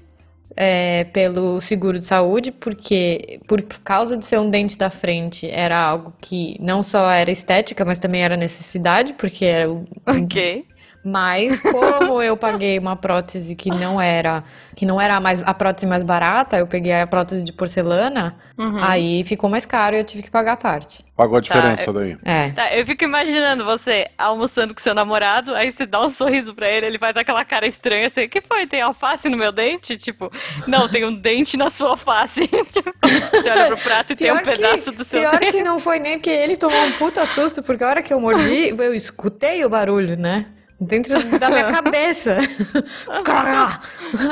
é, 0.55 1.05
pelo 1.05 1.59
seguro 1.61 1.99
de 1.99 2.05
saúde, 2.05 2.51
porque 2.51 3.39
por 3.47 3.61
causa 3.83 4.17
de 4.17 4.25
ser 4.25 4.39
um 4.39 4.49
dente 4.49 4.77
da 4.77 4.89
frente, 4.89 5.49
era 5.49 5.77
algo 5.77 6.13
que 6.21 6.57
não 6.59 6.83
só 6.83 7.09
era 7.09 7.31
estética, 7.31 7.85
mas 7.85 7.99
também 7.99 8.23
era 8.23 8.37
necessidade, 8.37 9.13
porque 9.13 9.45
era 9.45 9.71
o, 9.71 9.85
Ok. 10.07 10.65
Mas 11.03 11.59
como 11.59 12.21
eu 12.21 12.37
paguei 12.37 12.77
uma 12.77 12.95
prótese 12.95 13.55
que 13.55 13.69
não 13.69 13.99
era, 13.99 14.43
que 14.75 14.85
não 14.85 14.99
era 14.99 15.15
a, 15.15 15.19
mais, 15.19 15.41
a 15.41 15.53
prótese 15.53 15.87
mais 15.87 16.03
barata, 16.03 16.57
eu 16.57 16.67
peguei 16.67 16.93
a 16.93 17.07
prótese 17.07 17.43
de 17.43 17.51
porcelana, 17.51 18.35
aí 18.81 19.23
ficou 19.23 19.49
mais 19.49 19.65
caro 19.65 19.95
e 19.95 19.99
eu 19.99 20.03
tive 20.03 20.23
que 20.23 20.29
pagar 20.29 20.53
a 20.53 20.57
parte. 20.57 21.03
Pagou 21.15 21.37
a 21.37 21.41
diferença 21.41 21.93
daí. 21.93 22.17
É. 22.23 22.49
Tá, 22.49 22.75
eu 22.75 22.85
fico 22.85 23.03
imaginando 23.03 23.63
você 23.63 24.07
almoçando 24.17 24.73
com 24.73 24.81
seu 24.81 24.93
namorado, 24.93 25.53
aí 25.53 25.71
você 25.71 25.85
dá 25.85 26.01
um 26.01 26.09
sorriso 26.09 26.53
pra 26.55 26.69
ele, 26.69 26.85
ele 26.85 26.97
faz 26.99 27.15
aquela 27.15 27.43
cara 27.45 27.67
estranha 27.67 28.07
assim, 28.07 28.27
que 28.27 28.41
foi? 28.41 28.65
Tem 28.65 28.81
alface 28.81 29.29
no 29.29 29.37
meu 29.37 29.51
dente? 29.51 29.97
Tipo, 29.97 30.31
não, 30.67 30.87
tem 30.87 31.05
um 31.05 31.13
dente 31.13 31.57
na 31.57 31.69
sua 31.69 31.97
face. 31.97 32.47
tipo, 32.71 32.91
você 33.01 33.49
olha 33.49 33.67
pro 33.67 33.77
prato 33.77 34.13
e 34.13 34.15
tem 34.15 34.31
um 34.31 34.37
que, 34.37 34.43
pedaço 34.43 34.91
do 34.91 35.03
seu 35.03 35.19
pior 35.21 35.39
dente. 35.39 35.51
que 35.51 35.63
não 35.63 35.79
foi 35.79 35.99
nem 35.99 36.19
que 36.19 36.29
ele 36.29 36.55
tomou 36.57 36.81
um 36.85 36.93
puta 36.93 37.25
susto, 37.25 37.61
porque 37.61 37.83
a 37.83 37.87
hora 37.87 38.01
que 38.01 38.13
eu 38.13 38.19
mordi, 38.19 38.69
eu 38.69 38.93
escutei 38.93 39.63
o 39.65 39.69
barulho, 39.69 40.17
né? 40.17 40.45
Dentro 40.81 41.13
da 41.39 41.49
minha 41.49 41.65
cabeça. 41.71 42.37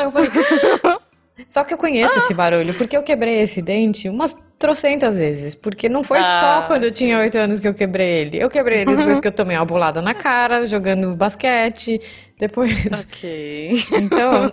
eu 0.03 0.11
falei... 0.11 0.29
Só 1.47 1.63
que 1.63 1.73
eu 1.73 1.77
conheço 1.77 2.17
esse 2.19 2.33
barulho, 2.33 2.73
porque 2.73 2.97
eu 2.97 3.01
quebrei 3.01 3.39
esse 3.39 3.61
dente 3.61 4.09
umas 4.09 4.35
trocentas 4.57 5.17
vezes. 5.17 5.55
Porque 5.55 5.87
não 5.87 6.03
foi 6.03 6.19
Ah. 6.19 6.39
só 6.61 6.67
quando 6.67 6.83
eu 6.83 6.91
tinha 6.91 7.17
oito 7.19 7.37
anos 7.37 7.61
que 7.61 7.67
eu 7.67 7.73
quebrei 7.73 8.07
ele. 8.23 8.43
Eu 8.43 8.49
quebrei 8.49 8.79
ele 8.81 8.93
depois 8.95 9.21
que 9.21 9.27
eu 9.27 9.31
tomei 9.31 9.55
uma 9.55 9.63
bolada 9.65 10.01
na 10.01 10.13
cara, 10.13 10.67
jogando 10.67 11.15
basquete. 11.15 12.01
Depois. 12.37 12.71
Ok. 12.87 13.85
Então, 13.93 14.51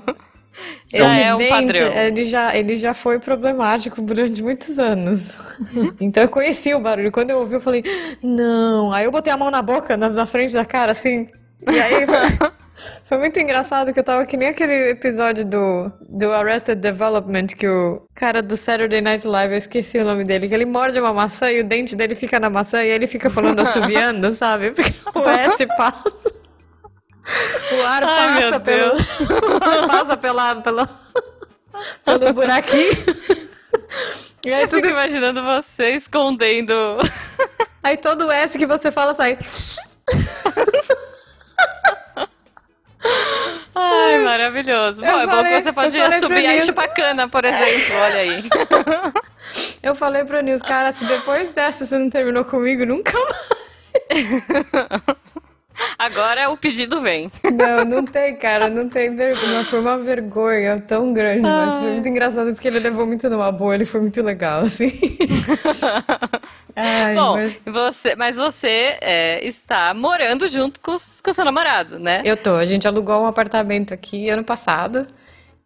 Já 0.89 0.99
esse 1.13 1.23
é 1.25 1.35
um 1.35 1.39
dente, 1.39 1.51
padrão. 1.51 1.93
Ele 1.93 2.25
já, 2.25 2.57
ele 2.57 2.77
já 2.77 2.95
foi 2.95 3.19
problemático 3.19 4.01
durante 4.01 4.41
muitos 4.41 4.79
anos. 4.79 5.33
Então 6.01 6.23
eu 6.23 6.29
conheci 6.29 6.73
o 6.73 6.79
barulho. 6.79 7.11
Quando 7.11 7.31
eu 7.31 7.39
ouvi, 7.41 7.55
eu 7.55 7.61
falei, 7.61 7.83
não. 8.23 8.93
Aí 8.93 9.05
eu 9.07 9.11
botei 9.11 9.33
a 9.33 9.37
mão 9.37 9.51
na 9.51 9.61
boca, 9.61 9.97
na, 9.97 10.09
na 10.09 10.27
frente 10.27 10.53
da 10.53 10.65
cara, 10.65 10.93
assim. 10.93 11.29
E 11.63 11.81
aí 11.81 12.07
foi, 13.07 13.19
muito 13.19 13.39
engraçado 13.39 13.93
que 13.93 14.01
eu 14.01 14.05
tava 14.05 14.27
que 14.27 14.37
nem 14.37 14.49
aquele 14.49 14.91
episódio 14.91 15.45
do, 15.45 15.91
do 16.01 16.33
Arrested 16.33 16.79
Development 16.79 17.47
que 17.47 17.67
o 17.67 18.07
cara 18.15 18.43
do 18.43 18.57
Saturday 18.57 19.01
Night 19.01 19.27
Live, 19.27 19.55
eu 19.55 19.59
esqueci 19.59 19.99
o 19.99 20.05
nome 20.05 20.25
dele, 20.25 20.49
que 20.49 20.55
ele 20.55 20.67
morde 20.67 21.01
uma 21.01 21.13
maçã 21.13 21.51
e 21.51 21.61
o 21.61 21.65
dente 21.65 21.97
dele 21.97 22.15
fica 22.15 22.39
na 22.39 22.51
maçã 22.51 22.83
e 22.83 22.89
ele 22.89 23.07
fica 23.07 23.31
falando 23.31 23.61
assoviando, 23.61 24.33
sabe? 24.35 24.73
Porque 24.73 24.93
o 25.19 25.29
S 25.29 25.67
passa. 25.77 26.13
O 27.73 27.83
ar 27.83 28.05
Ai, 28.05 28.43
passa 28.43 28.61
pelo. 28.61 28.95
O 28.95 29.65
ar 29.65 29.89
passa 29.89 30.17
pela, 30.17 30.57
pela, 30.57 30.89
pelo 32.05 32.33
buraquinho. 32.33 32.93
E 34.45 34.53
aí, 34.53 34.63
Eu 34.63 34.69
tudo, 34.69 34.87
imaginando 34.87 35.43
você 35.43 35.97
escondendo. 35.97 36.73
aí 37.83 37.97
todo 37.97 38.31
S 38.31 38.57
que 38.57 38.65
você 38.65 38.93
fala 38.93 39.13
sai. 39.13 39.37
Ai, 43.75 44.19
maravilhoso. 44.19 45.03
Bom, 45.03 45.21
é 45.21 45.27
bom 45.27 45.43
que 45.45 45.63
você 45.63 45.73
pode 45.73 45.93
subir 45.93 46.47
a 46.47 46.51
Nilson. 46.53 46.67
chupar 46.67 46.93
cana, 46.95 47.29
por 47.29 47.45
exemplo. 47.45 47.97
Olha 48.01 48.21
aí. 48.21 48.45
Eu 49.83 49.95
falei 49.95 50.25
pro 50.25 50.41
Nils, 50.41 50.63
cara, 50.63 50.93
se 50.93 51.05
depois 51.05 51.51
dessa 51.51 51.85
você 51.85 51.99
não 51.99 52.11
terminou 52.11 52.45
comigo, 52.45 52.85
nunca 52.87 53.13
mais. 53.13 53.47
Agora 55.99 56.49
o 56.51 56.57
pedido 56.57 57.03
vem. 57.03 57.31
Não, 57.45 57.85
não 57.85 58.05
tem, 58.05 58.35
cara, 58.37 58.71
não 58.71 58.89
tem 58.89 59.15
vergonha. 59.15 59.65
Foi 59.65 59.79
uma 59.79 59.99
vergonha 59.99 60.81
tão 60.81 61.13
grande, 61.13 61.43
mas 61.43 61.81
foi 61.81 61.91
muito 61.93 62.09
engraçado 62.09 62.53
porque 62.55 62.67
ele 62.69 62.79
levou 62.79 63.07
muito 63.07 63.29
numa 63.29 63.53
boa, 63.53 63.75
ele 63.75 63.85
foi 63.85 64.01
muito 64.01 64.23
legal, 64.23 64.63
assim. 64.63 64.91
Ai, 66.77 67.15
Bom, 67.15 67.33
mas 67.35 67.63
você, 67.65 68.15
mas 68.17 68.37
você 68.37 68.99
é, 69.01 69.41
está 69.47 69.95
morando 69.95 70.47
junto 70.47 70.79
com, 70.81 70.93
com 71.25 71.33
seu 71.33 71.45
namorado, 71.45 71.99
né? 71.99 72.21
eu 72.25 72.37
tô. 72.37 72.51
A 72.57 72.65
gente 72.67 72.87
alugou 72.87 73.23
um 73.23 73.27
apartamento 73.27 73.95
aqui 73.95 74.29
ano 74.29 74.45
passado 74.45 75.07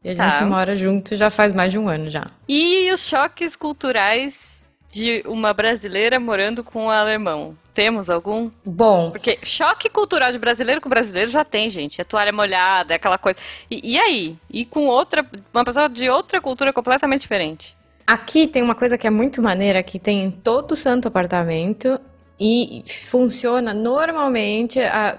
e 0.04 0.10
a 0.10 0.14
Tá. 0.14 0.30
gente 0.30 0.44
mora 0.48 0.76
junto 0.76 1.16
já 1.16 1.28
faz 1.30 1.52
mais 1.52 1.72
de 1.72 1.78
um 1.78 1.88
ano 1.88 2.08
já. 2.08 2.24
E 2.48 2.90
os 2.92 3.06
choques 3.08 3.56
culturais 3.56 4.64
de 4.88 5.22
uma 5.26 5.52
brasileira 5.52 6.18
morando 6.20 6.62
com 6.64 6.86
um 6.86 6.90
alemão? 6.90 7.56
Temos 7.74 8.10
algum? 8.10 8.50
Bom, 8.64 9.10
Porque 9.10 9.38
choque 9.44 9.88
cultural 9.88 10.32
de 10.32 10.38
brasileiro 10.38 10.80
com 10.80 10.88
brasileiro 10.88 11.30
já 11.30 11.44
tem, 11.44 11.70
gente. 11.70 12.00
É 12.00 12.04
toalha 12.04 12.32
molhada, 12.32 12.92
é 12.92 12.96
aquela 12.96 13.16
coisa. 13.18 13.38
E, 13.70 13.92
e 13.94 13.98
aí? 13.98 14.36
E 14.50 14.64
com 14.64 14.86
outra, 14.86 15.24
uma 15.54 15.64
pessoa 15.64 15.88
de 15.88 16.08
outra 16.08 16.40
cultura 16.40 16.72
completamente 16.72 17.22
diferente? 17.22 17.76
Aqui 18.10 18.48
tem 18.48 18.60
uma 18.60 18.74
coisa 18.74 18.98
que 18.98 19.06
é 19.06 19.10
muito 19.10 19.40
maneira, 19.40 19.84
que 19.84 19.96
tem 19.96 20.24
em 20.24 20.30
todo 20.32 20.74
santo 20.74 21.06
apartamento 21.06 21.96
e 22.40 22.82
funciona 23.04 23.72
normalmente 23.72 24.80
a- 24.80 25.16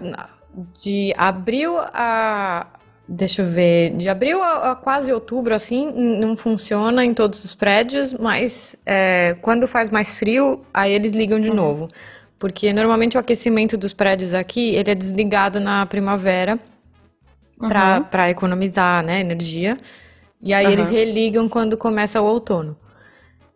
de 0.78 1.14
abril 1.16 1.78
a. 1.80 2.68
Deixa 3.08 3.44
eu 3.44 3.50
ver, 3.50 3.92
de 3.96 4.10
abril 4.10 4.44
a, 4.44 4.72
a 4.72 4.76
quase 4.76 5.12
outubro, 5.14 5.56
assim, 5.56 5.90
não 6.20 6.36
funciona 6.36 7.06
em 7.06 7.14
todos 7.14 7.46
os 7.46 7.56
prédios, 7.56 8.12
mas 8.14 8.76
é, 8.86 9.38
quando 9.42 9.70
faz 9.70 9.90
mais 9.90 10.16
frio, 10.20 10.62
aí 10.74 10.92
eles 10.92 11.14
ligam 11.14 11.40
de 11.40 11.50
novo. 11.50 11.88
Porque 12.38 12.74
normalmente 12.74 13.16
o 13.16 13.20
aquecimento 13.22 13.78
dos 13.78 13.94
prédios 13.94 14.34
aqui, 14.34 14.76
ele 14.76 14.92
é 14.92 14.96
desligado 14.96 15.62
na 15.62 15.86
primavera 15.86 16.60
para 17.58 18.02
para 18.02 18.30
economizar, 18.30 19.02
né, 19.02 19.22
energia. 19.22 19.78
E 20.42 20.54
aí 20.54 20.66
Aham. 20.66 20.74
eles 20.74 20.90
religam 20.90 21.48
quando 21.48 21.78
começa 21.78 22.20
o 22.22 22.26
outono. 22.26 22.76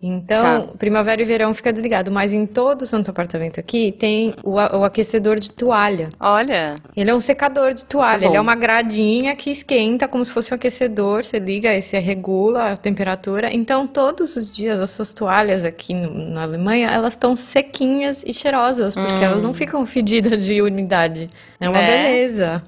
Então, 0.01 0.67
Tá. 0.67 0.73
primavera 0.77 1.21
e 1.21 1.25
verão 1.25 1.53
fica 1.53 1.71
desligado, 1.73 2.11
mas 2.11 2.31
em 2.33 2.45
todo 2.45 2.83
o 2.83 2.85
santo 2.85 3.09
apartamento 3.09 3.59
aqui 3.59 3.91
tem 3.97 4.35
o, 4.43 4.51
o 4.55 4.83
aquecedor 4.83 5.39
de 5.39 5.49
toalha. 5.51 6.09
Olha, 6.19 6.75
Ele 6.95 7.09
é 7.09 7.15
um 7.15 7.19
secador 7.19 7.69
de 7.73 7.79
Isso 7.79 7.87
toalha, 7.87 8.25
é 8.25 8.27
ele 8.27 8.35
é 8.37 8.41
uma 8.41 8.55
gradinha 8.55 9.35
que 9.35 9.49
esquenta 9.49 10.07
como 10.07 10.23
se 10.23 10.31
fosse 10.31 10.53
um 10.53 10.55
aquecedor, 10.55 11.23
você 11.23 11.39
liga 11.39 11.73
e 11.75 11.81
você 11.81 11.97
regula 11.97 12.73
a 12.73 12.77
temperatura. 12.77 13.51
Então, 13.51 13.87
todos 13.87 14.35
os 14.35 14.53
dias 14.55 14.79
as 14.79 14.91
suas 14.91 15.13
toalhas 15.13 15.63
aqui 15.63 15.93
no- 15.93 16.13
na 16.29 16.43
Alemanha, 16.43 16.89
elas 16.89 17.13
estão 17.13 17.35
sequinhas 17.35 18.21
e 18.27 18.33
cheirosas, 18.33 18.93
porque 18.95 19.23
elas 19.23 19.41
não 19.41 19.53
ficam 19.53 19.85
fedidas 19.85 20.45
de 20.45 20.61
umidade. 20.61 21.29
É 21.65 21.69
uma. 21.69 21.79
É? 21.79 22.03
beleza. 22.03 22.63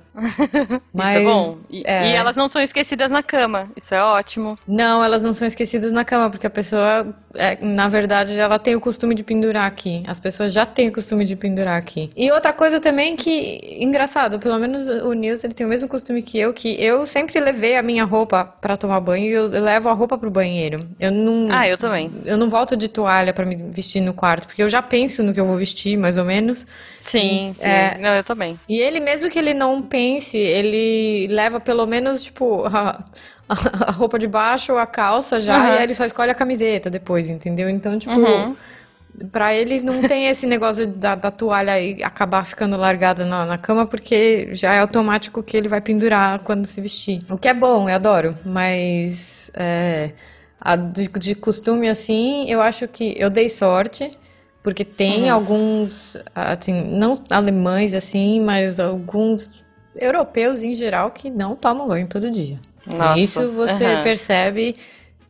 Mas 0.93 1.17
isso 1.17 1.19
é 1.19 1.23
bom. 1.23 1.57
E, 1.69 1.83
é. 1.85 2.07
e 2.09 2.13
elas 2.13 2.35
não 2.35 2.49
são 2.49 2.59
esquecidas 2.61 3.11
na 3.11 3.21
cama. 3.21 3.69
Isso 3.77 3.93
é 3.93 4.01
ótimo. 4.03 4.57
Não, 4.67 5.03
elas 5.03 5.23
não 5.23 5.31
são 5.31 5.47
esquecidas 5.47 5.91
na 5.91 6.03
cama, 6.03 6.29
porque 6.29 6.47
a 6.47 6.49
pessoa, 6.49 7.13
é, 7.35 7.57
na 7.63 7.87
verdade, 7.87 8.33
ela 8.33 8.57
tem 8.57 8.75
o 8.75 8.79
costume 8.81 9.13
de 9.13 9.23
pendurar 9.23 9.65
aqui. 9.65 10.01
As 10.07 10.19
pessoas 10.19 10.51
já 10.53 10.65
têm 10.65 10.87
o 10.87 10.91
costume 10.91 11.23
de 11.23 11.35
pendurar 11.35 11.77
aqui. 11.77 12.09
E 12.17 12.31
outra 12.31 12.51
coisa 12.51 12.79
também 12.79 13.15
que, 13.15 13.77
engraçado, 13.79 14.39
pelo 14.39 14.57
menos 14.57 14.87
o 14.87 15.13
Nils, 15.13 15.43
ele 15.43 15.53
tem 15.53 15.65
o 15.65 15.69
mesmo 15.69 15.87
costume 15.87 16.23
que 16.23 16.39
eu, 16.39 16.51
que 16.51 16.69
eu 16.83 17.05
sempre 17.05 17.39
levei 17.39 17.77
a 17.77 17.83
minha 17.83 18.03
roupa 18.03 18.43
pra 18.43 18.75
tomar 18.75 18.99
banho 18.99 19.25
e 19.25 19.31
eu 19.33 19.47
levo 19.47 19.87
a 19.87 19.93
roupa 19.93 20.17
pro 20.17 20.31
banheiro. 20.31 20.87
Eu 20.99 21.11
não, 21.11 21.47
Ah, 21.51 21.67
eu 21.67 21.77
também. 21.77 22.11
eu 22.25 22.37
não 22.37 22.49
volto 22.49 22.75
de 22.75 22.87
toalha 22.87 23.33
pra 23.33 23.45
me 23.45 23.55
vestir 23.55 24.01
no 24.01 24.13
quarto, 24.13 24.47
porque 24.47 24.63
eu 24.63 24.69
já 24.69 24.81
penso 24.81 25.21
no 25.21 25.31
que 25.31 25.39
eu 25.39 25.45
vou 25.45 25.57
vestir, 25.57 25.95
mais 25.95 26.17
ou 26.17 26.25
menos. 26.25 26.65
Sim, 27.09 27.53
sim. 27.55 27.65
É. 27.67 27.97
Não, 27.99 28.15
eu 28.15 28.23
também. 28.23 28.59
E 28.67 28.77
ele, 28.79 28.99
mesmo 28.99 29.29
que 29.29 29.39
ele 29.39 29.53
não 29.53 29.81
pense, 29.81 30.37
ele 30.37 31.27
leva 31.33 31.59
pelo 31.59 31.85
menos, 31.85 32.23
tipo, 32.23 32.65
a, 32.67 33.03
a 33.49 33.91
roupa 33.91 34.19
de 34.19 34.27
baixo 34.27 34.73
ou 34.73 34.77
a 34.79 34.85
calça 34.85 35.39
já, 35.39 35.57
Uhum. 35.57 35.67
e 35.73 35.77
aí 35.77 35.83
ele 35.83 35.93
só 35.93 36.05
escolhe 36.05 36.31
a 36.31 36.35
camiseta 36.35 36.89
depois, 36.89 37.29
entendeu? 37.29 37.69
Então, 37.69 37.97
tipo, 37.97 38.11
Uhum. 38.11 38.55
pra 39.31 39.53
ele 39.53 39.79
não 39.81 40.01
tem 40.03 40.27
esse 40.27 40.45
negócio 40.45 40.85
da, 40.85 41.15
da 41.15 41.31
toalha 41.31 41.73
aí 41.73 42.03
acabar 42.03 42.45
ficando 42.45 42.77
largada 42.77 43.25
na, 43.25 43.45
na 43.45 43.57
cama, 43.57 43.85
porque 43.87 44.49
já 44.53 44.73
é 44.75 44.79
automático 44.79 45.41
que 45.41 45.55
ele 45.57 45.67
vai 45.67 45.81
pendurar 45.81 46.39
quando 46.39 46.65
se 46.65 46.79
vestir. 46.81 47.21
O 47.29 47.37
que 47.37 47.47
é 47.47 47.53
bom, 47.53 47.89
eu 47.89 47.95
adoro, 47.95 48.37
mas 48.45 49.49
é, 49.55 50.11
a- 50.59 50.75
de, 50.75 51.07
de 51.07 51.35
costume 51.35 51.89
assim, 51.89 52.45
eu 52.49 52.61
acho 52.61 52.87
que 52.87 53.15
eu 53.17 53.29
dei 53.29 53.49
sorte. 53.49 54.11
Porque 54.67 54.83
tem 54.83 55.29
alguns, 55.29 56.17
assim, 56.35 56.73
não 56.73 57.23
alemães 57.29 57.93
assim, 57.93 58.41
mas 58.41 58.81
alguns 58.81 59.63
europeus 59.95 60.61
em 60.61 60.75
geral 60.75 61.11
que 61.11 61.29
não 61.29 61.55
tomam 61.55 61.87
banho 61.87 62.05
todo 62.05 62.29
dia. 62.29 62.59
Nossa, 62.85 63.17
Isso 63.17 63.49
você 63.53 63.85
aham. 63.85 64.03
percebe 64.03 64.75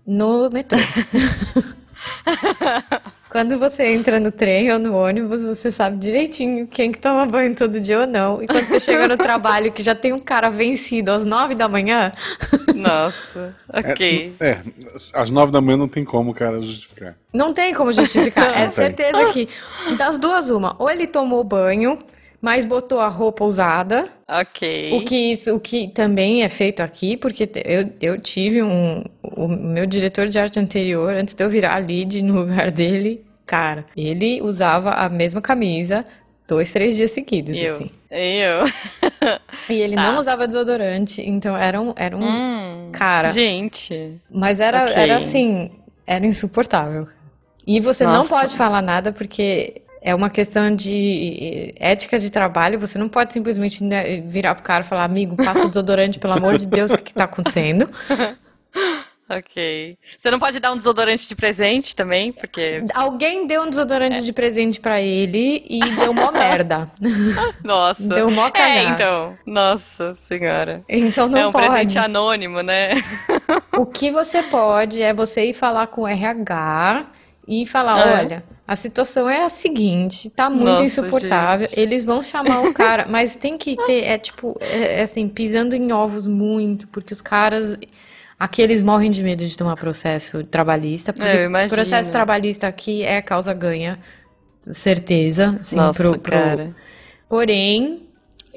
no 0.08 0.50
metrô. 0.50 0.80
Quando 3.30 3.60
você 3.60 3.88
entra 3.88 4.20
no 4.20 4.32
trem 4.32 4.72
ou 4.72 4.80
no 4.80 4.96
ônibus, 4.96 5.44
você 5.44 5.70
sabe 5.70 5.98
direitinho 5.98 6.66
quem 6.68 6.92
que 6.92 7.00
toma 7.00 7.26
banho 7.26 7.54
todo 7.56 7.80
dia 7.80 8.02
ou 8.02 8.08
não. 8.08 8.42
E 8.42 8.48
quando 8.48 8.68
você 8.68 8.80
chega 8.80 9.08
no 9.08 9.18
trabalho 9.18 9.72
que 9.72 9.84
já 9.84 9.94
tem 9.94 10.14
um 10.14 10.20
cara 10.20 10.50
vencido 10.50 11.12
às 11.12 11.26
nove 11.26 11.54
da 11.54 11.68
manhã, 11.68 12.12
Nossa, 12.74 13.56
ok. 13.72 14.36
É, 14.40 14.50
é, 14.50 14.62
às 15.14 15.30
nove 15.30 15.52
da 15.52 15.60
manhã 15.60 15.78
não 15.78 15.88
tem 15.88 16.06
como, 16.06 16.34
cara, 16.34 16.62
justificar. 16.62 17.16
não 17.34 17.54
tem 17.54 17.74
como 17.74 17.92
justificar. 17.92 18.48
É 18.58 18.70
certeza 18.72 19.26
que 19.32 19.48
das 19.98 20.18
duas 20.18 20.50
uma, 20.50 20.76
ou 20.80 20.90
ele 20.90 21.06
tomou 21.06 21.44
banho, 21.44 22.00
mas 22.42 22.64
botou 22.66 23.00
a 23.00 23.08
roupa 23.08 23.44
usada, 23.44 24.10
Ok. 24.30 24.92
O 24.94 25.06
que 25.06 25.16
isso, 25.16 25.56
o 25.56 25.60
que 25.60 25.88
também 25.88 26.44
é 26.44 26.50
feito 26.50 26.82
aqui, 26.82 27.16
porque 27.16 27.50
eu, 27.64 27.90
eu 28.02 28.20
tive 28.20 28.62
um, 28.62 29.04
o 29.24 29.48
meu 29.48 29.86
diretor 29.86 30.28
de 30.28 30.38
arte 30.38 30.60
anterior, 30.60 31.14
antes 31.14 31.34
de 31.34 31.44
eu 31.44 31.50
virar 31.50 31.78
lead 31.78 32.22
no 32.22 32.36
lugar 32.42 32.70
dele, 32.72 33.26
cara, 33.46 33.86
ele 33.96 34.42
usava 34.42 34.92
a 34.92 35.08
mesma 35.10 35.42
camisa 35.42 36.04
dois, 36.48 36.72
três 36.72 36.96
dias 36.96 37.12
seguidos, 37.12 37.58
Eu. 37.58 37.76
assim. 37.76 37.88
Eu. 38.12 38.66
E 39.70 39.82
ele 39.82 39.96
Tá. 39.96 40.02
não 40.12 40.20
usava 40.20 40.48
desodorante, 40.48 41.22
então 41.22 41.56
era 41.58 41.80
um, 41.82 41.94
era 41.96 42.16
um 42.16 42.24
Hum, 42.24 42.90
cara. 42.94 43.32
Gente. 43.32 44.20
Mas 44.30 44.60
era, 44.60 44.84
Ok. 44.84 44.94
era 44.96 45.18
assim, 45.18 45.72
era 46.06 46.26
insuportável. 46.26 47.08
E 47.66 47.80
você 47.82 48.06
não 48.06 48.14
Nossa. 48.14 48.30
pode 48.30 48.56
falar 48.56 48.82
nada 48.82 49.12
porque 49.12 49.82
é 50.08 50.16
uma 50.16 50.30
questão 50.30 50.74
de 50.74 51.74
ética 51.78 52.18
de 52.18 52.30
trabalho. 52.30 52.80
Você 52.80 52.98
não 52.98 53.10
pode 53.10 53.34
simplesmente 53.34 53.84
né, 53.84 54.22
virar 54.22 54.56
pro 54.56 54.64
cara 54.64 54.84
e 54.84 54.88
falar, 54.88 55.04
amigo, 55.04 55.36
passa 55.36 55.68
desodorante, 55.68 56.18
pelo 56.18 56.34
amor 56.34 56.58
de 56.58 56.66
Deus, 56.66 56.92
o 56.92 56.98
que 56.98 57.04
que 57.04 57.14
tá 57.14 57.26
acontecendo? 57.26 57.90
Ok. 59.30 59.98
Você 60.18 60.32
não 60.32 60.40
pode 60.40 60.58
dar 60.58 60.72
um 60.72 60.78
desodorante 60.78 61.28
de 61.28 61.36
presente 61.36 61.94
também, 61.94 62.32
porque. 62.32 62.82
Alguém 62.94 63.46
deu 63.46 63.64
um 63.64 63.70
desodorante 63.70 64.24
de 64.24 64.32
presente 64.32 64.80
pra 64.80 65.02
ele 65.02 65.66
e 65.70 65.82
deu 65.98 66.12
uma 66.12 66.32
merda. 66.32 66.90
Nossa. 67.62 68.02
Deu 68.02 68.32
mó 68.32 68.48
É, 68.48 68.52
cagada. 68.52 68.90
então. 68.94 69.38
Nossa 69.46 70.16
senhora. 70.18 70.82
Então 70.88 71.28
não 71.28 71.38
é 71.40 71.46
um 71.48 71.52
pode. 71.52 71.68
presente 71.68 72.00
anônimo, 72.00 72.62
né? 72.62 72.92
O 73.78 73.86
que 73.86 74.12
você 74.12 74.42
pode 74.44 75.02
é 75.02 75.14
você 75.14 75.48
ir 75.50 75.54
falar 75.54 75.88
com 75.88 76.04
o 76.04 76.08
RH 76.08 77.08
e 77.46 77.66
falar, 77.66 78.08
É. 78.08 78.20
olha, 78.24 78.44
a 78.68 78.76
situação 78.76 79.30
é 79.30 79.46
a 79.46 79.50
seguinte, 79.50 80.30
tá 80.30 80.50
muito 80.50 80.82
Nossa, 80.82 80.84
insuportável. 80.84 81.68
gente. 81.68 81.80
Eles 81.80 82.06
vão 82.06 82.22
chamar 82.24 82.62
o 82.62 82.70
cara, 82.70 83.06
mas 83.10 83.36
tem 83.36 83.58
que 83.58 83.78
ter, 83.78 84.04
é 84.04 84.18
tipo, 84.18 84.58
é, 84.62 85.00
é 85.00 85.04
assim, 85.04 85.30
pisando 85.30 85.76
em 85.76 85.92
ovos 85.94 86.28
muito, 86.28 86.88
porque 86.90 87.14
os 87.14 87.22
caras 87.22 87.78
aqui 88.40 88.62
eles 88.62 88.84
morrem 88.84 89.12
de 89.12 89.24
medo 89.24 89.46
de 89.46 89.58
tomar 89.58 89.78
processo 89.78 90.44
trabalhista, 90.44 91.14
porque 91.14 91.26
É, 91.28 91.38
eu 91.38 91.46
imagino. 91.46 91.70
processo 91.76 92.12
trabalhista 92.12 92.68
aqui 92.68 93.04
é 93.04 93.22
causa 93.22 93.54
ganha, 93.54 94.00
certeza, 94.62 95.58
assim, 95.62 95.78
Nossa, 95.78 95.94
pro, 95.94 96.20
pro- 96.20 96.32
cara. 96.32 96.76
Porém, 97.30 98.07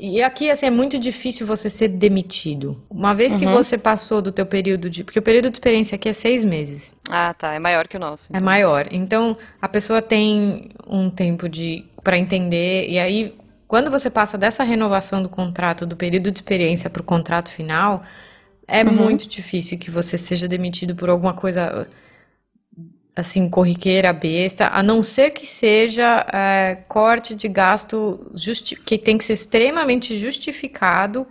e 0.01 0.23
aqui 0.23 0.51
assim 0.51 0.67
é 0.67 0.71
muito 0.71 0.99
difícil 0.99 1.47
você 1.47 1.69
ser 1.71 1.89
demitido. 1.89 2.81
Uma 2.91 3.15
vez 3.15 3.35
que 3.35 3.45
Uhum. 3.47 3.53
você 3.53 3.77
passou 3.77 4.23
do 4.23 4.33
teu 4.33 4.47
período 4.47 4.89
de, 4.89 5.05
porque 5.05 5.19
o 5.19 5.23
período 5.23 5.51
de 5.51 5.57
experiência 5.57 5.95
aqui 5.97 6.09
é 6.09 6.13
seis 6.13 6.45
meses, 6.45 6.95
Ah, 7.11 7.35
tá. 7.35 7.53
É 7.55 7.59
maior 7.59 7.87
que 7.89 7.97
o 7.97 8.01
nosso. 8.01 8.35
é 8.35 8.41
maior. 8.41 8.87
Então 8.91 9.37
a 9.61 9.69
pessoa 9.69 10.01
tem 10.01 10.71
um 10.87 11.11
tempo 11.11 11.49
de 11.49 11.85
para 12.03 12.17
entender 12.19 12.89
e 12.89 12.99
aí 12.99 13.35
quando 13.69 13.91
você 13.91 14.11
passa 14.11 14.37
dessa 14.39 14.65
renovação 14.65 15.23
do 15.23 15.29
contrato 15.29 15.87
do 15.87 15.95
período 15.97 16.31
de 16.31 16.39
experiência 16.39 16.91
para 16.91 17.03
o 17.03 17.05
contrato 17.05 17.51
final, 17.51 18.03
é 18.67 18.83
Uhum. 18.85 18.93
muito 18.93 19.29
difícil 19.29 19.79
que 19.79 19.91
você 19.91 20.17
seja 20.19 20.49
demitido 20.49 20.95
por 20.97 21.09
alguma 21.11 21.35
coisa 21.35 21.87
assim, 23.15 23.49
corriqueira, 23.49 24.13
besta, 24.13 24.69
a 24.69 24.83
não 24.83 25.03
ser 25.03 25.31
que 25.31 25.45
seja 25.47 26.25
é, 26.33 26.77
corte 26.89 27.35
de 27.35 27.49
gasto 27.49 28.27
justi- 28.35 28.77
que 28.77 28.97
tem 28.97 29.19
que 29.19 29.25
ser 29.25 29.35
extremamente 29.35 30.17
justificado 30.19 31.27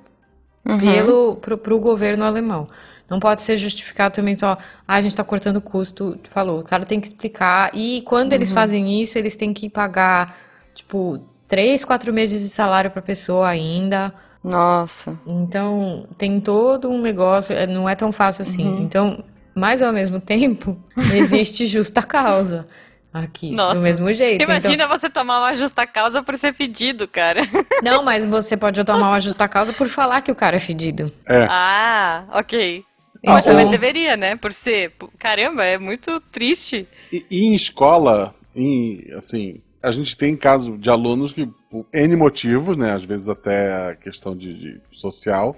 Uhum. 0.66 0.78
pelo 0.78 1.36
pro, 1.38 1.58
pro 1.58 1.80
governo 1.80 2.24
alemão. 2.26 2.68
Não 3.10 3.20
pode 3.20 3.42
ser 3.42 3.58
justificado 3.58 4.14
também 4.14 4.36
só, 4.36 4.58
ah, 4.88 4.96
a 4.96 5.02
gente 5.02 5.12
está 5.14 5.24
cortando 5.24 5.60
custo, 5.62 6.20
falou. 6.30 6.60
O 6.60 6.64
cara 6.64 6.86
tem 6.86 7.00
que 7.00 7.08
explicar. 7.08 7.72
E 7.74 8.02
quando 8.04 8.32
Uhum. 8.34 8.38
eles 8.38 8.52
fazem 8.52 9.02
isso, 9.02 9.18
eles 9.18 9.36
têm 9.36 9.54
que 9.54 9.70
pagar, 9.70 10.38
tipo, 10.76 11.20
três, 11.48 11.84
quatro 11.84 12.14
meses 12.14 12.42
de 12.44 12.50
salário 12.50 12.92
para 12.92 13.02
pessoa 13.02 13.48
ainda. 13.48 14.14
Nossa. 14.44 15.18
Então, 15.26 16.06
tem 16.18 16.40
todo 16.40 16.90
um 16.90 17.02
negócio, 17.02 17.56
é, 17.56 17.66
não 17.66 17.88
é 17.90 17.96
tão 17.96 18.12
fácil 18.12 18.44
assim. 18.44 18.68
Uhum. 18.68 18.82
Então, 18.84 19.24
mas 19.60 19.82
ao 19.82 19.92
mesmo 19.94 20.20
tempo, 20.20 20.78
existe 21.14 21.68
justa 21.68 22.02
causa 22.02 22.68
aqui, 23.14 23.52
Nossa. 23.52 23.76
do 23.76 23.82
mesmo 23.82 24.12
jeito. 24.14 24.42
Então- 24.42 24.56
Imagina 24.56 24.88
você 24.88 25.10
tomar 25.10 25.40
uma 25.40 25.54
justa 25.56 25.86
causa 25.86 26.24
por 26.24 26.36
ser 26.38 26.54
pedido, 26.56 27.08
cara. 27.08 27.42
não, 27.84 28.04
mas 28.04 28.26
você 28.26 28.56
pode 28.56 28.84
tomar 28.84 29.10
uma 29.10 29.20
justa 29.20 29.48
causa 29.48 29.74
por 29.74 29.88
falar 29.88 30.22
que 30.22 30.32
o 30.32 30.36
cara 30.36 30.56
é 30.56 30.60
fedido. 30.60 31.12
É. 31.28 31.46
Ah, 31.50 32.24
ok. 32.34 32.84
Então- 33.22 33.36
Poxa, 33.36 33.54
mas 33.54 33.70
deveria, 33.70 34.16
né? 34.16 34.36
Por 34.38 34.54
ser. 34.54 34.94
Caramba, 35.18 35.64
é 35.66 35.78
muito 35.78 36.22
triste. 36.32 36.88
E, 37.12 37.26
e 37.30 37.46
em 37.48 37.54
escola, 37.54 38.34
em, 38.56 39.04
assim, 39.14 39.60
a 39.84 39.92
gente 39.92 40.16
tem 40.16 40.38
caso 40.38 40.78
de 40.78 40.90
alunos 40.90 41.34
que, 41.34 41.50
por 41.70 41.86
N 41.94 42.16
motivos, 42.16 42.78
né? 42.78 42.92
Às 42.94 43.04
vezes 43.04 43.28
até 43.28 43.90
a 43.90 43.96
questão 43.96 44.36
de, 44.38 44.54
de 44.54 44.82
social, 44.92 45.56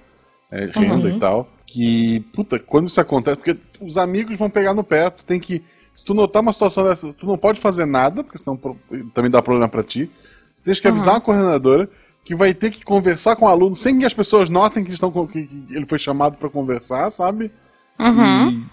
é, 0.52 0.66
renda 0.74 1.08
Uhum. 1.10 1.18
e 1.18 1.20
tal, 1.20 1.50
que, 1.72 2.20
puta, 2.34 2.60
quando 2.60 2.88
isso 2.88 3.00
acontece, 3.00 3.38
porque 3.38 3.58
os 3.80 3.98
amigos 3.98 4.38
vão 4.38 4.50
pegar 4.50 4.74
no 4.74 4.84
pé, 4.84 5.10
tu 5.10 5.26
tem 5.26 5.40
que. 5.40 5.64
Se 5.94 6.06
tu 6.06 6.14
notar 6.14 6.42
uma 6.42 6.54
situação 6.54 6.84
dessa, 6.84 7.14
tu 7.14 7.26
não 7.26 7.38
pode 7.38 7.60
fazer 7.60 7.86
nada, 7.86 8.24
porque 8.24 8.38
senão 8.38 8.58
também 9.14 9.30
dá 9.32 9.42
problema 9.42 9.68
pra 9.68 9.84
ti. 9.84 10.10
Tens 10.64 10.80
que 10.80 10.88
avisar 10.88 11.16
a 11.16 11.22
coordenadora 11.22 11.90
que 12.24 12.36
vai 12.36 12.54
ter 12.54 12.70
que 12.72 12.84
conversar 12.86 13.36
com 13.36 13.46
o 13.46 13.48
aluno 13.48 13.76
sem 13.76 13.98
que 14.00 14.06
as 14.06 14.14
pessoas 14.14 14.50
notem 14.50 14.84
que, 14.84 14.92
estão, 14.92 15.12
que, 15.28 15.50
ele 15.70 15.86
foi 15.88 15.98
chamado 16.00 16.38
pra 16.38 16.50
conversar, 16.50 17.10
sabe? 17.10 17.52
Uhum. 18.00 18.50
E, 18.52 18.66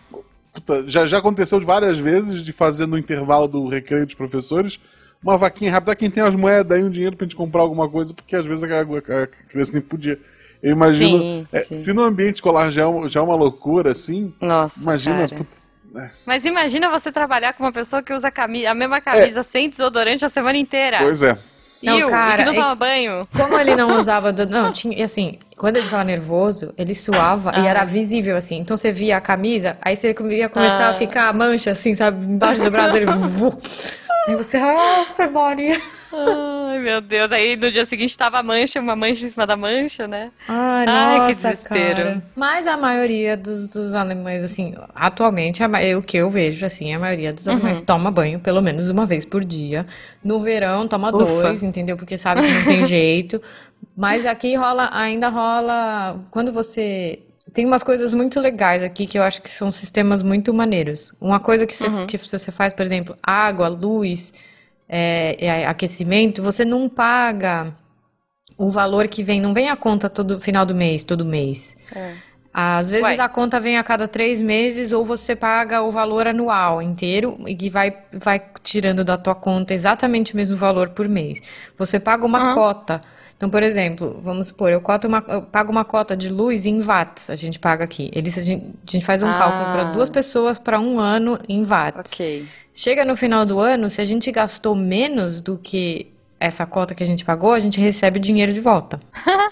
puta, 0.52 0.84
já, 0.88 1.06
já 1.06 1.18
aconteceu 1.18 1.60
várias 1.60 1.98
vezes 1.98 2.42
de 2.44 2.52
fazer 2.52 2.86
no 2.86 2.98
intervalo 2.98 3.48
do 3.48 3.66
recreio 3.68 4.04
dos 4.06 4.14
professores 4.14 4.78
uma 5.22 5.36
vaquinha 5.36 5.72
rápida. 5.72 5.92
Ah, 5.92 5.96
Quem 5.96 6.10
tem 6.10 6.22
as 6.22 6.36
moedas 6.36 6.76
aí, 6.78 6.84
um 6.84 6.90
dinheiro 6.90 7.16
pra 7.16 7.24
gente 7.24 7.36
comprar 7.36 7.62
alguma 7.62 7.88
coisa, 7.88 8.14
porque 8.14 8.36
às 8.36 8.44
vezes 8.44 8.62
a, 8.62 8.66
a- 8.80 9.22
a 9.22 9.26
criança 9.26 9.72
nem 9.72 9.82
podia. 9.82 10.18
Eu 10.62 10.72
imagino. 10.72 11.18
Sim, 11.18 11.46
é, 11.52 11.60
sim. 11.60 11.74
se 11.74 11.92
no 11.92 12.02
ambiente 12.02 12.36
escolar 12.36 12.70
já 12.70 12.82
é, 12.82 12.86
um- 12.86 13.08
já 13.08 13.20
é 13.20 13.22
uma 13.22 13.36
loucura, 13.36 13.92
assim, 13.92 14.34
Nossa. 14.40 14.80
imagina. 14.80 15.28
cara. 15.28 15.36
puta, 15.36 16.12
Mas 16.26 16.44
imagina 16.44 16.90
você 16.90 17.10
trabalhar 17.12 17.52
com 17.54 17.62
uma 17.64 17.72
pessoa 17.72 18.02
que 18.02 18.12
usa 18.12 18.28
a, 18.28 18.30
cami- 18.30 18.66
a 18.66 18.74
mesma 18.74 19.00
camisa 19.00 19.42
sem 19.42 19.68
desodorante 19.70 20.24
a 20.24 20.28
semana 20.28 20.58
inteira. 20.58 20.98
pois 20.98 21.22
é. 21.22 21.36
Não, 21.80 21.96
e, 21.96 22.02
o- 22.04 22.08
e 22.08 22.10
cara, 22.10 22.38
que 22.38 22.44
não 22.44 22.52
é- 22.52 22.56
toma 22.56 22.74
banho. 22.74 23.28
Como 23.36 23.56
ele 23.56 23.76
não 23.76 23.92
usava. 24.00 24.32
do- 24.32 24.46
Não, 24.46 24.72
tinha. 24.72 24.98
e 24.98 25.02
Assim, 25.02 25.38
quando 25.56 25.76
ele 25.76 25.84
ficava 25.84 26.02
nervoso, 26.02 26.74
ele 26.76 26.92
suava 26.92 27.52
e 27.56 27.60
Ah. 27.60 27.68
era 27.68 27.84
visível, 27.84 28.36
assim. 28.36 28.58
Então 28.58 28.76
você 28.76 28.90
via 28.90 29.16
a 29.16 29.20
camisa, 29.20 29.78
aí 29.80 29.94
você 29.94 30.08
ia 30.08 30.48
começar 30.48 30.86
Ah. 30.88 30.90
a 30.90 30.94
ficar 30.94 31.28
a 31.28 31.32
mancha, 31.32 31.70
assim, 31.70 31.94
sabe? 31.94 32.24
Embaixo 32.26 32.62
do 32.64 32.70
braço 32.72 32.92
dele. 32.94 33.06
Aí 34.28 34.36
você. 34.36 34.58
Ah, 34.58 35.06
foi 35.16 35.28
Maria. 35.30 35.80
Ai, 36.12 36.78
meu 36.78 37.00
Deus. 37.00 37.32
Aí 37.32 37.56
no 37.56 37.70
dia 37.70 37.84
seguinte 37.86 38.16
tava 38.16 38.38
a 38.38 38.42
mancha, 38.42 38.78
uma 38.80 38.94
mancha 38.94 39.24
em 39.24 39.28
cima 39.28 39.46
da 39.46 39.56
mancha, 39.56 40.06
né? 40.06 40.30
Ai, 40.46 40.86
Ai, 40.86 41.14
que 41.20 41.26
nossa, 41.28 41.48
desespero. 41.50 41.96
cara. 41.96 42.22
Mas 42.36 42.66
a 42.66 42.76
maioria 42.76 43.36
dos, 43.36 43.68
dos 43.70 43.94
alemães, 43.94 44.44
assim, 44.44 44.74
atualmente, 44.94 45.62
o 45.96 46.02
que 46.02 46.16
eu 46.18 46.30
vejo, 46.30 46.64
assim, 46.66 46.94
a 46.94 46.98
maioria 46.98 47.32
dos 47.32 47.46
Uhum. 47.46 47.54
alemães 47.54 47.80
toma 47.82 48.10
banho 48.10 48.38
pelo 48.40 48.60
menos 48.60 48.90
uma 48.90 49.06
vez 49.06 49.24
por 49.24 49.44
dia. 49.44 49.86
No 50.22 50.40
verão, 50.40 50.86
toma 50.86 51.08
Ufa. 51.08 51.18
dois, 51.24 51.62
entendeu? 51.62 51.96
Porque 51.96 52.18
sabe 52.18 52.42
que 52.42 52.52
não 52.52 52.64
tem 52.64 52.84
jeito. 52.86 53.40
Mas 53.96 54.26
aqui 54.26 54.54
rola, 54.56 54.90
ainda 54.92 55.28
rola. 55.28 56.20
Quando 56.30 56.52
você. 56.52 57.20
Tem 57.52 57.64
umas 57.64 57.82
coisas 57.82 58.12
muito 58.12 58.38
legais 58.40 58.82
aqui 58.82 59.06
que 59.06 59.18
eu 59.18 59.22
acho 59.22 59.40
que 59.40 59.48
são 59.50 59.70
sistemas 59.70 60.22
muito 60.22 60.52
maneiros. 60.52 61.12
Uma 61.20 61.40
coisa 61.40 61.66
que 61.66 61.74
você, 61.74 61.86
Uhum. 61.86 62.06
que 62.06 62.18
você 62.18 62.52
faz, 62.52 62.72
por 62.72 62.84
exemplo, 62.84 63.16
água, 63.22 63.68
luz, 63.68 64.32
é, 64.88 65.36
é, 65.38 65.66
aquecimento, 65.66 66.42
você 66.42 66.64
não 66.64 66.88
paga 66.88 67.74
o 68.56 68.70
valor 68.70 69.06
que 69.08 69.22
vem, 69.22 69.40
não 69.40 69.54
vem 69.54 69.68
a 69.68 69.76
conta 69.76 70.10
todo 70.10 70.40
final 70.40 70.66
do 70.66 70.74
mês, 70.74 71.04
todo 71.04 71.24
mês. 71.24 71.76
Às 72.52 72.90
vezes 72.90 73.04
Uai. 73.04 73.20
a 73.20 73.28
conta 73.28 73.60
vem 73.60 73.78
a 73.78 73.84
cada 73.84 74.08
três 74.08 74.40
meses 74.40 74.90
ou 74.90 75.04
você 75.04 75.36
paga 75.36 75.80
o 75.82 75.90
valor 75.90 76.26
anual 76.26 76.82
inteiro 76.82 77.38
e 77.46 77.54
que 77.54 77.70
vai, 77.70 77.96
vai 78.12 78.42
tirando 78.62 79.04
da 79.04 79.16
tua 79.16 79.34
conta 79.34 79.72
exatamente 79.74 80.32
o 80.34 80.36
mesmo 80.36 80.56
valor 80.56 80.88
por 80.90 81.08
mês. 81.08 81.40
Você 81.78 82.00
paga 82.00 82.26
uma 82.26 82.38
Aham. 82.38 82.54
cota. 82.54 83.00
Então, 83.38 83.48
por 83.48 83.62
exemplo, 83.62 84.20
vamos 84.22 84.48
supor, 84.48 84.68
eu, 84.68 84.82
uma, 85.06 85.24
eu 85.28 85.42
pago 85.42 85.70
uma 85.70 85.84
cota 85.84 86.16
de 86.16 86.28
luz 86.28 86.66
em 86.66 86.80
watts, 86.80 87.30
a 87.30 87.36
gente 87.36 87.56
paga 87.56 87.84
aqui. 87.84 88.10
A, 88.12 88.20
gente, 88.42 88.64
a 88.86 88.90
gente 88.90 89.04
faz 89.06 89.22
um 89.22 89.28
Ah. 89.28 89.38
cálculo 89.38 89.64
para 89.72 89.84
duas 89.92 90.10
pessoas 90.10 90.58
para 90.58 90.80
um 90.80 90.98
ano 90.98 91.38
em 91.48 91.62
watts. 91.62 92.12
Ok. 92.14 92.44
Chega 92.74 93.04
no 93.04 93.16
final 93.16 93.46
do 93.46 93.60
ano, 93.60 93.88
se 93.88 94.00
a 94.00 94.04
gente 94.04 94.32
gastou 94.32 94.74
menos 94.74 95.40
do 95.40 95.56
que 95.56 96.12
essa 96.40 96.66
cota 96.66 96.96
que 96.96 97.02
a 97.02 97.06
gente 97.06 97.24
pagou, 97.24 97.52
a 97.52 97.60
gente 97.60 97.80
recebe 97.80 98.18
o 98.18 98.22
dinheiro 98.22 98.52
de 98.52 98.60
volta. 98.60 98.98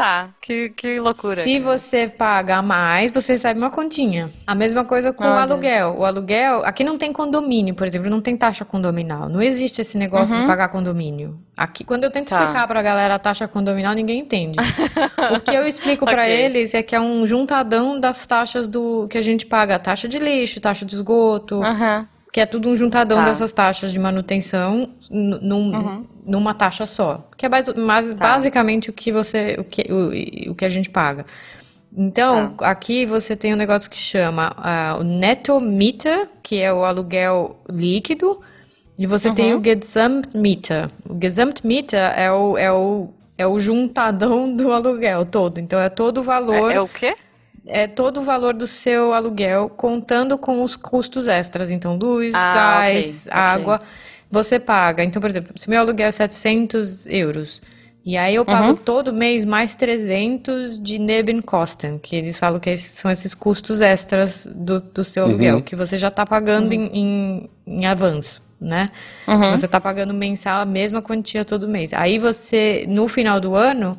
Tá, 0.00 0.30
que, 0.40 0.70
que 0.70 0.98
loucura. 0.98 1.42
Se 1.42 1.60
cara. 1.60 1.78
você 1.78 2.08
paga 2.08 2.62
mais, 2.62 3.12
você 3.12 3.32
recebe 3.34 3.60
uma 3.60 3.68
continha. 3.68 4.30
A 4.46 4.54
mesma 4.54 4.82
coisa 4.82 5.12
com 5.12 5.24
o 5.24 5.26
aluguel. 5.26 5.94
O 5.98 6.06
aluguel, 6.06 6.62
aqui 6.64 6.82
não 6.82 6.96
tem 6.96 7.12
condomínio, 7.12 7.74
por 7.74 7.86
exemplo, 7.86 8.08
não 8.08 8.18
tem 8.22 8.34
taxa 8.34 8.64
condominal. 8.64 9.28
Não 9.28 9.42
existe 9.42 9.82
esse 9.82 9.98
negócio 9.98 10.34
de 10.34 10.46
pagar 10.46 10.68
condomínio. 10.70 11.38
Aqui, 11.54 11.84
quando 11.84 12.04
eu 12.04 12.10
tento 12.10 12.30
Tá. 12.30 12.38
explicar 12.40 12.66
pra 12.66 12.80
galera 12.80 13.16
a 13.16 13.18
taxa 13.18 13.46
condominal, 13.46 13.92
ninguém 13.92 14.20
entende. 14.20 14.58
o 15.36 15.40
que 15.40 15.54
eu 15.54 15.66
explico 15.66 16.06
pra 16.06 16.22
Ok. 16.22 16.32
eles 16.32 16.72
é 16.72 16.82
que 16.82 16.96
é 16.96 17.00
um 17.00 17.26
juntadão 17.26 18.00
das 18.00 18.24
taxas 18.26 18.66
do 18.66 19.06
que 19.08 19.18
a 19.18 19.22
gente 19.22 19.44
paga, 19.44 19.78
taxa 19.78 20.08
de 20.08 20.18
lixo, 20.18 20.60
taxa 20.60 20.86
de 20.86 20.94
esgoto, 20.94 21.62
Aham. 21.62 22.08
Que 22.32 22.40
é 22.40 22.46
tudo 22.46 22.68
um 22.68 22.76
juntadão 22.76 23.18
Tá. 23.18 23.24
dessas 23.24 23.52
taxas 23.52 23.90
de 23.92 23.98
manutenção 23.98 24.90
num- 25.10 26.04
numa 26.24 26.54
taxa 26.54 26.86
só. 26.86 27.28
Que 27.36 27.46
é 27.46 27.48
basi- 27.48 27.74
mas- 27.76 28.12
basicamente 28.12 28.88
o 28.90 28.92
que 28.92 29.10
você, 29.10 29.56
o 29.58 29.64
que, 29.64 29.82
o, 29.92 30.50
o 30.52 30.54
que 30.54 30.64
a 30.64 30.68
gente 30.68 30.88
paga. 30.90 31.26
Então, 31.96 32.54
aqui 32.60 33.04
você 33.04 33.34
tem 33.34 33.52
um 33.52 33.56
negócio 33.56 33.90
que 33.90 33.96
chama 33.96 34.52
ah, 34.58 34.96
o 35.00 35.02
Netto 35.02 35.58
Mieter, 35.60 36.28
que 36.40 36.60
é 36.60 36.72
o 36.72 36.84
aluguel 36.84 37.56
líquido, 37.68 38.40
e 38.96 39.06
você 39.06 39.32
tem 39.32 39.54
o 39.54 39.62
Gesamtmieter. 39.64 40.88
O 41.08 41.18
Gesamtmieter 41.20 42.12
é 42.16 42.30
o, 42.30 42.56
é 42.56 42.70
o, 42.72 43.08
é 43.36 43.44
o 43.46 43.58
juntadão 43.58 44.54
do 44.54 44.72
aluguel 44.72 45.24
todo. 45.26 45.58
Então, 45.58 45.80
é 45.80 45.88
todo 45.88 46.18
o 46.18 46.22
valor 46.22 46.70
É, 46.70 46.74
é 46.76 46.80
o 46.80 46.86
quê? 46.86 47.16
É 47.70 47.86
todo 47.86 48.20
o 48.20 48.22
valor 48.22 48.54
do 48.54 48.66
seu 48.66 49.14
aluguel, 49.14 49.68
contando 49.70 50.36
com 50.38 50.62
os 50.62 50.76
custos 50.76 51.26
extras. 51.28 51.70
Então, 51.70 51.96
luz, 51.96 52.34
Ah, 52.34 52.52
gás, 52.54 53.26
ok, 53.26 53.32
ok. 53.32 53.42
água, 53.42 53.80
você 54.30 54.58
paga. 54.58 55.02
Então, 55.04 55.20
por 55.20 55.30
exemplo, 55.30 55.52
se 55.58 55.68
meu 55.70 55.80
aluguel 55.80 56.08
é 56.08 56.12
700 56.12 57.06
euros, 57.06 57.62
e 58.04 58.16
aí 58.16 58.34
eu 58.34 58.44
pago 58.44 58.70
Uhum. 58.70 58.76
todo 58.76 59.12
mês 59.12 59.44
mais 59.44 59.74
300 59.74 60.82
de 60.82 60.98
Nebenkosten, 60.98 61.98
que 61.98 62.16
eles 62.16 62.38
falam 62.38 62.58
que 62.58 62.70
esses 62.70 62.92
são 62.92 63.10
esses 63.10 63.34
custos 63.34 63.80
extras 63.80 64.48
do, 64.50 64.80
do 64.80 65.04
seu 65.04 65.24
aluguel, 65.24 65.62
que 65.62 65.76
você 65.76 65.98
já 65.98 66.08
está 66.08 66.24
pagando 66.26 66.72
em, 66.72 66.86
em, 66.92 67.50
em 67.66 67.86
avanço. 67.86 68.42
Né? 68.60 68.90
Uhum. 69.26 69.50
Você 69.50 69.64
está 69.66 69.80
pagando 69.80 70.12
mensal 70.12 70.60
a 70.60 70.66
mesma 70.66 71.00
quantia 71.00 71.44
todo 71.46 71.66
mês. 71.66 71.94
Aí 71.94 72.18
você, 72.18 72.84
no 72.88 73.08
final 73.08 73.40
do 73.40 73.54
ano, 73.54 73.96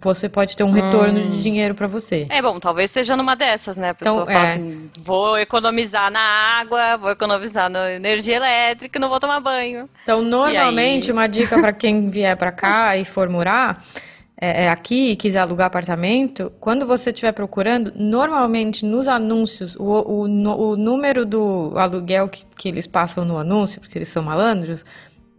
você 0.00 0.28
pode 0.28 0.56
ter 0.56 0.64
um 0.64 0.70
retorno 0.70 1.20
Hum. 1.20 1.30
de 1.30 1.42
dinheiro 1.42 1.74
para 1.74 1.86
você. 1.86 2.26
É 2.28 2.40
bom, 2.40 2.58
talvez 2.58 2.90
seja 2.90 3.16
numa 3.16 3.34
dessas, 3.34 3.76
né? 3.76 3.90
A 3.90 3.94
pessoa 3.94 4.22
Então, 4.22 4.34
fala 4.34 4.46
é. 4.46 4.52
assim: 4.52 4.90
vou 4.98 5.38
economizar 5.38 6.10
na 6.10 6.20
água, 6.20 6.96
vou 6.96 7.10
economizar 7.10 7.68
na 7.68 7.92
energia 7.92 8.36
elétrica, 8.36 8.98
não 8.98 9.08
vou 9.08 9.20
tomar 9.20 9.40
banho. 9.40 9.88
Então, 10.02 10.22
normalmente, 10.22 11.10
aí? 11.10 11.12
uma 11.12 11.26
dica 11.26 11.60
para 11.60 11.72
quem 11.72 12.08
vier 12.08 12.36
para 12.36 12.52
cá 12.52 12.96
e 12.98 13.04
for 13.04 13.28
morar 13.28 13.84
é, 14.42 14.64
é 14.64 14.68
aqui 14.70 15.12
e 15.12 15.16
quiser 15.16 15.38
alugar 15.38 15.68
apartamento, 15.68 16.52
quando 16.58 16.84
você 16.84 17.10
estiver 17.10 17.30
procurando, 17.30 17.92
normalmente 17.94 18.84
nos 18.84 19.06
anúncios, 19.06 19.76
o, 19.76 19.84
o, 19.84 20.22
o 20.24 20.76
número 20.76 21.24
do 21.24 21.72
aluguel 21.76 22.28
que, 22.28 22.44
que 22.56 22.68
eles 22.68 22.88
passam 22.88 23.24
no 23.24 23.38
anúncio, 23.38 23.80
porque 23.80 23.96
eles 23.96 24.08
são 24.08 24.20
malandros, 24.20 24.84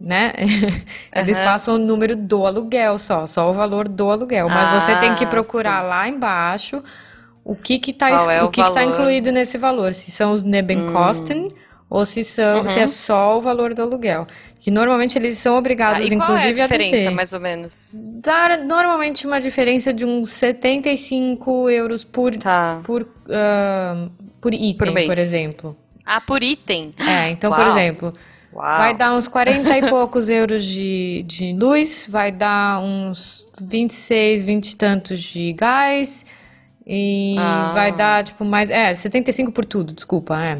né? 0.00 0.32
Eles 1.14 1.36
Aham. 1.38 1.44
passam 1.46 1.74
o 1.74 1.78
número 1.78 2.14
do 2.16 2.46
aluguel 2.46 2.98
só, 2.98 3.26
só 3.26 3.50
o 3.50 3.54
valor 3.54 3.88
do 3.88 4.10
aluguel. 4.10 4.48
Mas 4.48 4.68
você 4.84 4.96
tem 4.96 5.14
que 5.14 5.24
Ah, 5.24 5.28
procurar 5.28 5.82
sim. 5.82 5.88
lá 5.88 6.08
embaixo 6.08 6.82
o 7.44 7.54
que 7.54 7.78
que 7.78 7.92
tá, 7.92 8.10
es- 8.12 8.28
é 8.28 8.42
o 8.42 8.46
o 8.46 8.50
que 8.50 8.62
que 8.64 8.72
tá 8.72 8.82
incluído 8.84 9.30
nesse 9.32 9.58
valor, 9.58 9.92
se 9.94 10.10
são 10.10 10.32
os 10.32 10.42
Nebenkosten 10.42 11.48
ou 11.90 12.04
se 12.06 12.24
são, 12.24 12.66
se 12.68 12.80
é 12.80 12.86
só 12.86 13.38
o 13.38 13.40
valor 13.40 13.74
do 13.74 13.82
aluguel. 13.82 14.26
Que 14.58 14.70
normalmente 14.70 15.16
eles 15.18 15.36
são 15.38 15.54
Ah, 15.54 15.58
obrigados, 15.58 16.10
e 16.10 16.16
qual 16.16 16.30
é 16.30 16.32
a 16.32 16.34
inclusive, 16.36 16.60
a 16.62 16.66
diferença, 16.66 16.96
dizer. 16.96 17.10
mais 17.10 17.32
ou 17.34 17.40
menos? 17.40 17.92
Dá 18.16 18.56
normalmente 18.56 19.26
uma 19.26 19.40
diferença 19.40 19.92
de 19.92 20.04
uns 20.06 20.30
75 20.32 21.68
euros 21.70 22.02
por, 22.02 22.34
Tá. 22.36 22.80
por, 22.82 23.06
ah, 23.30 24.08
por 24.40 24.54
item, 24.54 24.76
Por 24.94 25.04
por 25.06 25.18
exemplo. 25.18 25.76
Ah, 26.04 26.20
por 26.20 26.42
item. 26.42 26.94
É, 26.98 27.30
então, 27.30 27.50
por 27.52 27.60
Uau. 27.66 27.68
exemplo, 27.68 28.14
Uau. 28.54 28.78
vai 28.78 28.94
dar 28.94 29.14
uns 29.14 29.26
40 29.28 29.76
e 29.78 29.82
poucos 29.90 30.28
euros 30.28 30.64
de, 30.64 31.24
de 31.26 31.52
luz, 31.52 32.06
vai 32.08 32.30
dar 32.30 32.80
uns 32.80 33.44
26, 33.60 34.42
20 34.44 34.70
e 34.70 34.76
tantos 34.76 35.20
de 35.20 35.52
gás, 35.52 36.24
e 36.86 37.36
Ah. 37.38 37.70
vai 37.74 37.92
dar, 37.92 38.24
tipo, 38.24 38.44
mais. 38.44 38.70
É, 38.70 38.94
75 38.94 39.50
por 39.52 39.64
tudo, 39.64 39.92
desculpa, 39.92 40.40
é. 40.42 40.58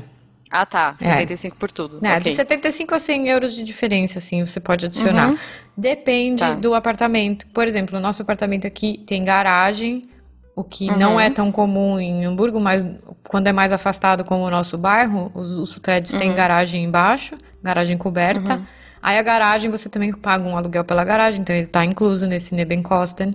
Ah, 0.50 0.64
tá. 0.64 0.94
É. 1.00 1.04
75 1.04 1.56
por 1.56 1.70
tudo. 1.70 1.98
É, 2.04 2.10
ok. 2.12 2.20
de 2.30 2.32
75 2.32 2.94
a 2.94 2.98
100 3.00 3.28
euros 3.28 3.54
de 3.54 3.62
diferença, 3.64 4.18
assim, 4.20 4.44
você 4.46 4.60
pode 4.60 4.86
adicionar. 4.86 5.30
Uhum. 5.30 5.38
Depende 5.76 6.40
Tá. 6.40 6.54
do 6.54 6.74
apartamento. 6.74 7.44
Por 7.48 7.66
exemplo, 7.66 7.98
o 7.98 8.00
nosso 8.00 8.22
apartamento 8.22 8.64
aqui 8.64 9.02
tem 9.04 9.24
garagem, 9.24 10.08
o 10.54 10.62
que 10.62 10.88
Uhum. 10.88 10.96
não 10.96 11.18
é 11.20 11.28
tão 11.28 11.50
comum 11.50 11.98
em 11.98 12.24
Hamburgo, 12.24 12.60
mas 12.60 12.86
quando 13.26 13.48
é 13.48 13.52
mais 13.52 13.72
afastado 13.72 14.24
como 14.24 14.44
o 14.44 14.50
nosso 14.50 14.78
bairro, 14.78 15.32
os, 15.34 15.50
os 15.50 15.78
prédios 15.78 16.12
Uhum. 16.14 16.20
têm 16.20 16.32
garagem 16.32 16.84
embaixo, 16.84 17.34
garagem 17.64 17.96
coberta. 17.98 18.60
Aí 19.02 19.18
a 19.18 19.22
garagem, 19.22 19.70
você 19.70 19.88
também 19.88 20.12
paga 20.12 20.46
um 20.48 20.56
aluguel 20.56 20.84
pela 20.84 21.02
garagem, 21.04 21.40
então 21.40 21.54
ele 21.56 21.66
tá 21.66 21.84
incluso 21.84 22.26
nesse 22.26 22.54
Nebenkosten. 22.54 23.34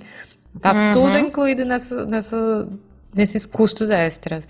Tá 0.61 0.71
Uhum. 0.73 0.91
tudo 0.93 1.17
incluído 1.19 1.63
nessa, 1.65 2.05
nessa, 2.05 2.67
nesses 3.13 3.45
custos 3.45 3.89
extras. 3.89 4.47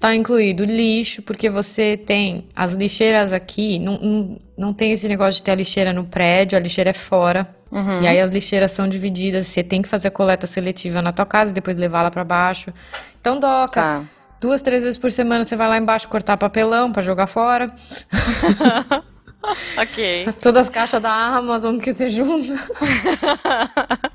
Tá 0.00 0.14
incluído 0.14 0.64
lixo, 0.64 1.22
porque 1.22 1.48
você 1.50 1.96
tem 1.96 2.48
as 2.54 2.72
lixeiras 2.74 3.32
aqui, 3.32 3.78
não, 3.78 3.98
não, 3.98 4.38
não 4.56 4.72
tem 4.74 4.92
esse 4.92 5.06
negócio 5.08 5.34
de 5.34 5.42
ter 5.42 5.52
a 5.52 5.54
lixeira 5.54 5.92
no 5.92 6.04
prédio, 6.04 6.56
a 6.56 6.60
lixeira 6.60 6.90
é 6.90 6.94
fora. 6.94 7.48
Uhum. 7.72 8.00
E 8.02 8.06
aí 8.06 8.20
as 8.20 8.30
lixeiras 8.30 8.70
são 8.70 8.88
divididas, 8.88 9.46
você 9.46 9.62
tem 9.62 9.82
que 9.82 9.88
fazer 9.88 10.08
a 10.08 10.10
coleta 10.10 10.46
seletiva 10.46 11.00
na 11.02 11.12
tua 11.12 11.26
casa 11.26 11.50
e 11.50 11.54
depois 11.54 11.76
levar 11.76 12.02
lá 12.02 12.10
pra 12.10 12.24
baixo. 12.24 12.72
Então, 13.20 13.38
doca, 13.40 13.80
Tá. 13.82 14.02
duas, 14.40 14.62
três 14.62 14.82
vezes 14.82 14.98
por 14.98 15.10
semana 15.10 15.44
você 15.44 15.56
vai 15.56 15.68
lá 15.68 15.76
embaixo 15.78 16.08
cortar 16.08 16.36
papelão 16.36 16.90
pra 16.92 17.02
jogar 17.02 17.26
fora. 17.26 17.70
Ok. 19.78 20.26
Todas 20.40 20.62
as 20.62 20.68
caixas 20.70 21.00
da 21.02 21.10
Amazon 21.12 21.78
que 21.78 21.92
você 21.92 22.08
junta. 22.08 22.54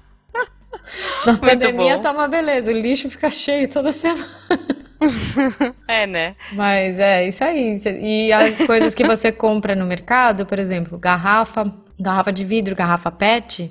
Na 1.25 1.37
pandemia 1.37 1.97
bom. 1.97 2.01
tá 2.03 2.11
uma 2.11 2.27
beleza, 2.27 2.71
o 2.71 2.73
lixo 2.75 3.09
fica 3.09 3.29
cheio 3.29 3.67
toda 3.69 3.91
semana. 3.91 4.25
É, 5.87 6.05
né? 6.05 6.35
Mas 6.51 6.99
é 6.99 7.25
isso 7.25 7.41
aí. 7.41 7.81
E 8.01 8.33
as 8.33 8.57
coisas 8.67 8.93
que 8.93 9.07
você 9.07 9.31
compra 9.31 9.73
no 9.73 9.85
mercado, 9.85 10.45
por 10.45 10.59
exemplo, 10.59 10.97
garrafa, 10.97 11.73
garrafa 11.97 12.33
de 12.33 12.43
vidro, 12.43 12.75
garrafa 12.75 13.09
PET, 13.09 13.69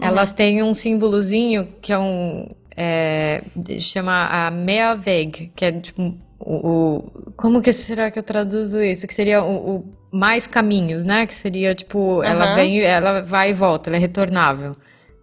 elas 0.00 0.32
têm 0.32 0.60
um 0.64 0.74
símbolozinho 0.74 1.68
que 1.80 1.92
é 1.92 1.98
um. 1.98 2.50
É, 2.76 3.40
chama 3.78 4.26
a 4.26 4.50
Mehrweg, 4.50 5.52
que 5.54 5.64
é 5.64 5.70
tipo. 5.70 6.12
O, 6.40 6.68
o- 6.68 7.32
como 7.36 7.62
que 7.62 7.72
será 7.72 8.10
que 8.10 8.18
eu 8.18 8.22
traduzo 8.24 8.82
isso? 8.82 9.06
Que 9.06 9.14
seria 9.14 9.40
o, 9.44 9.76
o 9.76 9.84
mais 10.10 10.46
caminhos, 10.46 11.04
né? 11.04 11.26
Que 11.26 11.34
seria 11.34 11.74
tipo, 11.74 12.22
ela 12.22 12.46
Aham. 12.46 12.54
vem, 12.54 12.80
ela 12.80 13.20
vai 13.22 13.50
e 13.50 13.54
volta, 13.54 13.90
ela 13.90 13.96
é 13.96 14.00
retornável. 14.00 14.76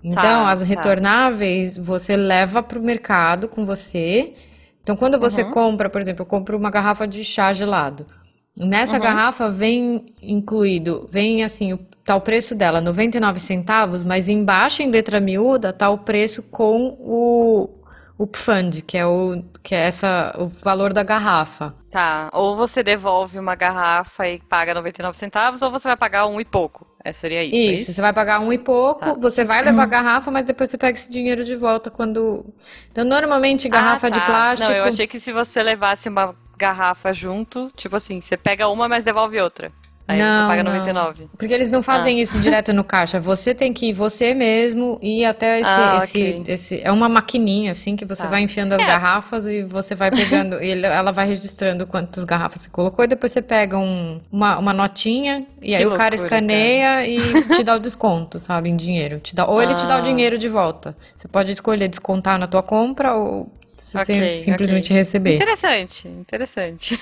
Então, 0.03 0.21
Tá, 0.21 0.51
as 0.51 0.59
tá. 0.59 0.65
retornáveis 0.65 1.77
você 1.77 2.15
leva 2.15 2.61
para 2.61 2.77
o 2.77 2.81
mercado 2.83 3.47
com 3.47 3.65
você. 3.65 4.33
Então, 4.83 4.95
quando 4.95 5.19
você 5.19 5.43
Uhum. 5.43 5.51
compra, 5.51 5.89
por 5.89 5.99
exemplo, 5.99 6.21
eu 6.21 6.25
compro 6.27 6.57
uma 6.57 6.69
garrafa 6.69 7.07
de 7.07 7.23
chá 7.23 7.51
gelado. 7.53 8.05
Nessa 8.55 8.93
Uhum. 8.93 9.01
garrafa 9.03 9.49
vem 9.49 10.13
incluído, 10.21 11.09
vem 11.11 11.43
assim, 11.43 11.73
o, 11.73 11.77
tá 12.05 12.15
o 12.15 12.21
preço 12.21 12.55
dela, 12.55 12.79
99 12.79 13.39
centavos, 13.39 14.03
mas 14.03 14.29
embaixo 14.29 14.81
em 14.81 14.89
letra 14.91 15.19
miúda 15.19 15.73
tá 15.73 15.89
o 15.89 15.97
preço 15.97 16.41
com 16.43 16.95
o, 16.99 17.69
o 18.17 18.25
Pfand, 18.27 18.81
que 18.87 18.97
é 18.97 19.05
o 19.05 19.43
que 19.61 19.75
é 19.75 19.79
essa 19.87 20.33
o 20.37 20.47
valor 20.47 20.93
da 20.93 21.03
garrafa. 21.03 21.75
Tá. 21.91 22.29
Ou 22.33 22.55
você 22.55 22.81
devolve 22.83 23.37
uma 23.39 23.55
garrafa 23.55 24.27
e 24.27 24.39
paga 24.39 24.73
99 24.73 25.17
centavos, 25.17 25.61
ou 25.61 25.71
você 25.71 25.87
vai 25.87 25.97
pagar 25.97 26.25
um 26.25 26.39
e 26.39 26.45
pouco. 26.45 26.85
É, 27.03 27.13
seria 27.13 27.43
isso, 27.43 27.55
é 27.55 27.59
Isso, 27.59 27.81
isso? 27.83 27.93
você 27.93 28.01
vai 28.01 28.11
pagar 28.13 28.39
um 28.39 28.51
e 28.51 28.57
pouco, 28.57 28.99
Tá. 29.01 29.13
você 29.13 29.43
vai 29.43 29.61
levar 29.61 29.83
a 29.83 29.85
garrafa, 29.87 30.31
mas 30.31 30.45
depois 30.45 30.69
você 30.69 30.77
pega 30.77 30.97
esse 30.97 31.09
dinheiro 31.09 31.43
de 31.43 31.55
volta 31.55 31.91
quando. 31.91 32.45
Então, 32.91 33.05
normalmente, 33.05 33.69
garrafa 33.69 34.07
Ah, 34.07 34.09
de 34.09 34.19
tá. 34.19 34.25
plástico. 34.25 34.69
Não, 34.71 34.77
eu 34.77 34.85
achei 34.85 35.05
que 35.07 35.19
se 35.19 35.31
você 35.31 35.61
levasse 35.61 36.09
uma 36.09 36.35
garrafa 36.57 37.13
junto, 37.13 37.69
tipo 37.75 37.95
assim, 37.95 38.21
você 38.21 38.35
pega 38.37 38.67
uma, 38.69 38.87
mas 38.87 39.03
devolve 39.03 39.39
outra. 39.39 39.71
Aí 40.07 40.19
você 40.19 40.23
Não, 40.27 40.47
paga 40.47 40.63
não. 40.63 40.71
99. 40.71 41.29
Porque 41.35 41.51
eles 41.51 41.71
não 41.71 41.79
Ah. 41.79 41.83
fazem 41.83 42.21
isso 42.21 42.39
direto 42.39 42.71
no 42.71 42.83
caixa. 42.83 43.19
Você 43.19 43.55
tem 43.55 43.73
que 43.73 43.87
ir 43.87 43.93
você 43.93 44.35
mesmo 44.35 44.99
ir 45.01 45.25
até 45.25 45.59
esse, 45.61 45.69
Ah, 45.69 45.99
esse, 46.03 46.17
ok. 46.17 46.43
esse- 46.47 46.81
É 46.83 46.91
uma 46.91 47.09
maquininha, 47.09 47.71
assim, 47.71 47.95
que 47.95 48.05
você 48.05 48.21
Tá. 48.23 48.29
vai 48.29 48.41
enfiando 48.43 48.73
as 48.73 48.79
É. 48.81 48.85
garrafas 48.85 49.47
e 49.47 49.63
você 49.63 49.95
vai 49.95 50.11
pegando. 50.11 50.61
e 50.61 50.69
ele- 50.69 50.85
ela 50.85 51.11
vai 51.11 51.25
registrando 51.27 51.87
quantas 51.87 52.23
garrafas 52.23 52.61
você 52.61 52.69
colocou 52.69 53.03
e 53.03 53.07
depois 53.07 53.31
você 53.31 53.41
pega 53.41 53.77
um- 53.79 54.19
uma, 54.31 54.59
uma 54.59 54.73
notinha 54.73 55.45
e 55.61 55.69
Que 55.69 55.75
aí 55.77 55.85
o 55.85 55.89
cara 55.91 56.15
loucura, 56.15 56.15
escaneia 56.15 57.07
e 57.07 57.19
te 57.55 57.63
dá 57.63 57.75
o 57.75 57.79
desconto, 57.79 58.37
sabe, 58.37 58.69
em 58.69 58.75
dinheiro. 58.75 59.19
Te 59.19 59.33
dá, 59.35 59.45
ou 59.47 59.59
ele 59.61 59.73
te 59.73 59.87
dá 59.87 59.95
o 59.95 59.99
Ah. 59.99 60.01
dinheiro 60.01 60.37
de 60.37 60.47
volta. 60.47 60.95
Você 61.17 61.27
pode 61.27 61.51
escolher 61.51 61.87
descontar 61.87 62.37
na 62.37 62.45
tua 62.47 62.61
compra 62.61 63.15
ou 63.15 63.51
você 63.77 63.97
Ok, 63.99 64.33
simplesmente 64.41 64.85
ok. 64.87 64.97
receber. 64.97 65.35
Interessante, 65.35 66.07
interessante. 66.07 66.99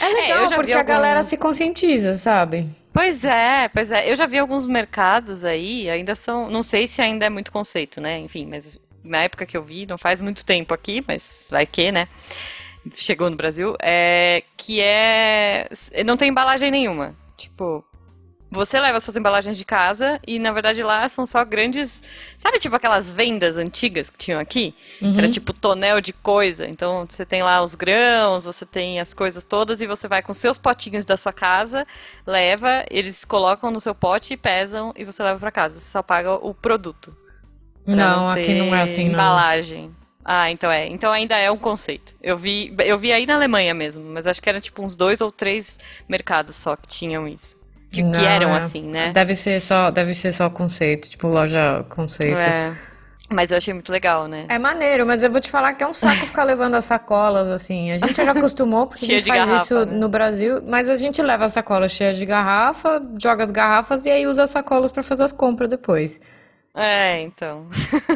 É 0.00 0.08
legal, 0.08 0.42
eu 0.42 0.48
já 0.48 0.48
vi 0.48 0.54
porque 0.56 0.72
a 0.72 0.82
galera 0.82 1.18
alguns- 1.20 1.30
se 1.30 1.38
conscientiza, 1.38 2.16
sabe? 2.16 2.68
Pois 2.92 3.24
é, 3.24 3.68
pois 3.68 3.90
é. 3.90 4.10
Eu 4.10 4.16
já 4.16 4.26
vi 4.26 4.38
alguns 4.38 4.66
mercados 4.66 5.44
aí, 5.44 5.88
ainda 5.88 6.14
são. 6.14 6.50
Não 6.50 6.62
sei 6.62 6.86
se 6.86 7.00
ainda 7.00 7.24
é 7.26 7.30
muito 7.30 7.50
conceito, 7.50 8.00
né? 8.00 8.18
Enfim, 8.18 8.46
mas 8.46 8.78
na 9.02 9.22
época 9.22 9.46
que 9.46 9.56
eu 9.56 9.62
vi, 9.62 9.86
não 9.86 9.96
faz 9.96 10.20
muito 10.20 10.44
tempo 10.44 10.74
aqui, 10.74 11.02
mas 11.06 11.46
vai 11.50 11.64
que, 11.66 11.90
né? 11.90 12.06
Chegou 12.94 13.30
no 13.30 13.36
Brasil, 13.36 13.74
é 13.80 14.42
que 14.56 14.80
é 14.80 15.68
não 16.04 16.16
tem 16.16 16.28
embalagem 16.30 16.70
nenhuma. 16.70 17.14
Tipo, 17.36 17.84
você 18.52 18.78
leva 18.78 19.00
suas 19.00 19.16
embalagens 19.16 19.56
de 19.56 19.64
casa 19.64 20.20
e, 20.26 20.38
na 20.38 20.52
verdade, 20.52 20.82
lá 20.82 21.08
são 21.08 21.24
só 21.24 21.42
grandes. 21.42 22.02
Sabe, 22.36 22.58
tipo 22.58 22.76
aquelas 22.76 23.10
vendas 23.10 23.56
antigas 23.56 24.10
que 24.10 24.18
tinham 24.18 24.38
aqui? 24.38 24.74
Uhum. 25.00 25.16
Era 25.16 25.26
tipo 25.26 25.54
tonel 25.54 26.02
de 26.02 26.12
coisa. 26.12 26.68
Então 26.68 27.06
você 27.08 27.24
tem 27.24 27.42
lá 27.42 27.62
os 27.62 27.74
grãos, 27.74 28.44
você 28.44 28.66
tem 28.66 29.00
as 29.00 29.14
coisas 29.14 29.42
todas 29.42 29.80
e 29.80 29.86
você 29.86 30.06
vai 30.06 30.22
com 30.22 30.34
seus 30.34 30.58
potinhos 30.58 31.06
da 31.06 31.16
sua 31.16 31.32
casa, 31.32 31.86
leva, 32.26 32.84
eles 32.90 33.24
colocam 33.24 33.70
no 33.70 33.80
seu 33.80 33.94
pote 33.94 34.34
e 34.34 34.36
pesam 34.36 34.92
e 34.94 35.04
você 35.04 35.22
leva 35.22 35.40
para 35.40 35.50
casa. 35.50 35.76
Você 35.76 35.90
só 35.90 36.02
paga 36.02 36.34
o 36.34 36.52
produto. 36.52 37.16
Não, 37.86 38.28
aqui 38.28 38.54
não 38.54 38.74
é 38.74 38.82
assim, 38.82 39.04
não. 39.04 39.14
Embalagem. 39.14 39.96
Ah, 40.22 40.50
então 40.50 40.70
é. 40.70 40.86
Então 40.86 41.10
ainda 41.10 41.38
é 41.38 41.50
um 41.50 41.56
conceito. 41.56 42.14
Eu 42.22 42.36
vi, 42.36 42.74
eu 42.80 42.98
vi 42.98 43.12
aí 43.12 43.24
na 43.24 43.34
Alemanha 43.34 43.72
mesmo, 43.72 44.04
mas 44.04 44.26
acho 44.26 44.42
que 44.42 44.48
era 44.48 44.60
tipo 44.60 44.82
uns 44.82 44.94
dois 44.94 45.20
ou 45.22 45.32
três 45.32 45.80
mercados 46.06 46.56
só 46.56 46.76
que 46.76 46.86
tinham 46.86 47.26
isso. 47.26 47.61
Que, 47.92 48.02
Não, 48.02 48.12
que 48.12 48.24
eram 48.24 48.54
é. 48.54 48.56
assim, 48.56 48.82
né? 48.82 49.12
Deve 49.12 49.36
ser 49.36 49.60
só, 49.60 49.90
deve 49.90 50.14
ser 50.14 50.32
só 50.32 50.48
conceito, 50.48 51.10
tipo 51.10 51.28
loja 51.28 51.84
conceito. 51.90 52.38
É. 52.38 52.74
Mas 53.28 53.50
eu 53.50 53.56
achei 53.56 53.72
muito 53.72 53.90
legal, 53.90 54.26
né? 54.28 54.46
É 54.48 54.58
maneiro, 54.58 55.06
mas 55.06 55.22
eu 55.22 55.30
vou 55.30 55.40
te 55.40 55.50
falar 55.50 55.72
que 55.74 55.82
é 55.82 55.86
um 55.86 55.92
saco 55.92 56.26
ficar 56.26 56.44
levando 56.44 56.74
as 56.74 56.84
sacolas, 56.84 57.48
assim. 57.48 57.90
A 57.90 57.98
gente 57.98 58.16
já 58.16 58.32
acostumou, 58.32 58.86
porque 58.86 59.06
Cheia 59.06 59.16
a 59.16 59.18
gente 59.18 59.24
de 59.24 59.36
faz 59.36 59.48
garrafa, 59.48 59.64
isso 59.64 59.86
né? 59.86 59.98
no 59.98 60.08
Brasil, 60.08 60.62
mas 60.66 60.88
a 60.88 60.96
gente 60.96 61.20
leva 61.22 61.46
a 61.46 61.48
sacola 61.48 61.88
cheia 61.88 62.14
de 62.14 62.24
garrafa, 62.26 63.02
joga 63.18 63.44
as 63.44 63.50
garrafas 63.50 64.04
e 64.06 64.10
aí 64.10 64.26
usa 64.26 64.44
as 64.44 64.50
sacolas 64.50 64.92
pra 64.92 65.02
fazer 65.02 65.22
as 65.22 65.32
compras 65.32 65.68
depois. 65.68 66.20
É, 66.74 67.20
então. 67.22 67.66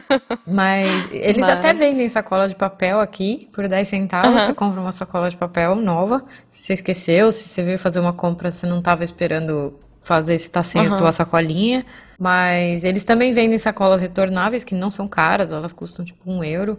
Mas 0.47 1.13
eles 1.13 1.43
Mas- 1.43 1.51
até 1.51 1.75
vendem 1.75 2.09
sacola 2.09 2.49
de 2.49 2.55
papel 2.55 3.01
aqui 3.01 3.49
por 3.53 3.69
10 3.69 3.87
centavos. 3.87 4.31
Aham. 4.31 4.41
Você 4.41 4.55
compra 4.55 4.81
uma 4.81 4.93
sacola 4.93 5.29
de 5.29 5.37
papel 5.37 5.75
nova. 5.75 6.25
Se 6.51 6.63
você 6.63 6.73
esqueceu, 6.75 7.31
se 7.33 7.49
você 7.49 7.63
veio 7.63 7.79
fazer 7.79 8.01
uma 8.01 8.13
compra, 8.15 8.51
você 8.51 8.67
não 8.67 8.79
estava 8.79 9.05
esperando 9.05 9.79
fazer, 10.01 10.39
você 10.39 10.49
tá 10.49 10.63
sem 10.63 10.81
a 10.81 10.85
Aham. 10.89 10.97
tua 10.97 11.13
sacolinha. 11.13 11.85
Mas 12.19 12.83
eles 12.83 13.05
também 13.05 13.35
vendem 13.35 13.59
sacolas 13.59 14.01
retornáveis, 14.01 14.65
que 14.65 14.75
não 14.75 14.91
são 14.91 15.07
caras, 15.07 15.53
elas 15.53 15.73
custam 15.75 16.03
tipo 16.05 16.23
um 16.31 16.43
euro. 16.43 16.79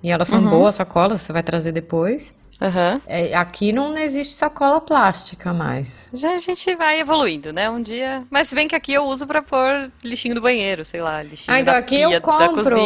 E 0.00 0.10
elas 0.12 0.28
são 0.28 0.40
Uhum. 0.40 0.48
boas 0.48 0.76
sacolas, 0.76 1.20
você 1.20 1.32
vai 1.32 1.42
trazer 1.42 1.72
depois. 1.72 2.32
Aham. 2.60 3.00
É, 3.06 3.34
aqui 3.36 3.72
não 3.72 3.96
existe 3.96 4.34
sacola 4.34 4.80
plástica 4.80 5.52
mais. 5.52 6.10
Já 6.12 6.32
a 6.32 6.38
gente 6.38 6.74
vai 6.74 6.98
evoluindo, 7.00 7.52
né? 7.52 7.70
Um 7.70 7.80
dia. 7.80 8.24
Mas 8.30 8.48
se 8.48 8.54
bem 8.54 8.66
que 8.66 8.74
aqui 8.74 8.92
eu 8.92 9.04
uso 9.04 9.26
pra 9.26 9.42
pôr 9.42 9.92
lixinho 10.02 10.34
do 10.34 10.40
banheiro, 10.40 10.84
sei 10.84 11.00
lá, 11.00 11.22
lixinho 11.22 11.56
Ah, 11.56 11.60
então 11.60 11.72
da 11.72 11.78
aqui 11.78 11.94
pia 11.96 12.16
eu 12.16 12.20
compro 12.20 12.76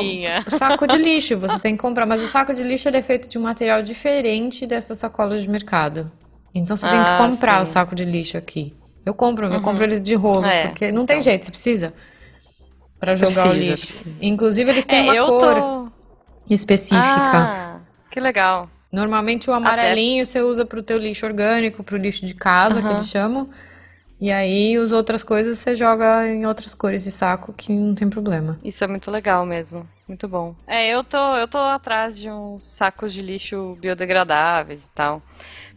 saco 0.48 0.86
de 0.86 0.98
lixo, 0.98 1.38
você 1.38 1.58
tem 1.58 1.74
que 1.74 1.80
comprar, 1.80 2.04
mas 2.04 2.20
o 2.20 2.28
saco 2.28 2.52
de 2.52 2.62
lixo 2.62 2.86
ele 2.88 2.98
é 2.98 3.02
feito 3.02 3.28
de 3.28 3.38
um 3.38 3.42
material 3.42 3.82
diferente 3.82 4.66
dessas 4.66 4.98
sacolas 4.98 5.40
de 5.40 5.48
mercado. 5.48 6.12
Então 6.54 6.76
você 6.76 6.86
tem 6.88 7.02
que 7.02 7.10
Ah, 7.10 7.16
comprar 7.30 7.62
o 7.62 7.66
sim. 7.66 7.72
saco 7.72 7.94
de 7.94 8.04
lixo 8.04 8.36
aqui. 8.36 8.74
Eu 9.06 9.14
compro, 9.14 9.46
eu 9.46 9.60
compro 9.62 9.82
eles 9.84 10.00
de 10.00 10.14
rolo, 10.14 10.44
É, 10.46 10.68
porque 10.68 10.92
não 10.92 11.06
tem 11.06 11.16
então. 11.16 11.22
jeito, 11.32 11.46
você 11.46 11.50
precisa 11.50 11.94
pra 13.00 13.14
jogar 13.16 13.48
o 13.48 13.52
Precisa, 13.52 13.72
lixo. 13.72 13.86
precisa. 13.86 14.16
Inclusive 14.20 14.70
eles 14.70 14.84
têm 14.84 15.00
É, 15.00 15.02
uma 15.04 15.14
eu 15.14 15.26
cor 15.26 15.54
tô. 15.54 15.92
específica. 16.50 17.32
Ah, 17.32 17.80
que 18.10 18.20
legal. 18.20 18.68
Normalmente 18.92 19.48
o 19.48 19.54
amarelinho 19.54 20.24
você 20.26 20.42
usa 20.42 20.66
pro 20.66 20.82
teu 20.82 20.98
lixo 20.98 21.24
orgânico, 21.24 21.82
pro 21.82 21.96
lixo 21.96 22.26
de 22.26 22.34
casa, 22.34 22.80
que 22.80 22.86
Aham. 22.86 22.96
eles 22.96 23.08
chamam. 23.08 23.48
E 24.20 24.30
aí 24.30 24.76
as 24.76 24.92
outras 24.92 25.24
coisas 25.24 25.58
você 25.58 25.74
joga 25.74 26.28
em 26.28 26.46
outras 26.46 26.74
cores 26.74 27.02
de 27.02 27.10
saco 27.10 27.52
que 27.52 27.72
não 27.72 27.94
tem 27.94 28.08
problema. 28.08 28.60
Isso 28.62 28.84
é 28.84 28.86
muito 28.86 29.10
legal 29.10 29.44
mesmo. 29.44 29.88
Muito 30.06 30.28
bom. 30.28 30.54
É, 30.66 30.88
eu 30.88 31.02
tô, 31.02 31.16
eu 31.36 31.48
tô 31.48 31.58
atrás 31.58 32.16
de 32.18 32.30
uns 32.30 32.62
sacos 32.62 33.12
de 33.12 33.22
lixo 33.22 33.76
biodegradáveis 33.80 34.86
e 34.86 34.90
tal. 34.90 35.22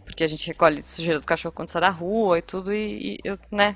Porque 0.04 0.24
a 0.24 0.28
gente 0.28 0.46
recolhe 0.46 0.84
sujeira 0.84 1.20
do 1.20 1.26
cachorro 1.26 1.54
quando 1.56 1.70
sai 1.70 1.82
da 1.82 1.90
rua 1.90 2.38
e 2.38 2.42
tudo, 2.42 2.72
e, 2.72 3.16
e 3.16 3.20
eu, 3.24 3.40
né? 3.50 3.76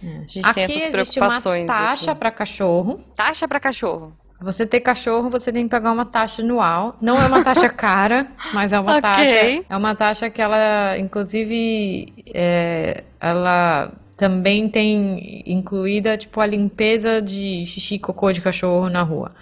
A 0.00 0.06
gente 0.28 0.54
tem 0.54 0.64
Aqui 0.64 0.74
essas 0.74 0.76
existe 0.94 1.18
preocupações. 1.18 1.62
uma 1.64 1.66
taxa 1.76 2.14
para 2.14 2.30
cachorro. 2.30 3.00
Taxa 3.16 3.48
pra 3.48 3.58
cachorro. 3.58 4.16
Você 4.40 4.66
ter 4.66 4.80
cachorro, 4.80 5.30
você 5.30 5.52
tem 5.52 5.64
que 5.64 5.70
pagar 5.70 5.92
uma 5.92 6.04
taxa 6.04 6.42
anual. 6.42 6.96
Não 7.00 7.20
é 7.20 7.26
uma 7.26 7.42
taxa 7.42 7.68
cara, 7.70 8.26
mas 8.52 8.72
é 8.72 8.78
uma 8.78 8.92
Ok. 8.92 9.00
taxa. 9.00 9.64
É 9.68 9.76
uma 9.76 9.94
taxa 9.94 10.28
que 10.30 10.42
ela, 10.42 10.98
inclusive, 10.98 12.12
é, 12.34 13.04
ela 13.20 13.92
também 14.16 14.68
tem 14.68 15.42
incluída, 15.46 16.16
tipo, 16.16 16.40
a 16.40 16.46
limpeza 16.46 17.20
de 17.22 17.64
xixi 17.66 17.94
e 17.96 17.98
cocô 17.98 18.30
de 18.32 18.40
cachorro 18.40 18.88
na 18.90 19.02
rua. 19.02 19.32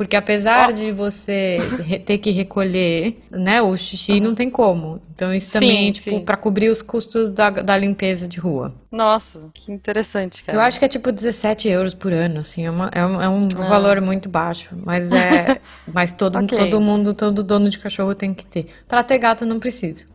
Porque 0.00 0.16
apesar 0.16 0.72
de 0.72 0.92
você 0.92 1.58
ter 2.06 2.16
que 2.16 2.30
recolher, 2.30 3.20
né, 3.30 3.60
o 3.60 3.76
xixi 3.76 4.18
não 4.18 4.34
tem 4.34 4.48
como. 4.48 4.98
Então 5.14 5.30
isso 5.34 5.52
também, 5.52 5.92
Sim, 5.92 6.00
tipo, 6.00 6.20
para 6.22 6.38
cobrir 6.38 6.70
os 6.70 6.80
custos 6.80 7.30
da, 7.30 7.50
da 7.50 7.76
limpeza 7.76 8.26
de 8.26 8.40
rua. 8.40 8.74
Nossa, 8.90 9.50
que 9.52 9.70
interessante, 9.70 10.42
cara. 10.42 10.56
Eu 10.56 10.62
acho 10.62 10.78
que 10.78 10.86
é 10.86 10.88
tipo 10.88 11.12
17 11.12 11.68
euros 11.68 11.92
por 11.92 12.14
ano, 12.14 12.40
assim, 12.40 12.64
é, 12.64 12.70
uma- 12.70 12.90
é 12.94 13.04
um, 13.04 13.20
é 13.20 13.28
um 13.28 13.46
Ah. 13.58 13.68
valor 13.68 14.00
muito 14.00 14.26
baixo, 14.26 14.70
mas 14.86 15.12
é, 15.12 15.60
mas 15.92 16.14
todo, 16.14 16.38
Ok. 16.38 16.56
todo 16.56 16.80
mundo, 16.80 17.12
todo 17.12 17.42
dono 17.42 17.68
de 17.68 17.78
cachorro 17.78 18.14
tem 18.14 18.32
que 18.32 18.46
ter. 18.46 18.68
Pra 18.88 19.02
ter 19.02 19.18
gato 19.18 19.44
não 19.44 19.60
precisa. 19.60 20.06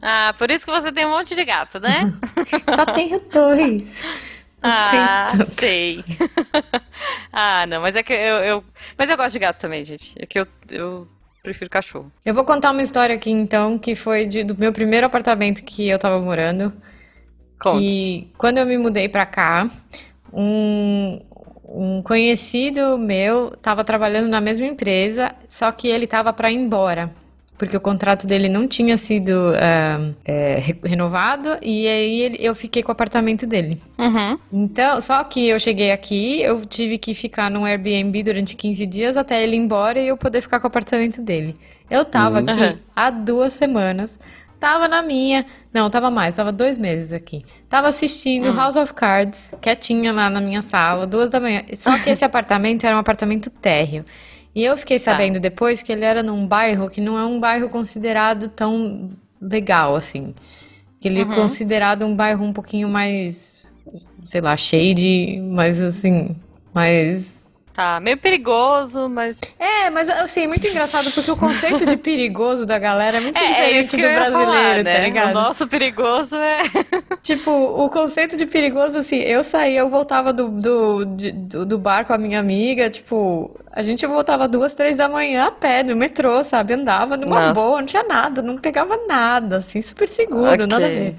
Ah, 0.00 0.32
por 0.38 0.48
isso 0.48 0.64
que 0.64 0.70
você 0.70 0.92
tem 0.92 1.04
um 1.06 1.10
monte 1.10 1.34
de 1.34 1.44
gato, 1.44 1.80
né? 1.80 2.14
Só 2.72 2.86
tenho 2.86 3.20
dois. 3.32 3.82
Ah, 4.62 5.32
tanto. 5.36 5.54
sei. 5.60 6.04
ah, 7.32 7.66
não, 7.66 7.80
mas 7.80 7.94
é 7.94 8.02
que 8.02 8.12
eu, 8.12 8.36
eu- 8.38 8.64
Mas 8.96 9.08
eu 9.08 9.16
gosto 9.16 9.32
de 9.32 9.38
gato 9.38 9.60
também, 9.60 9.84
gente. 9.84 10.14
É 10.18 10.26
que 10.26 10.38
eu, 10.40 10.46
eu 10.70 11.08
prefiro 11.42 11.70
cachorro. 11.70 12.10
Eu 12.24 12.34
vou 12.34 12.44
contar 12.44 12.70
uma 12.72 12.82
história 12.82 13.14
aqui 13.14 13.30
então, 13.30 13.78
que 13.78 13.94
foi 13.94 14.26
de- 14.26 14.44
do 14.44 14.56
meu 14.56 14.72
primeiro 14.72 15.06
apartamento 15.06 15.62
que 15.62 15.88
eu 15.88 15.98
tava 15.98 16.20
morando. 16.20 16.72
Conte. 17.58 17.78
Que 17.80 18.28
quando 18.36 18.58
eu 18.58 18.66
me 18.66 18.76
mudei 18.78 19.08
pra 19.08 19.24
cá, 19.26 19.68
um, 20.32 21.20
um 21.64 22.02
conhecido 22.02 22.98
meu 22.98 23.50
tava 23.62 23.84
trabalhando 23.84 24.28
na 24.28 24.40
mesma 24.40 24.66
empresa, 24.66 25.34
só 25.48 25.70
que 25.72 25.88
ele 25.88 26.06
tava 26.06 26.32
pra 26.32 26.50
ir 26.50 26.56
embora. 26.56 27.10
Porque 27.58 27.76
o 27.76 27.80
contrato 27.80 28.24
dele 28.26 28.48
não 28.48 28.68
tinha 28.68 28.96
sido 28.96 29.32
ah, 29.56 30.12
é, 30.24 30.58
re- 30.60 30.78
renovado 30.84 31.58
e 31.60 31.88
aí 31.88 32.20
ele- 32.22 32.38
eu 32.40 32.54
fiquei 32.54 32.82
com 32.84 32.90
o 32.90 32.92
apartamento 32.92 33.46
dele. 33.46 33.82
Uhum. 33.98 34.38
Então, 34.52 35.00
só 35.00 35.22
que 35.24 35.48
eu 35.48 35.58
cheguei 35.58 35.90
aqui, 35.90 36.40
eu 36.40 36.64
tive 36.64 36.96
que 36.98 37.12
ficar 37.14 37.50
num 37.50 37.64
Airbnb 37.64 38.22
durante 38.22 38.54
15 38.56 38.86
dias 38.86 39.16
até 39.16 39.42
ele 39.42 39.56
ir 39.56 39.58
embora 39.58 39.98
e 39.98 40.06
eu 40.06 40.16
poder 40.16 40.40
ficar 40.40 40.60
com 40.60 40.66
o 40.66 40.68
apartamento 40.68 41.20
dele. 41.20 41.56
Eu 41.90 42.04
tava 42.04 42.38
aqui 42.38 42.52
Uhum. 42.60 42.78
há 42.94 43.10
duas 43.10 43.54
semanas, 43.54 44.18
tava 44.60 44.86
na 44.86 45.02
minha, 45.02 45.44
não, 45.74 45.90
tava 45.90 46.10
mais, 46.10 46.36
tava 46.36 46.52
dois 46.52 46.78
meses 46.78 47.12
aqui. 47.12 47.44
Tava 47.68 47.88
assistindo 47.88 48.52
House 48.54 48.76
of 48.76 48.94
Cards, 48.94 49.50
quietinha 49.60 50.12
lá 50.12 50.30
na 50.30 50.40
minha 50.40 50.62
sala, 50.62 51.06
duas 51.06 51.28
da 51.28 51.40
manhã. 51.40 51.62
Só 51.74 51.98
que 51.98 52.10
esse 52.10 52.24
apartamento 52.24 52.84
era 52.84 52.94
um 52.94 53.00
apartamento 53.00 53.50
térreo. 53.50 54.04
E 54.58 54.64
eu 54.64 54.76
fiquei 54.76 54.98
sabendo 54.98 55.38
depois 55.38 55.82
que 55.82 55.92
ele 55.92 56.04
era 56.04 56.20
num 56.20 56.44
bairro 56.44 56.90
que 56.90 57.00
não 57.00 57.16
é 57.16 57.24
um 57.24 57.38
bairro 57.38 57.68
considerado 57.68 58.48
tão 58.48 59.08
legal 59.40 59.94
assim. 59.94 60.34
Que 61.00 61.06
ele 61.06 61.20
é 61.20 61.24
considerado 61.24 62.04
um 62.04 62.16
bairro 62.16 62.44
um 62.44 62.52
pouquinho 62.52 62.88
mais, 62.88 63.72
sei 64.24 64.40
lá, 64.40 64.56
shady, 64.56 65.40
mais 65.40 65.80
assim, 65.80 66.34
mais. 66.74 67.40
Tá, 67.78 68.00
meio 68.00 68.16
perigoso, 68.16 69.08
mas. 69.08 69.38
É, 69.60 69.88
mas 69.88 70.10
assim, 70.10 70.40
é 70.40 70.46
muito 70.48 70.66
engraçado 70.66 71.12
porque 71.12 71.30
o 71.30 71.36
conceito 71.36 71.86
de 71.86 71.94
perigoso 72.10 72.66
da 72.66 72.76
galera 72.76 73.18
é 73.18 73.20
muito 73.20 73.38
É, 73.38 73.44
é 73.44 73.46
diferente 73.46 73.90
que 73.96 74.02
do 74.02 74.14
brasileiro, 74.14 74.50
falar, 74.50 74.76
tá 74.78 74.82
né? 74.82 75.00
ligado? 75.04 75.30
O 75.30 75.34
nosso 75.34 75.64
perigoso 75.68 76.34
é. 76.34 76.62
Tipo, 77.22 77.52
o 77.52 77.88
conceito 77.88 78.36
de 78.36 78.46
perigoso, 78.46 78.98
assim, 78.98 79.18
eu 79.18 79.44
saía, 79.44 79.78
eu 79.78 79.88
voltava 79.88 80.32
do, 80.32 80.48
do, 80.48 81.04
de- 81.04 81.30
do, 81.30 81.64
do 81.64 81.78
bar 81.78 82.04
com 82.04 82.12
a 82.12 82.18
minha 82.18 82.40
amiga, 82.40 82.90
tipo, 82.90 83.56
a 83.70 83.80
gente 83.84 84.04
voltava 84.08 84.48
duas, 84.48 84.74
três 84.74 84.96
da 84.96 85.08
manhã 85.08 85.46
a 85.46 85.52
pé, 85.52 85.84
no 85.84 85.94
metrô, 85.94 86.42
sabe? 86.42 86.72
Andava 86.74 87.16
numa 87.16 87.38
Nossa. 87.38 87.54
boa, 87.54 87.78
não 87.78 87.86
tinha 87.86 88.02
nada, 88.02 88.42
não 88.42 88.58
pegava 88.58 88.98
nada, 89.06 89.58
assim, 89.58 89.80
super 89.80 90.08
seguro, 90.08 90.66
nada 90.66 90.84
a 90.84 90.88
ver. 90.88 91.14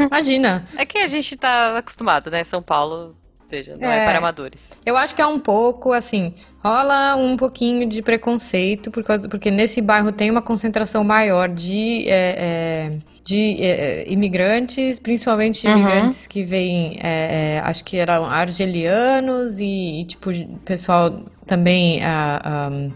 Imagina. 0.00 0.66
É 0.76 0.84
que 0.84 0.98
a 0.98 1.06
gente 1.06 1.36
tá 1.36 1.78
acostumado, 1.78 2.28
né? 2.28 2.42
São 2.42 2.60
Paulo, 2.60 3.14
veja, 3.50 3.76
não 3.80 3.88
é, 3.90 4.02
É. 4.02 4.04
para 4.04 4.18
amadores. 4.18 4.80
Eu 4.84 4.96
acho 4.96 5.14
que 5.14 5.22
é 5.22 5.26
um 5.26 5.38
pouco, 5.38 5.92
assim, 5.92 6.34
rola 6.64 7.16
um 7.16 7.36
pouquinho 7.36 7.86
de 7.88 8.02
preconceito, 8.02 8.90
por 8.90 9.02
causa, 9.04 9.28
porque 9.28 9.50
nesse 9.50 9.80
bairro 9.80 10.10
tem 10.12 10.30
uma 10.30 10.42
concentração 10.42 11.04
maior 11.04 11.48
de, 11.48 12.08
é, 12.08 12.34
é, 12.38 12.92
de 13.24 13.56
é, 13.62 13.68
é, 14.02 14.12
imigrantes, 14.12 14.98
principalmente 14.98 15.66
Uhum. 15.66 15.78
imigrantes 15.78 16.26
que 16.26 16.42
vêm, 16.42 16.98
é, 17.02 17.60
acho 17.64 17.84
que 17.84 17.96
eram 17.96 18.24
argelianos 18.24 19.60
e, 19.60 20.00
e, 20.00 20.04
tipo, 20.04 20.30
pessoal 20.64 21.22
também, 21.46 22.02
ah, 22.04 22.40
ah, 22.44 22.90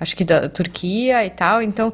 acho 0.00 0.16
que 0.16 0.24
da 0.24 0.48
Turquia 0.48 1.24
e 1.24 1.30
tal, 1.30 1.62
então... 1.62 1.92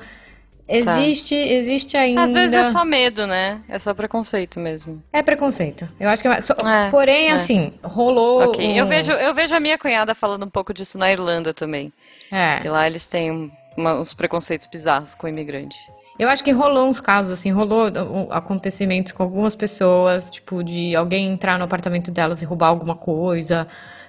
Existe, 0.69 1.35
existe 1.35 1.97
ainda. 1.97 2.25
Às 2.25 2.33
vezes 2.33 2.57
é 2.57 2.71
só 2.71 2.85
medo, 2.85 3.27
né? 3.27 3.61
É 3.69 3.79
só 3.79 3.95
preconceito 3.95 4.59
mesmo. 4.59 5.03
É 5.13 5.23
preconceito. 5.23 5.89
Eu 6.01 6.09
acho 6.09 6.23
que 6.23 6.29
é. 6.29 6.33
É, 6.33 6.91
Porém, 6.91 7.29
é. 7.29 7.33
assim, 7.33 7.73
rolou. 7.83 8.43
Ok. 8.51 8.79
Eu 8.79 8.85
uns- 8.85 8.89
vejo, 8.89 9.13
eu 9.13 9.33
vejo 9.35 9.55
a 9.55 9.61
minha 9.61 9.79
cunhada 9.79 10.15
falando 10.15 10.45
um 10.45 10.51
pouco 10.51 10.75
disso 10.75 10.99
na 10.99 11.11
Irlanda 11.11 11.55
também. 11.55 11.93
E 12.33 12.35
É. 12.35 12.63
lá 12.71 12.87
eles 12.87 13.07
têm 13.07 13.53
uma- 13.77 13.95
uns 13.95 14.13
preconceitos 14.13 14.67
bizarros 14.67 15.15
com 15.15 15.27
o 15.27 15.29
imigrante. 15.31 15.77
Eu 16.19 16.29
acho 16.31 16.43
que 16.43 16.51
rolou 16.51 16.89
uns 16.89 17.01
casos, 17.01 17.31
assim, 17.31 17.51
rolou 17.51 17.89
acontecimentos 18.31 19.13
com 19.13 19.23
algumas 19.23 19.55
pessoas, 19.55 20.31
tipo, 20.31 20.65
de 20.65 20.97
alguém 20.97 21.29
entrar 21.31 21.59
no 21.59 21.65
apartamento 21.65 22.11
delas 22.11 22.41
e 22.41 22.45
roubar 22.47 22.69
alguma 22.69 22.97
coisa. 22.97 23.69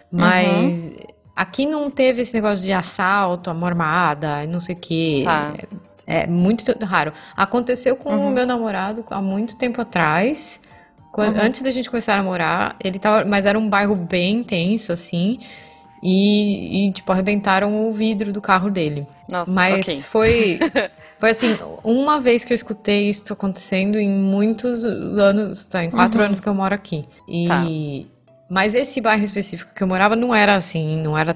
Mas 0.10 0.91
aqui 1.36 1.66
não 1.66 1.91
teve 1.91 2.22
esse 2.22 2.34
negócio 2.34 2.64
de 2.66 2.72
assalto, 2.72 3.49
e 4.45 4.47
não 4.47 4.60
sei 4.62 4.74
o 4.76 4.80
quê. 4.80 5.22
Tá. 5.26 5.53
É 6.08 6.26
muito 6.26 6.64
raro. 6.86 7.12
Aconteceu 7.36 7.95
com 7.97 8.16
o 8.16 8.32
meu 8.32 8.45
namorado 8.47 9.03
há 9.12 9.22
muito 9.22 9.58
tempo 9.58 9.82
atrás. 9.82 10.60
Quando- 11.12 11.38
Antes 11.38 11.62
da 11.62 11.72
gente 11.72 11.89
começar 11.89 12.14
a 12.14 12.18
namorar, 12.18 12.76
ele 12.84 12.97
tava. 12.97 13.26
Mas 13.26 13.45
era 13.45 13.60
um 13.60 13.68
bairro 13.70 13.95
bem 13.95 14.38
intenso, 14.38 14.93
assim. 14.93 15.38
E, 16.01 16.88
e, 16.88 16.91
tipo, 16.93 17.12
arrebentaram 17.12 17.88
o 17.88 17.91
vidro 17.91 18.32
do 18.32 18.39
carro 18.41 18.70
dele. 18.70 19.05
Nossa, 19.30 19.51
Mas 19.51 19.88
ok. 19.88 20.01
foi. 20.03 20.60
Foi 21.20 21.32
assim, 21.32 21.58
uma 21.84 22.20
vez 22.20 22.45
que 22.45 22.53
eu 22.53 22.55
escutei 22.55 23.10
isso 23.10 23.34
acontecendo 23.34 23.97
em 23.97 24.08
muitos 24.08 24.86
anos, 24.86 25.66
tá? 25.66 25.84
Em 25.84 25.89
quatro 25.89 26.22
anos 26.24 26.39
que 26.39 26.47
eu 26.47 26.53
moro 26.53 26.76
aqui. 26.76 27.05
E. 27.28 27.47
Tá. 27.47 27.66
Mas 28.50 28.74
esse 28.74 29.02
bairro 29.02 29.24
específico 29.24 29.74
que 29.76 29.84
eu 29.84 29.88
morava 29.88 30.16
não 30.16 30.34
era 30.34 30.56
assim, 30.56 31.02
não 31.02 31.18
era. 31.18 31.36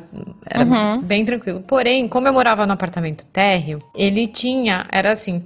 Era 0.50 0.64
Uhum. 0.66 1.02
bem 1.02 1.26
tranquilo. 1.26 1.60
Porém, 1.62 2.08
como 2.08 2.28
eu 2.28 2.34
morava 2.34 2.66
no 2.66 2.72
apartamento 2.74 3.26
térreo, 3.26 3.80
ele 3.96 4.28
tinha. 4.28 4.86
Era 4.92 5.12
assim. 5.12 5.44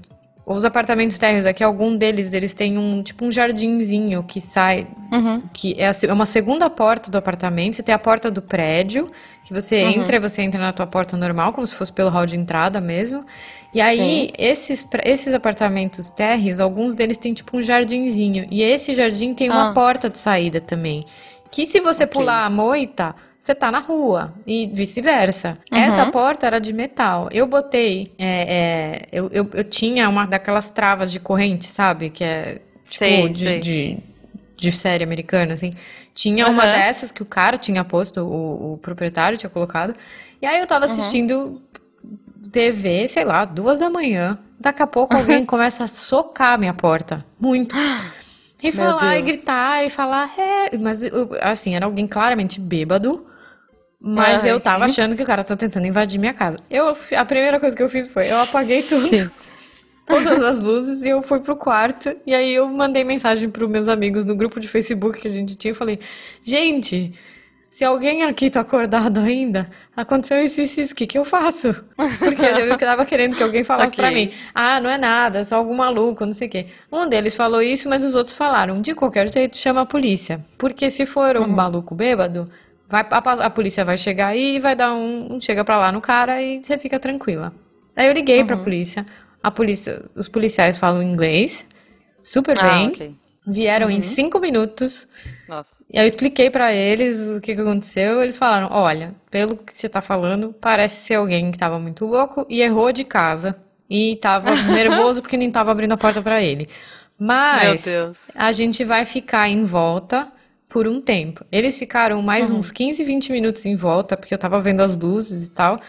Os 0.48 0.64
apartamentos 0.64 1.18
térreos 1.18 1.44
aqui, 1.44 1.64
algum 1.64 1.98
deles, 1.98 2.32
eles 2.32 2.54
têm 2.54 2.78
um 2.78 3.02
tipo 3.02 3.26
um 3.26 3.32
jardinzinho 3.32 4.22
que 4.22 4.40
sai 4.40 4.86
Uhum. 5.12 5.42
que 5.52 5.74
é 5.80 5.90
é 6.08 6.14
uma 6.14 6.28
segunda 6.28 6.70
porta 6.70 7.10
do 7.10 7.18
apartamento. 7.18 7.76
Você 7.78 7.82
tem 7.82 7.96
a 7.96 7.98
porta 7.98 8.30
do 8.30 8.44
prédio, 8.44 9.12
que 9.44 9.52
você 9.52 9.84
Uhum. 9.84 9.90
entra 9.90 10.18
e 10.18 10.20
você 10.20 10.44
entra 10.44 10.62
na 10.62 10.72
tua 10.72 10.86
porta 10.86 11.18
normal, 11.18 11.52
como 11.52 11.66
se 11.66 11.74
fosse 11.74 11.92
pelo 11.92 12.12
hall 12.12 12.28
de 12.28 12.38
entrada 12.38 12.80
mesmo. 12.80 13.26
E 13.74 13.82
aí, 13.82 14.30
esses, 14.38 14.86
esses 15.04 15.34
apartamentos 15.34 16.12
térreos, 16.12 16.60
alguns 16.60 16.94
deles 16.94 17.18
têm 17.18 17.34
tipo 17.34 17.58
um 17.58 17.62
jardinzinho. 17.64 18.46
E 18.52 18.62
esse 18.62 18.94
jardim 18.94 19.34
tem 19.34 19.50
uma 19.50 19.72
Ah. 19.72 19.74
porta 19.74 20.12
de 20.12 20.20
saída 20.20 20.62
também. 20.62 21.06
Que 21.52 21.66
se 21.66 21.80
você 21.80 22.04
Ok. 22.04 22.14
pular 22.14 22.46
a 22.46 22.50
moita, 22.50 23.16
você 23.40 23.54
tá 23.56 23.72
na 23.72 23.80
rua. 23.80 24.34
E 24.46 24.68
vice-versa. 24.68 25.58
Uhum. 25.72 25.78
Essa 25.78 26.06
porta 26.08 26.46
era 26.48 26.60
de 26.60 26.74
metal. 26.74 27.30
Eu 27.32 27.46
botei. 27.48 28.12
é, 28.18 28.56
é, 28.56 29.02
eu, 29.12 29.30
eu, 29.32 29.50
eu 29.54 29.64
tinha 29.64 30.10
uma 30.10 30.26
daquelas 30.26 30.70
travas 30.70 31.12
de 31.12 31.20
corrente, 31.20 31.66
sabe? 31.66 32.10
Que 32.10 32.24
é. 32.24 32.62
Tipo, 32.88 32.98
Sei, 33.06 33.30
de, 33.30 33.46
sei. 33.46 33.60
de, 33.60 33.98
de 34.58 34.72
série 34.72 35.04
americana, 35.04 35.54
assim. 35.56 35.76
Tinha 36.14 36.48
uma 36.48 36.64
Aham. 36.64 36.72
dessas 36.72 37.12
que 37.12 37.22
o 37.22 37.26
cara 37.26 37.58
tinha 37.58 37.84
posto, 37.84 38.22
o, 38.22 38.74
o 38.74 38.78
proprietário 38.78 39.38
tinha 39.38 39.50
colocado. 39.50 39.96
E 40.42 40.46
aí 40.46 40.60
eu 40.60 40.68
tava 40.68 40.86
assistindo 40.86 41.62
TV, 42.52 43.08
sei 43.08 43.26
lá, 43.26 43.44
duas 43.46 43.80
da 43.80 43.90
manhã. 43.90 44.38
Daqui 44.60 44.82
a 44.82 44.88
pouco 44.88 45.16
alguém 45.18 45.44
começa 45.46 45.84
a 45.84 45.88
socar 45.88 46.54
a 46.54 46.58
minha 46.58 46.74
porta. 46.74 47.26
Muito. 47.40 47.76
E 48.68 48.72
falar, 48.72 49.18
e 49.18 49.22
gritar, 49.22 49.86
e 49.86 49.90
falar, 49.90 50.34
é. 50.38 50.78
Mas, 50.78 51.02
assim, 51.42 51.76
era 51.76 51.86
alguém 51.86 52.08
claramente 52.08 52.60
bêbado. 52.60 53.26
Mas 54.00 54.44
Ai. 54.44 54.52
eu 54.52 54.60
tava 54.60 54.86
achando 54.86 55.16
que 55.16 55.24
o 55.24 55.26
cara 55.26 55.44
tá 55.44 55.56
tentando 55.56 55.88
invadir 55.88 56.20
minha 56.20 56.34
casa. 56.34 56.60
Eu, 56.70 56.96
a 57.18 57.26
primeira 57.26 57.60
coisa 57.60 57.76
que 57.76 57.82
eu 57.82 57.90
fiz 57.90 58.08
foi, 58.08 58.30
eu 58.30 58.38
apaguei 58.42 58.84
tudo. 58.84 59.32
Todas 60.06 60.44
as 60.44 60.62
luzes 60.62 61.02
e 61.02 61.10
eu 61.10 61.24
fui 61.24 61.40
pro 61.40 61.56
quarto. 61.56 62.16
E 62.26 62.36
aí 62.36 62.54
eu 62.54 62.68
mandei 62.68 63.04
mensagem 63.04 63.50
pros 63.50 63.68
meus 63.68 63.88
amigos 63.88 64.24
no 64.24 64.36
grupo 64.36 64.60
de 64.60 64.68
Facebook 64.68 65.20
que 65.20 65.28
a 65.28 65.32
gente 65.32 65.56
tinha. 65.56 65.72
Eu 65.72 65.76
falei, 65.76 66.00
gente, 66.44 67.14
se 67.76 67.84
alguém 67.84 68.24
aqui 68.24 68.50
tá 68.50 68.62
acordado 68.62 69.20
ainda, 69.20 69.70
aconteceu 69.94 70.42
isso, 70.42 70.62
isso, 70.62 70.80
isso, 70.80 70.94
o 70.94 70.96
que 70.96 71.06
que 71.06 71.18
eu 71.18 71.26
faço? 71.26 71.74
Porque 72.20 72.42
eu 72.42 72.78
tava 72.78 73.06
querendo 73.06 73.36
que 73.36 73.44
alguém 73.44 73.66
falasse 73.66 73.88
Ok. 73.90 73.96
pra 73.98 74.12
mim. 74.12 74.32
Ah, 74.54 74.80
não 74.80 74.90
é 74.90 74.98
nada, 74.98 75.40
é 75.40 75.44
só 75.44 75.58
algum 75.58 75.76
maluco, 75.76 76.26
não 76.26 76.34
sei 76.34 76.48
o 76.48 76.52
quê. 76.52 76.68
Um 76.90 77.06
deles 77.06 77.36
falou 77.36 77.62
isso, 77.62 77.90
mas 77.90 78.06
os 78.06 78.16
outros 78.16 78.34
falaram, 78.34 78.80
de 78.80 78.96
qualquer 78.96 79.30
jeito, 79.30 79.58
chama 79.58 79.82
a 79.82 79.86
polícia. 79.86 80.40
Porque 80.58 80.90
se 80.90 81.06
for 81.06 81.36
um 81.36 81.50
maluco 81.50 81.94
bêbado, 81.94 82.50
vai, 82.88 83.06
a, 83.12 83.18
a 83.18 83.50
polícia 83.50 83.84
vai 83.84 83.98
chegar 83.98 84.28
aí 84.28 84.56
e 84.56 84.60
vai 84.62 84.74
dar 84.74 84.94
um, 84.94 85.34
um 85.34 85.42
chega 85.42 85.66
pra 85.66 85.78
lá 85.78 85.92
no 85.92 86.00
cara 86.00 86.42
e 86.42 86.64
você 86.64 86.78
fica 86.78 86.98
tranquila. 86.98 87.52
Aí 87.94 88.08
eu 88.08 88.14
liguei 88.14 88.42
pra 88.46 88.56
polícia. 88.56 89.06
A 89.44 89.52
polícia, 89.52 90.02
os 90.16 90.30
policiais 90.30 90.78
falam 90.78 91.04
inglês, 91.04 91.66
super 92.24 92.58
Ah, 92.58 92.70
bem. 92.70 92.88
ok. 92.88 93.16
Vieram 93.46 93.92
em 93.92 94.02
cinco 94.02 94.40
minutos. 94.40 95.08
Nossa. 95.48 95.76
E 95.92 96.00
aí 96.00 96.06
eu 96.06 96.08
expliquei 96.10 96.50
pra 96.50 96.74
eles 96.74 97.20
o 97.38 97.42
que 97.42 97.56
que 97.56 97.62
aconteceu. 97.62 98.22
Eles 98.22 98.38
falaram: 98.38 98.70
olha, 98.72 99.16
pelo 99.30 99.58
que 99.58 99.78
você 99.78 99.88
tá 99.88 100.02
falando, 100.02 100.54
parece 100.54 101.06
ser 101.06 101.16
alguém 101.16 101.52
que 101.52 101.58
tava 101.58 101.80
muito 101.80 102.06
louco 102.06 102.46
e 102.50 102.62
errou 102.62 102.92
de 102.92 103.04
casa. 103.04 103.56
E 103.90 104.16
tava 104.18 104.56
nervoso 104.66 105.22
porque 105.22 105.38
nem 105.38 105.52
tava 105.52 105.72
abrindo 105.72 105.92
a 105.94 105.98
porta 105.98 106.22
pra 106.22 106.42
ele. 106.42 106.68
Mas 107.18 108.10
a 108.34 108.52
gente 108.52 108.84
vai 108.84 109.06
ficar 109.06 109.48
em 109.48 109.64
volta 109.64 110.32
por 110.68 110.88
um 110.88 111.00
tempo. 111.00 111.46
Eles 111.52 111.78
ficaram 111.78 112.22
mais 112.22 112.50
Uhum. 112.50 112.58
uns 112.58 112.72
15, 112.72 113.04
20 113.04 113.32
minutos 113.32 113.66
em 113.66 113.76
volta, 113.76 114.18
porque 114.18 114.34
eu 114.34 114.38
tava 114.38 114.60
vendo 114.60 114.82
as 114.82 114.98
luzes 114.98 115.48
e 115.48 115.52
tal. 115.52 115.80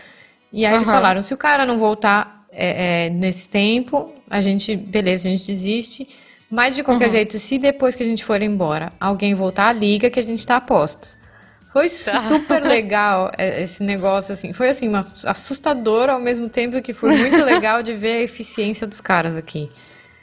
E 0.53 0.65
aí 0.67 0.75
eles 0.75 0.89
Uhum. 0.89 0.91
falaram: 0.91 1.23
se 1.23 1.35
o 1.35 1.37
cara 1.39 1.67
não 1.67 1.79
voltar 1.79 2.47
é, 2.53 3.07
é, 3.07 3.11
nesse 3.11 3.49
tempo, 3.49 4.13
a 4.29 4.41
gente, 4.41 4.77
beleza, 4.77 5.29
a 5.29 5.33
gente 5.33 5.47
desiste. 5.47 6.07
Mas 6.51 6.75
de 6.75 6.81
Uhum. 6.81 6.85
qualquer 6.87 7.11
jeito, 7.11 7.39
se 7.39 7.59
depois 7.59 7.95
que 7.95 8.03
a 8.03 8.07
gente 8.07 8.25
for 8.25 8.41
embora, 8.41 8.93
alguém 9.01 9.35
voltar, 9.35 9.73
liga 9.73 10.09
que 10.11 10.21
a 10.21 10.23
gente 10.23 10.47
tá 10.47 10.57
a 10.57 10.61
postos. 10.61 11.17
Foi 11.73 11.89
Tá. 11.91 12.21
super 12.23 12.63
legal 12.63 13.31
é, 13.37 13.61
esse 13.63 13.83
negócio, 13.83 14.33
assim. 14.33 14.53
Foi, 14.53 14.69
assim, 14.71 14.89
uma- 14.89 15.05
assustador 15.25 16.09
ao 16.09 16.19
mesmo 16.21 16.49
tempo 16.49 16.81
que 16.81 16.95
foi 16.95 17.15
muito 17.17 17.37
legal 17.45 17.83
de 17.83 17.93
ver 17.95 18.19
a 18.19 18.23
eficiência 18.23 18.87
dos 18.87 19.01
caras 19.01 19.37
aqui. 19.37 19.71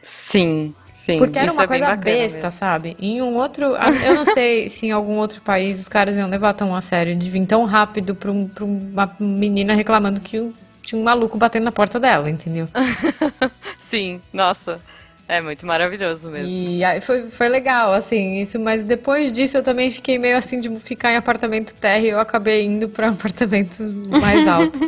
Sim, 0.01 0.73
sim. 0.91 1.17
Porque 1.19 1.37
era 1.37 1.51
uma 1.51 1.63
é 1.63 1.67
coisa 1.67 1.95
besta, 1.95 2.37
mesmo. 2.37 2.51
sabe? 2.51 2.97
Em 2.99 3.21
um 3.21 3.35
outro. 3.35 3.75
Eu 4.05 4.15
não 4.15 4.25
sei 4.25 4.67
se 4.69 4.87
em 4.87 4.91
algum 4.91 5.17
outro 5.17 5.41
país 5.41 5.79
os 5.79 5.87
caras 5.87 6.17
iam 6.17 6.27
levar 6.29 6.53
tão 6.53 6.75
a 6.75 6.81
sério 6.81 7.15
de 7.15 7.29
vir 7.29 7.45
tão 7.45 7.65
rápido 7.65 8.15
pra, 8.15 8.31
um- 8.31 8.47
pra 8.47 8.63
uma 8.65 9.15
menina 9.19 9.75
reclamando 9.75 10.19
que 10.21 10.51
tinha 10.81 10.99
um 10.99 11.03
maluco 11.03 11.37
batendo 11.37 11.65
na 11.65 11.71
porta 11.71 11.99
dela, 11.99 12.29
entendeu? 12.29 12.67
Sim, 13.79 14.21
nossa. 14.33 14.79
É 15.27 15.39
muito 15.41 15.65
maravilhoso 15.65 16.29
mesmo. 16.29 16.49
E 16.49 16.83
aí 16.83 16.99
foi, 16.99 17.29
foi 17.29 17.47
legal, 17.49 17.93
assim, 17.93 18.41
isso, 18.41 18.59
mas 18.59 18.83
depois 18.83 19.31
disso 19.31 19.55
eu 19.57 19.63
também 19.63 19.89
fiquei 19.89 20.19
meio 20.19 20.37
assim 20.37 20.59
de 20.59 20.69
ficar 20.79 21.13
em 21.13 21.15
apartamento 21.15 21.73
térreo 21.75 22.07
e 22.07 22.09
eu 22.09 22.19
acabei 22.19 22.65
indo 22.65 22.89
pra 22.89 23.09
apartamentos 23.09 23.89
mais 23.89 24.45
altos. 24.45 24.81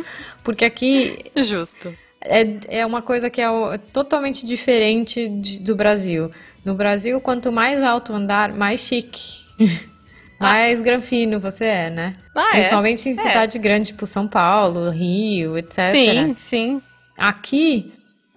Porque 0.44 0.64
aqui 0.64 1.24
Justo. 1.36 1.92
é, 2.20 2.80
é 2.80 2.86
uma 2.86 3.00
coisa 3.02 3.30
que 3.30 3.40
é, 3.40 3.46
é 3.46 3.78
totalmente 3.78 4.46
diferente 4.46 5.28
de- 5.28 5.58
do 5.58 5.74
Brasil. 5.74 6.30
No 6.64 6.74
Brasil, 6.74 7.20
quanto 7.20 7.50
mais 7.50 7.82
alto 7.82 8.12
andar, 8.12 8.52
mais 8.52 8.80
chique. 8.80 9.46
mais 10.38 10.82
granfino 10.82 11.40
você 11.40 11.64
é, 11.64 11.90
né? 11.90 12.16
Ah, 12.34 12.48
é? 12.50 12.52
Principalmente 12.58 13.08
em 13.08 13.12
É. 13.12 13.16
cidade 13.16 13.58
grande, 13.58 13.86
tipo 13.88 14.04
São 14.06 14.28
Paulo, 14.28 14.90
Rio, 14.90 15.56
etc. 15.56 15.92
Sim, 15.92 16.34
sim. 16.36 16.82
Aqui, 17.16 17.94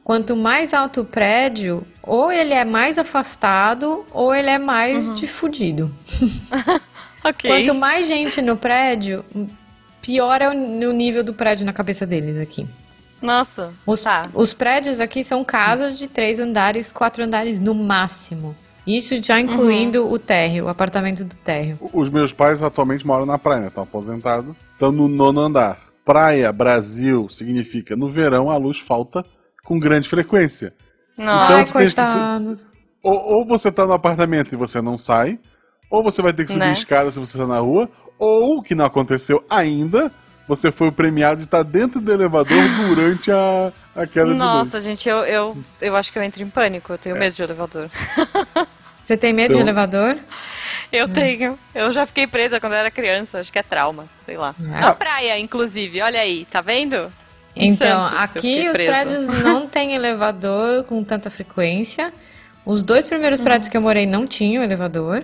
quanto 0.10 0.36
mais 0.36 0.74
alto 0.74 1.02
o 1.02 1.06
prédio, 1.06 1.86
ou 2.02 2.32
ele 2.32 2.52
é 2.52 2.66
mais 2.66 2.98
afastado, 2.98 4.04
ou 4.12 4.34
ele 4.34 4.50
é 4.50 4.58
mais 4.58 5.14
de 5.14 5.28
fudido. 5.28 5.92
Ok. 7.22 7.52
Quanto 7.52 7.76
mais 7.76 8.08
gente 8.08 8.42
no 8.42 8.56
prédio, 8.56 9.26
pior 10.02 10.42
é 10.42 10.48
o, 10.50 10.94
nível 10.94 11.22
do 11.22 11.34
prédio 11.34 11.66
na 11.66 11.74
cabeça 11.74 12.06
deles 12.06 12.40
aqui. 12.40 12.66
Nossa. 13.22 13.74
Os, 13.86 14.02
Tá. 14.02 14.24
os 14.34 14.54
prédios 14.54 15.02
aqui 15.02 15.22
são 15.22 15.44
casas 15.44 16.00
de 16.00 16.08
três 16.08 16.40
andares, 16.40 16.94
quatro 16.94 17.22
andares 17.22 17.60
no 17.60 17.76
máximo. 17.76 18.56
Isso 18.88 19.22
já 19.22 19.38
incluindo 19.38 20.06
Uhum. 20.06 20.14
o 20.14 20.18
térreo, 20.18 20.66
o 20.66 20.70
apartamento 20.70 21.26
do 21.26 21.36
térreo. 21.36 21.78
Os 21.92 22.10
meus 22.10 22.32
pais 22.32 22.64
atualmente 22.64 23.06
moram 23.06 23.26
na 23.26 23.38
praia, 23.38 23.64
né? 23.64 23.68
Estão 23.68 23.84
aposentados. 23.84 24.56
Estão 24.72 24.90
no 24.90 25.10
nono 25.10 25.42
andar. 25.42 25.78
Praia, 26.06 26.54
Brasil, 26.54 27.28
significa 27.28 27.98
no 27.98 28.10
verão 28.10 28.50
a 28.50 28.56
luz 28.56 28.80
falta 28.80 29.26
com 29.70 29.80
grande 29.80 30.10
frequência. 30.10 30.74
Nossa. 31.16 31.62
Então, 31.62 31.82
Ai, 31.82 31.88
que-. 32.56 32.66
Ou, 33.04 33.14
ou 33.36 33.46
você 33.46 33.72
tá 33.72 33.86
no 33.86 33.94
apartamento 33.94 34.52
e 34.54 34.58
você 34.58 34.82
não 34.82 34.98
sai, 34.98 35.40
ou 35.92 36.04
você 36.04 36.22
vai 36.22 36.34
ter 36.34 36.44
que 36.46 36.52
subir 36.52 36.66
Né? 36.66 36.72
escada 36.74 37.12
se 37.12 37.20
você 37.20 37.38
tá 37.38 37.46
na 37.48 37.60
rua, 37.60 37.88
ou, 38.18 38.58
o 38.58 38.62
que 38.64 38.74
não 38.76 38.84
aconteceu 38.86 39.46
ainda, 39.50 40.12
você 40.48 40.72
foi 40.72 40.88
o 40.88 40.92
premiado 40.92 41.38
de 41.38 41.44
estar 41.46 41.62
dentro 41.64 42.02
do 42.02 42.12
elevador 42.12 42.58
durante 42.90 43.32
a, 43.32 43.72
a 43.96 44.08
queda 44.08 44.32
de 44.32 44.34
Nossa, 44.40 44.82
gente, 44.82 45.08
eu, 45.08 45.20
eu, 45.20 45.58
eu 45.80 45.96
acho 45.96 46.12
que 46.12 46.18
eu 46.18 46.24
entro 46.24 46.42
em 46.42 46.50
pânico. 46.50 46.92
Eu 46.94 46.98
tenho 46.98 47.16
É. 47.16 47.20
medo 47.20 47.36
de 47.36 47.44
elevador. 47.44 47.90
Você 49.02 49.16
tem 49.16 49.32
medo 49.32 49.54
de 49.54 49.62
Então- 49.62 49.62
elevador? 49.68 50.18
Eu 50.92 51.08
tenho. 51.08 51.58
Eu 51.74 51.92
já 51.92 52.06
fiquei 52.06 52.26
presa 52.26 52.60
quando 52.60 52.74
eu 52.74 52.80
era 52.80 52.90
criança. 52.92 53.40
Acho 53.40 53.52
que 53.54 53.60
é 53.60 53.64
trauma, 53.64 54.06
sei 54.22 54.38
lá. 54.38 54.56
Ah. 54.74 54.80
Na 54.82 54.96
praia, 54.96 55.38
inclusive. 55.40 56.02
Olha 56.02 56.20
aí, 56.20 56.46
tá 56.50 56.62
vendo? 56.62 57.14
Então, 57.56 58.08
Santos, 58.08 58.24
aqui 58.36 58.68
os 58.70 58.74
prédios 58.74 59.28
não 59.28 59.68
têm 59.68 59.94
elevador 59.96 60.84
com 60.84 61.04
tanta 61.04 61.30
frequência. 61.30 62.14
Os 62.66 62.84
dois 62.84 63.06
primeiros 63.06 63.40
prédios 63.40 63.68
que 63.70 63.76
eu 63.76 63.82
morei 63.82 64.06
não 64.06 64.28
tinham 64.28 64.64
elevador. 64.64 65.24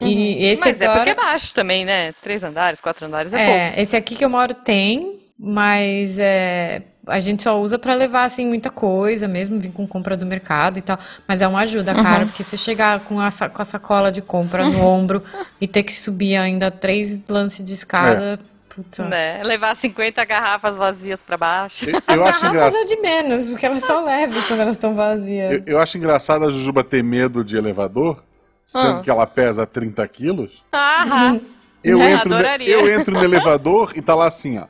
E 0.00 0.44
esse 0.44 0.62
Uhum. 0.62 0.70
Mas 0.72 0.80
é 0.80 0.84
agora. 0.86 0.98
porque 1.00 1.10
é 1.10 1.14
baixo 1.14 1.54
também, 1.54 1.84
né? 1.84 2.12
Três 2.22 2.42
andares, 2.42 2.80
quatro 2.80 3.06
andares 3.06 3.32
é, 3.32 3.74
É, 3.76 3.82
esse 3.82 3.94
aqui 3.94 4.14
que 4.14 4.24
eu 4.24 4.30
moro 4.30 4.54
tem, 4.54 5.20
mas 5.38 6.18
é, 6.18 6.82
a 7.06 7.20
gente 7.20 7.42
só 7.42 7.60
usa 7.60 7.78
pra 7.78 7.94
levar 7.94 8.24
assim 8.24 8.46
muita 8.46 8.70
coisa 8.70 9.28
mesmo, 9.28 9.60
vir 9.60 9.70
com 9.70 9.86
compra 9.86 10.16
do 10.16 10.24
mercado 10.24 10.78
e 10.78 10.82
tal. 10.82 10.98
Mas 11.28 11.42
é 11.42 11.46
uma 11.46 11.60
ajuda, 11.60 11.94
Uhum. 11.94 12.02
cara, 12.02 12.24
porque 12.26 12.42
você 12.42 12.56
chegar 12.56 13.00
com 13.00 13.20
a, 13.20 13.28
com 13.30 13.60
a 13.62 13.64
sacola 13.66 14.10
de 14.10 14.22
compra 14.22 14.66
no 14.66 14.82
ombro 14.84 15.22
e 15.60 15.68
ter 15.68 15.82
que 15.82 15.92
subir 15.92 16.36
ainda 16.36 16.70
três 16.70 17.22
lances 17.28 17.62
de 17.62 17.74
escada, 17.74 18.38
puta. 18.74 19.04
Né? 19.08 19.42
Levar 19.44 19.74
50 19.76 20.24
garrafas 20.24 20.76
vazias 20.76 21.22
pra 21.22 21.36
baixo. 21.36 21.88
Eu, 21.88 21.94
eu 21.94 22.24
As 22.24 22.36
acho 22.36 22.42
garrafas 22.42 22.44
é 22.44 22.48
engraçado. 22.48 22.88
de 22.88 22.96
menos, 22.96 23.46
porque 23.48 23.66
elas 23.66 23.82
são 23.82 24.04
leves 24.04 24.44
quando 24.46 24.60
elas 24.60 24.74
estão 24.76 24.94
vazias. 24.94 25.52
Eu, 25.52 25.62
eu 25.74 25.78
acho 25.80 25.98
engraçado 25.98 26.44
a 26.44 26.50
Jujuba 26.50 26.82
ter 26.84 27.02
medo 27.02 27.44
de 27.44 27.56
elevador, 27.56 28.22
sendo 28.64 28.98
Ah. 28.98 29.00
que 29.00 29.10
ela 29.10 29.26
pesa 29.26 29.66
30 29.66 30.06
quilos. 30.08 30.64
Ah, 30.72 31.36
Eu, 31.84 32.00
É, 32.00 32.12
entro, 32.12 32.32
adoraria. 32.32 32.68
eu 32.68 32.88
entro 32.88 33.12
no 33.12 33.22
elevador 33.24 33.92
e 33.96 34.00
tá 34.00 34.14
lá 34.14 34.28
assim, 34.28 34.56
ó. 34.58 34.66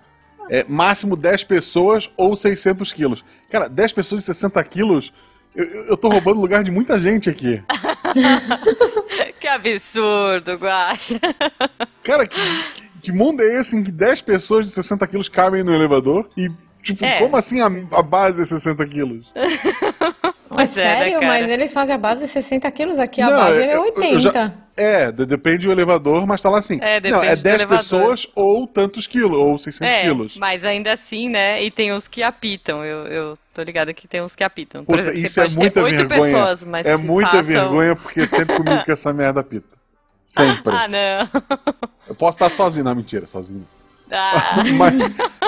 É, 0.48 0.64
máximo 0.66 1.14
10 1.14 1.44
pessoas 1.44 2.10
ou 2.16 2.34
600 2.34 2.90
quilos. 2.92 3.22
Cara, 3.50 3.68
10 3.68 3.92
pessoas 3.92 4.22
e 4.22 4.24
60 4.24 4.64
quilos, 4.64 5.12
eu, 5.54 5.62
eu 5.64 5.84
eu 5.88 5.96
tô 5.96 6.08
roubando 6.08 6.40
lugar 6.40 6.64
de 6.64 6.70
muita 6.70 6.98
gente 6.98 7.28
aqui. 7.28 7.62
que 9.38 9.46
absurdo, 9.46 10.54
Guaxa. 10.54 11.20
Cara, 12.02 12.26
que, 12.26 12.40
que- 12.74 12.81
que 13.02 13.12
mundo 13.12 13.42
é 13.42 13.58
esse 13.58 13.76
em 13.76 13.82
que 13.82 13.90
10 13.92 14.22
pessoas 14.22 14.64
de 14.66 14.72
60 14.72 15.06
quilos 15.06 15.28
cabem 15.28 15.62
no 15.62 15.74
elevador? 15.74 16.28
E, 16.36 16.48
tipo, 16.82 17.04
É. 17.04 17.18
como 17.18 17.36
assim 17.36 17.60
a, 17.60 17.66
a 17.66 18.02
base 18.02 18.40
é 18.40 18.44
60 18.44 18.86
quilos? 18.86 19.30
Mas 20.54 20.68
Pois 20.74 20.76
é, 20.76 20.84
né, 20.84 20.98
sério, 20.98 21.12
cara? 21.20 21.26
mas 21.26 21.48
eles 21.50 21.72
fazem 21.72 21.94
a 21.94 21.98
base 21.98 22.24
de 22.26 22.30
60 22.30 22.70
quilos, 22.70 22.98
aqui 22.98 23.22
a 23.22 23.30
Não, 23.30 23.36
base 23.38 23.58
é 23.62 23.74
eu- 23.74 23.80
80. 23.82 24.06
eu 24.14 24.18
já- 24.18 24.52
É, 24.76 25.10
de- 25.10 25.24
depende 25.26 25.66
do 25.66 25.72
elevador, 25.72 26.26
mas 26.26 26.40
tá 26.42 26.50
lá 26.50 26.58
assim. 26.58 26.78
É, 26.82 27.00
Não, 27.00 27.18
é 27.18 27.20
depende 27.20 27.36
do 27.36 27.42
10 27.42 27.56
elevador. 27.62 27.78
pessoas 27.78 28.26
ou 28.34 28.66
tantos 28.66 29.06
quilos, 29.06 29.36
ou 29.38 29.56
600 29.58 29.96
É, 29.96 30.02
quilos. 30.02 30.36
mas 30.36 30.64
ainda 30.64 30.92
assim, 30.92 31.28
né? 31.30 31.62
E 31.62 31.70
tem 31.70 31.92
uns 31.92 32.06
que 32.06 32.22
apitam. 32.22 32.84
Eu, 32.84 33.06
eu 33.06 33.34
tô 33.54 33.62
ligada 33.62 33.92
que 33.94 34.06
tem 34.06 34.20
uns 34.22 34.34
que 34.36 34.44
apitam. 34.44 34.84
Por 34.84 34.92
Puta, 34.96 35.08
exemplo, 35.10 35.18
isso 35.20 35.40
é 35.40 35.48
muita 35.48 35.82
vergonha. 35.82 36.08
pessoas, 36.08 36.64
mas 36.64 36.86
é 36.86 36.96
muita 36.98 37.30
passam- 37.30 37.44
vergonha 37.44 37.96
porque 37.96 38.26
sempre 38.26 38.56
comigo 38.56 38.82
que 38.84 38.92
essa 38.92 39.12
merda 39.12 39.42
pita. 39.42 39.74
Sempre. 40.24 40.74
Ah, 40.74 40.86
não. 40.88 41.42
Eu 42.12 42.16
posso 42.16 42.36
estar 42.36 42.50
sozinho. 42.50 42.84
Não, 42.84 42.94
mentira, 42.94 43.26
sozinho. 43.26 43.66
Ah, 44.10 44.62
Mas, 44.76 45.00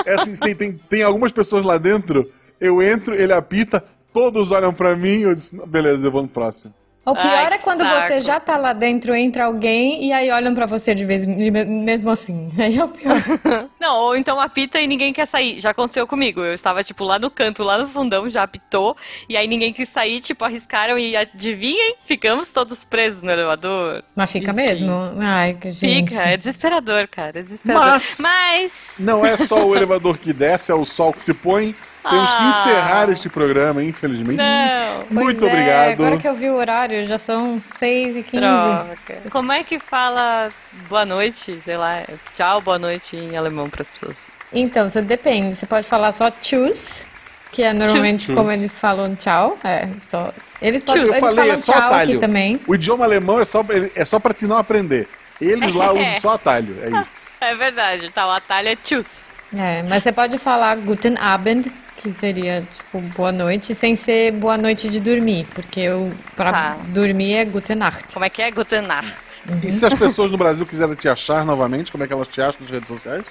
é 0.03 0.15
assim, 0.15 0.33
tem, 0.33 0.55
tem, 0.55 0.73
tem 0.73 1.03
algumas 1.03 1.31
pessoas 1.31 1.63
lá 1.63 1.77
dentro, 1.77 2.27
eu 2.59 2.81
entro, 2.81 3.13
ele 3.13 3.31
apita, 3.31 3.83
todos 4.11 4.49
olham 4.49 4.73
pra 4.73 4.95
mim, 4.95 5.19
eu 5.19 5.35
disse, 5.35 5.55
"Não, 5.55 5.67
beleza, 5.67 6.07
eu 6.07 6.11
vou 6.11 6.23
no 6.23 6.27
próximo. 6.27 6.73
O 7.05 7.13
pior 7.13 7.23
Ai, 7.27 7.53
é 7.53 7.57
quando 7.59 7.81
saco. 7.81 8.01
você 8.01 8.19
já 8.19 8.39
tá 8.39 8.57
lá 8.57 8.73
dentro, 8.73 9.13
entra 9.13 9.45
alguém 9.45 10.03
e 10.05 10.11
aí 10.11 10.31
olham 10.31 10.55
pra 10.55 10.65
você 10.65 10.95
de 10.95 11.05
vez 11.05 11.23
mesmo 11.23 12.09
assim. 12.09 12.49
Aí 12.57 12.77
é 12.77 12.83
o 12.83 12.87
pior. 12.87 13.13
Não, 13.79 13.95
ou 14.01 14.15
então 14.15 14.39
apita 14.39 14.79
e 14.81 14.87
ninguém 14.87 15.13
quer 15.13 15.27
sair. 15.27 15.59
Já 15.59 15.69
aconteceu 15.69 16.07
comigo. 16.07 16.41
Eu 16.41 16.53
estava, 16.55 16.83
tipo, 16.83 17.03
lá 17.03 17.19
no 17.19 17.29
canto, 17.29 17.61
lá 17.61 17.77
no 17.77 17.87
fundão, 17.87 18.27
já 18.27 18.41
apitou. 18.41 18.97
E 19.29 19.37
aí 19.37 19.47
ninguém 19.47 19.71
quis 19.71 19.87
sair, 19.89 20.19
tipo, 20.19 20.43
arriscaram 20.43 20.97
e 20.97 21.15
adivinhem, 21.15 21.95
ficamos 22.05 22.51
todos 22.51 22.83
presos 22.83 23.21
no 23.21 23.29
elevador. 23.29 24.03
Mas 24.15 24.31
fica 24.31 24.51
Enfim. 24.51 24.61
mesmo? 24.61 24.91
Ai, 25.19 25.53
que 25.53 25.71
gente. 25.71 26.09
Fica, 26.09 26.23
é 26.23 26.35
desesperador, 26.37 27.07
cara. 27.07 27.39
É 27.39 27.43
desesperador. 27.43 27.87
Mas- 27.87 28.17
Mas... 28.19 28.95
Não 28.99 29.23
é 29.23 29.37
só 29.37 29.63
o 29.63 29.75
elevador 29.75 30.17
que 30.17 30.33
desce, 30.33 30.71
é 30.71 30.75
o 30.75 30.83
sol 30.85 31.13
que 31.13 31.23
se 31.23 31.33
põe. 31.35 31.75
Temos 32.09 32.33
que 32.33 32.41
Ah. 32.43 32.49
encerrar 32.49 33.09
este 33.09 33.29
programa, 33.29 33.83
infelizmente. 33.83 34.37
Não. 34.37 34.95
Muito 35.23 35.39
Pois 35.39 35.43
é, 35.43 35.45
obrigado. 35.55 35.91
Agora 35.93 36.17
que 36.17 36.27
eu 36.27 36.35
vi 36.35 36.49
o 36.49 36.55
horário, 36.55 37.05
já 37.07 37.17
são 37.17 37.61
6 37.79 38.17
e 38.17 38.23
15 38.23 38.37
Troca. 38.43 39.21
Como 39.31 39.51
é 39.51 39.63
que 39.63 39.79
fala 39.79 40.49
boa 40.89 41.05
noite, 41.05 41.59
sei 41.63 41.77
lá, 41.77 42.03
tchau, 42.35 42.61
boa 42.61 42.77
noite 42.79 43.15
em 43.15 43.35
alemão 43.37 43.69
para 43.69 43.81
as 43.81 43.89
pessoas? 43.89 44.27
Então, 44.53 44.89
você 44.89 45.01
depende. 45.01 45.55
Você 45.55 45.65
pode 45.65 45.87
falar 45.87 46.11
só 46.11 46.29
tschüss, 46.31 47.05
que 47.51 47.63
é 47.63 47.73
normalmente 47.73 48.19
Tschüss. 48.25 48.35
como 48.35 48.51
eles 48.51 48.77
falam 48.79 49.15
tchau. 49.15 49.57
É, 49.63 49.87
só... 50.09 50.31
Eles, 50.61 50.83
podem, 50.83 51.03
Eu 51.03 51.07
eles 51.09 51.19
falei, 51.19 51.35
falam 51.35 51.53
é 51.53 51.57
só 51.57 51.73
tchau 51.73 51.81
atalho. 51.83 52.11
aqui 52.11 52.19
também. 52.19 52.59
O 52.67 52.75
idioma 52.75 53.03
alemão 53.05 53.39
é 53.39 53.45
só, 53.45 53.63
é 53.95 54.05
só 54.05 54.19
pra 54.19 54.33
te 54.33 54.45
não 54.47 54.57
aprender. 54.57 55.07
Eles 55.41 55.73
lá 55.73 55.91
usam 55.91 56.05
só 56.21 56.29
atalho, 56.35 56.77
é 56.81 57.01
isso. 57.01 57.27
É 57.41 57.53
verdade, 57.55 58.09
tá, 58.11 58.25
o 58.25 58.31
atalho 58.31 58.69
é 58.69 58.75
tchus. 58.75 59.29
É, 59.55 59.83
mas 59.83 60.03
você 60.03 60.11
pode 60.11 60.37
falar 60.37 60.75
Guten 60.77 61.15
Abend, 61.19 61.71
que 62.05 62.19
seria 62.19 62.61
tipo 62.71 62.99
boa 63.15 63.31
noite, 63.31 63.73
sem 63.73 63.95
ser 63.95 64.31
boa 64.33 64.57
noite 64.57 64.89
de 64.89 64.99
dormir, 64.99 65.47
porque 65.55 65.89
o 65.89 66.11
pra 66.35 66.51
Tá. 66.51 66.77
dormir 66.89 67.33
é 67.33 67.45
Gute 67.45 67.73
Nacht. 67.73 68.13
Como 68.13 68.23
é 68.25 68.29
que 68.29 68.41
é? 68.43 68.51
Guten 68.51 68.81
Nacht. 68.81 69.15
E 69.63 69.71
se 69.71 69.85
as 69.85 69.93
pessoas 69.95 70.29
no 70.31 70.37
Brasil 70.37 70.65
quiserem 70.65 70.93
te 70.95 71.07
achar 71.09 71.43
novamente, 71.45 71.91
como 71.91 72.03
é 72.03 72.07
que 72.07 72.13
elas 72.13 72.27
te 72.27 72.41
acham 72.41 72.61
nas 72.61 72.69
redes 72.69 72.87
sociais? 72.89 73.25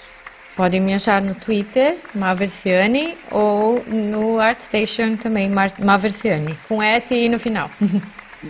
Podem 0.56 0.80
me 0.80 0.92
achar 0.94 1.20
no 1.22 1.34
Twitter, 1.34 1.96
Maversiane, 2.14 3.14
ou 3.30 3.82
no 3.86 4.40
ArtStation 4.40 5.16
também, 5.16 5.48
Mar- 5.48 5.72
Maversiane, 5.78 6.56
com 6.68 6.82
S 6.82 7.14
e 7.14 7.28
no 7.28 7.38
final. 7.38 7.70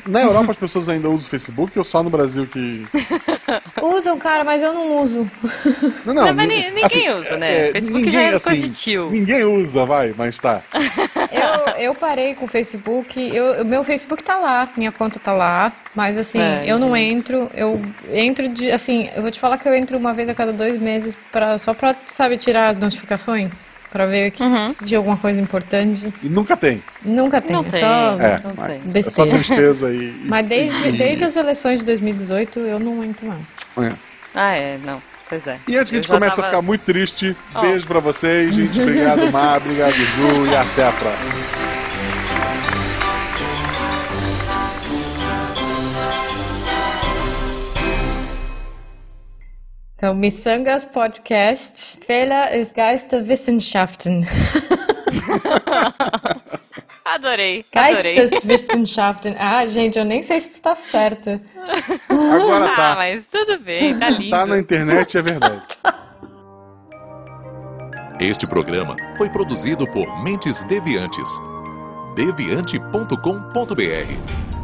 Na 0.09 0.22
Europa 0.22 0.51
as 0.53 0.57
pessoas 0.57 0.89
ainda 0.89 1.09
usam 1.09 1.27
o 1.27 1.31
Facebook 1.31 1.79
ou 1.79 1.85
só 1.85 2.03
no 2.03 2.11
Brasil 2.11 2.47
que. 2.47 2.87
Usam, 3.82 4.18
cara, 4.18 4.44
mas 4.44 4.62
eu 4.62 4.72
não 4.72 5.02
uso. 5.02 5.30
Não, 6.05 6.14
Não, 6.14 6.34
mas 6.34 6.48
ni- 6.48 6.70
ni- 6.70 6.70
ninguém 6.82 7.11
usa, 7.14 7.36
né? 7.36 7.72
Facebook 7.72 8.11
já 8.11 8.22
é 8.22 8.30
coisa 8.30 8.57
de 8.57 8.70
tio. 8.70 9.11
Ninguém 9.11 9.44
usa, 9.44 9.84
vai, 9.84 10.14
mas 10.16 10.38
tá. 10.38 10.62
Eu, 11.30 11.74
eu 11.82 11.94
parei 11.94 12.34
com 12.34 12.44
o 12.44 12.48
Facebook, 12.48 13.18
eu, 13.34 13.62
o 13.62 13.64
meu 13.64 13.82
Facebook 13.84 14.22
tá 14.22 14.36
lá, 14.36 14.68
minha 14.76 14.92
conta 14.92 15.18
tá 15.18 15.32
lá, 15.32 15.72
mas 15.94 16.16
assim, 16.18 16.40
Ai, 16.40 16.64
eu 16.70 16.78
não 16.78 16.94
gente. 16.94 17.12
entro, 17.18 17.50
eu 17.55 17.80
entro 18.12 18.48
de, 18.48 18.70
assim, 18.70 19.09
eu 19.14 19.22
vou 19.22 19.30
te 19.30 19.38
falar 19.40 19.59
que 19.59 19.68
eu 19.68 19.74
entro 19.74 19.96
uma 19.98 20.12
vez 20.14 20.28
a 20.28 20.34
cada 20.34 20.52
dois 20.52 20.80
meses 20.80 21.16
pra, 21.32 21.59
só 21.59 21.72
pra, 21.74 21.94
sabe, 22.07 22.36
tirar 22.36 22.70
as 22.70 22.76
notificações, 22.76 23.52
pra 23.95 24.07
ver 24.07 24.32
que, 24.32 24.42
Uhum. 24.42 24.70
se 24.72 24.84
tinha 24.84 24.99
alguma 24.99 25.16
coisa 25.16 25.40
importante. 25.40 26.12
E 26.20 26.28
nunca 26.28 26.57
tem. 26.57 26.82
Nunca 27.05 27.40
tem, 27.40 27.53
Não 27.53 27.61
é 27.61 27.70
tem. 27.70 27.80
só... 27.80 27.86
É, 28.20 28.40
Não 28.42 28.53
mas 28.57 28.92
tem. 28.92 29.01
é 29.01 29.03
só 29.09 29.24
tristeza 29.24 29.88
e. 29.95 30.12
Mas 30.24 30.47
desde, 30.49 30.90
desde 30.92 31.24
as 31.24 31.36
eleições 31.36 31.78
de 31.78 31.84
2018 31.86 32.59
eu 32.59 32.80
não 32.80 33.05
entro 33.05 33.24
não. 33.28 33.84
É. 33.86 33.92
Ah, 34.34 34.53
é, 34.57 34.78
não. 34.84 35.01
Pois 35.28 35.47
é. 35.47 35.59
E 35.68 35.76
antes 35.78 35.90
que 35.92 35.97
a 35.97 36.03
gente 36.03 36.09
comece 36.11 36.32
a 36.34 36.42
tava- 36.42 36.49
ficar 36.49 36.62
muito 36.62 36.80
triste, 36.82 37.36
Ó. 37.55 37.61
beijo 37.61 37.86
pra 37.86 38.01
vocês, 38.01 38.53
gente. 38.53 38.80
Obrigado, 38.82 39.30
Mar, 39.30 39.59
obrigado, 39.59 39.92
Ju, 39.95 40.45
e 40.51 40.57
até 40.57 40.88
a 40.88 40.92
próxima. 40.92 41.84
Então, 50.05 50.14
Missangas 50.14 50.84
Podcast, 50.84 51.98
Fehler 52.07 52.55
ist 52.55 52.74
Geisterwissenschaften. 52.74 54.26
Adorei, 57.07 57.64
adorei. 57.74 58.14
Geisteswissenschaften. 58.14 59.34
Ah, 59.38 59.64
gente, 59.64 59.98
eu 59.98 60.05
nem 60.05 60.22
sei 60.22 60.40
se 60.40 60.61
tá 60.61 60.74
certa. 60.74 61.40
Agora 62.11 62.66
Ah, 62.66 62.76
tá. 62.76 62.94
mas 62.96 63.24
tudo 63.24 63.59
bem, 63.61 63.98
tá 63.98 64.11
lindo. 64.11 64.28
Tá 64.28 64.44
na 64.44 64.59
internet, 64.59 65.16
é 65.16 65.22
verdade. 65.22 65.62
Este 68.20 68.46
programa 68.46 68.94
foi 69.16 69.30
produzido 69.30 69.90
por 69.90 70.22
Mentes 70.22 70.62
Deviantes. 70.64 71.30
deviante.com.br 72.14 74.64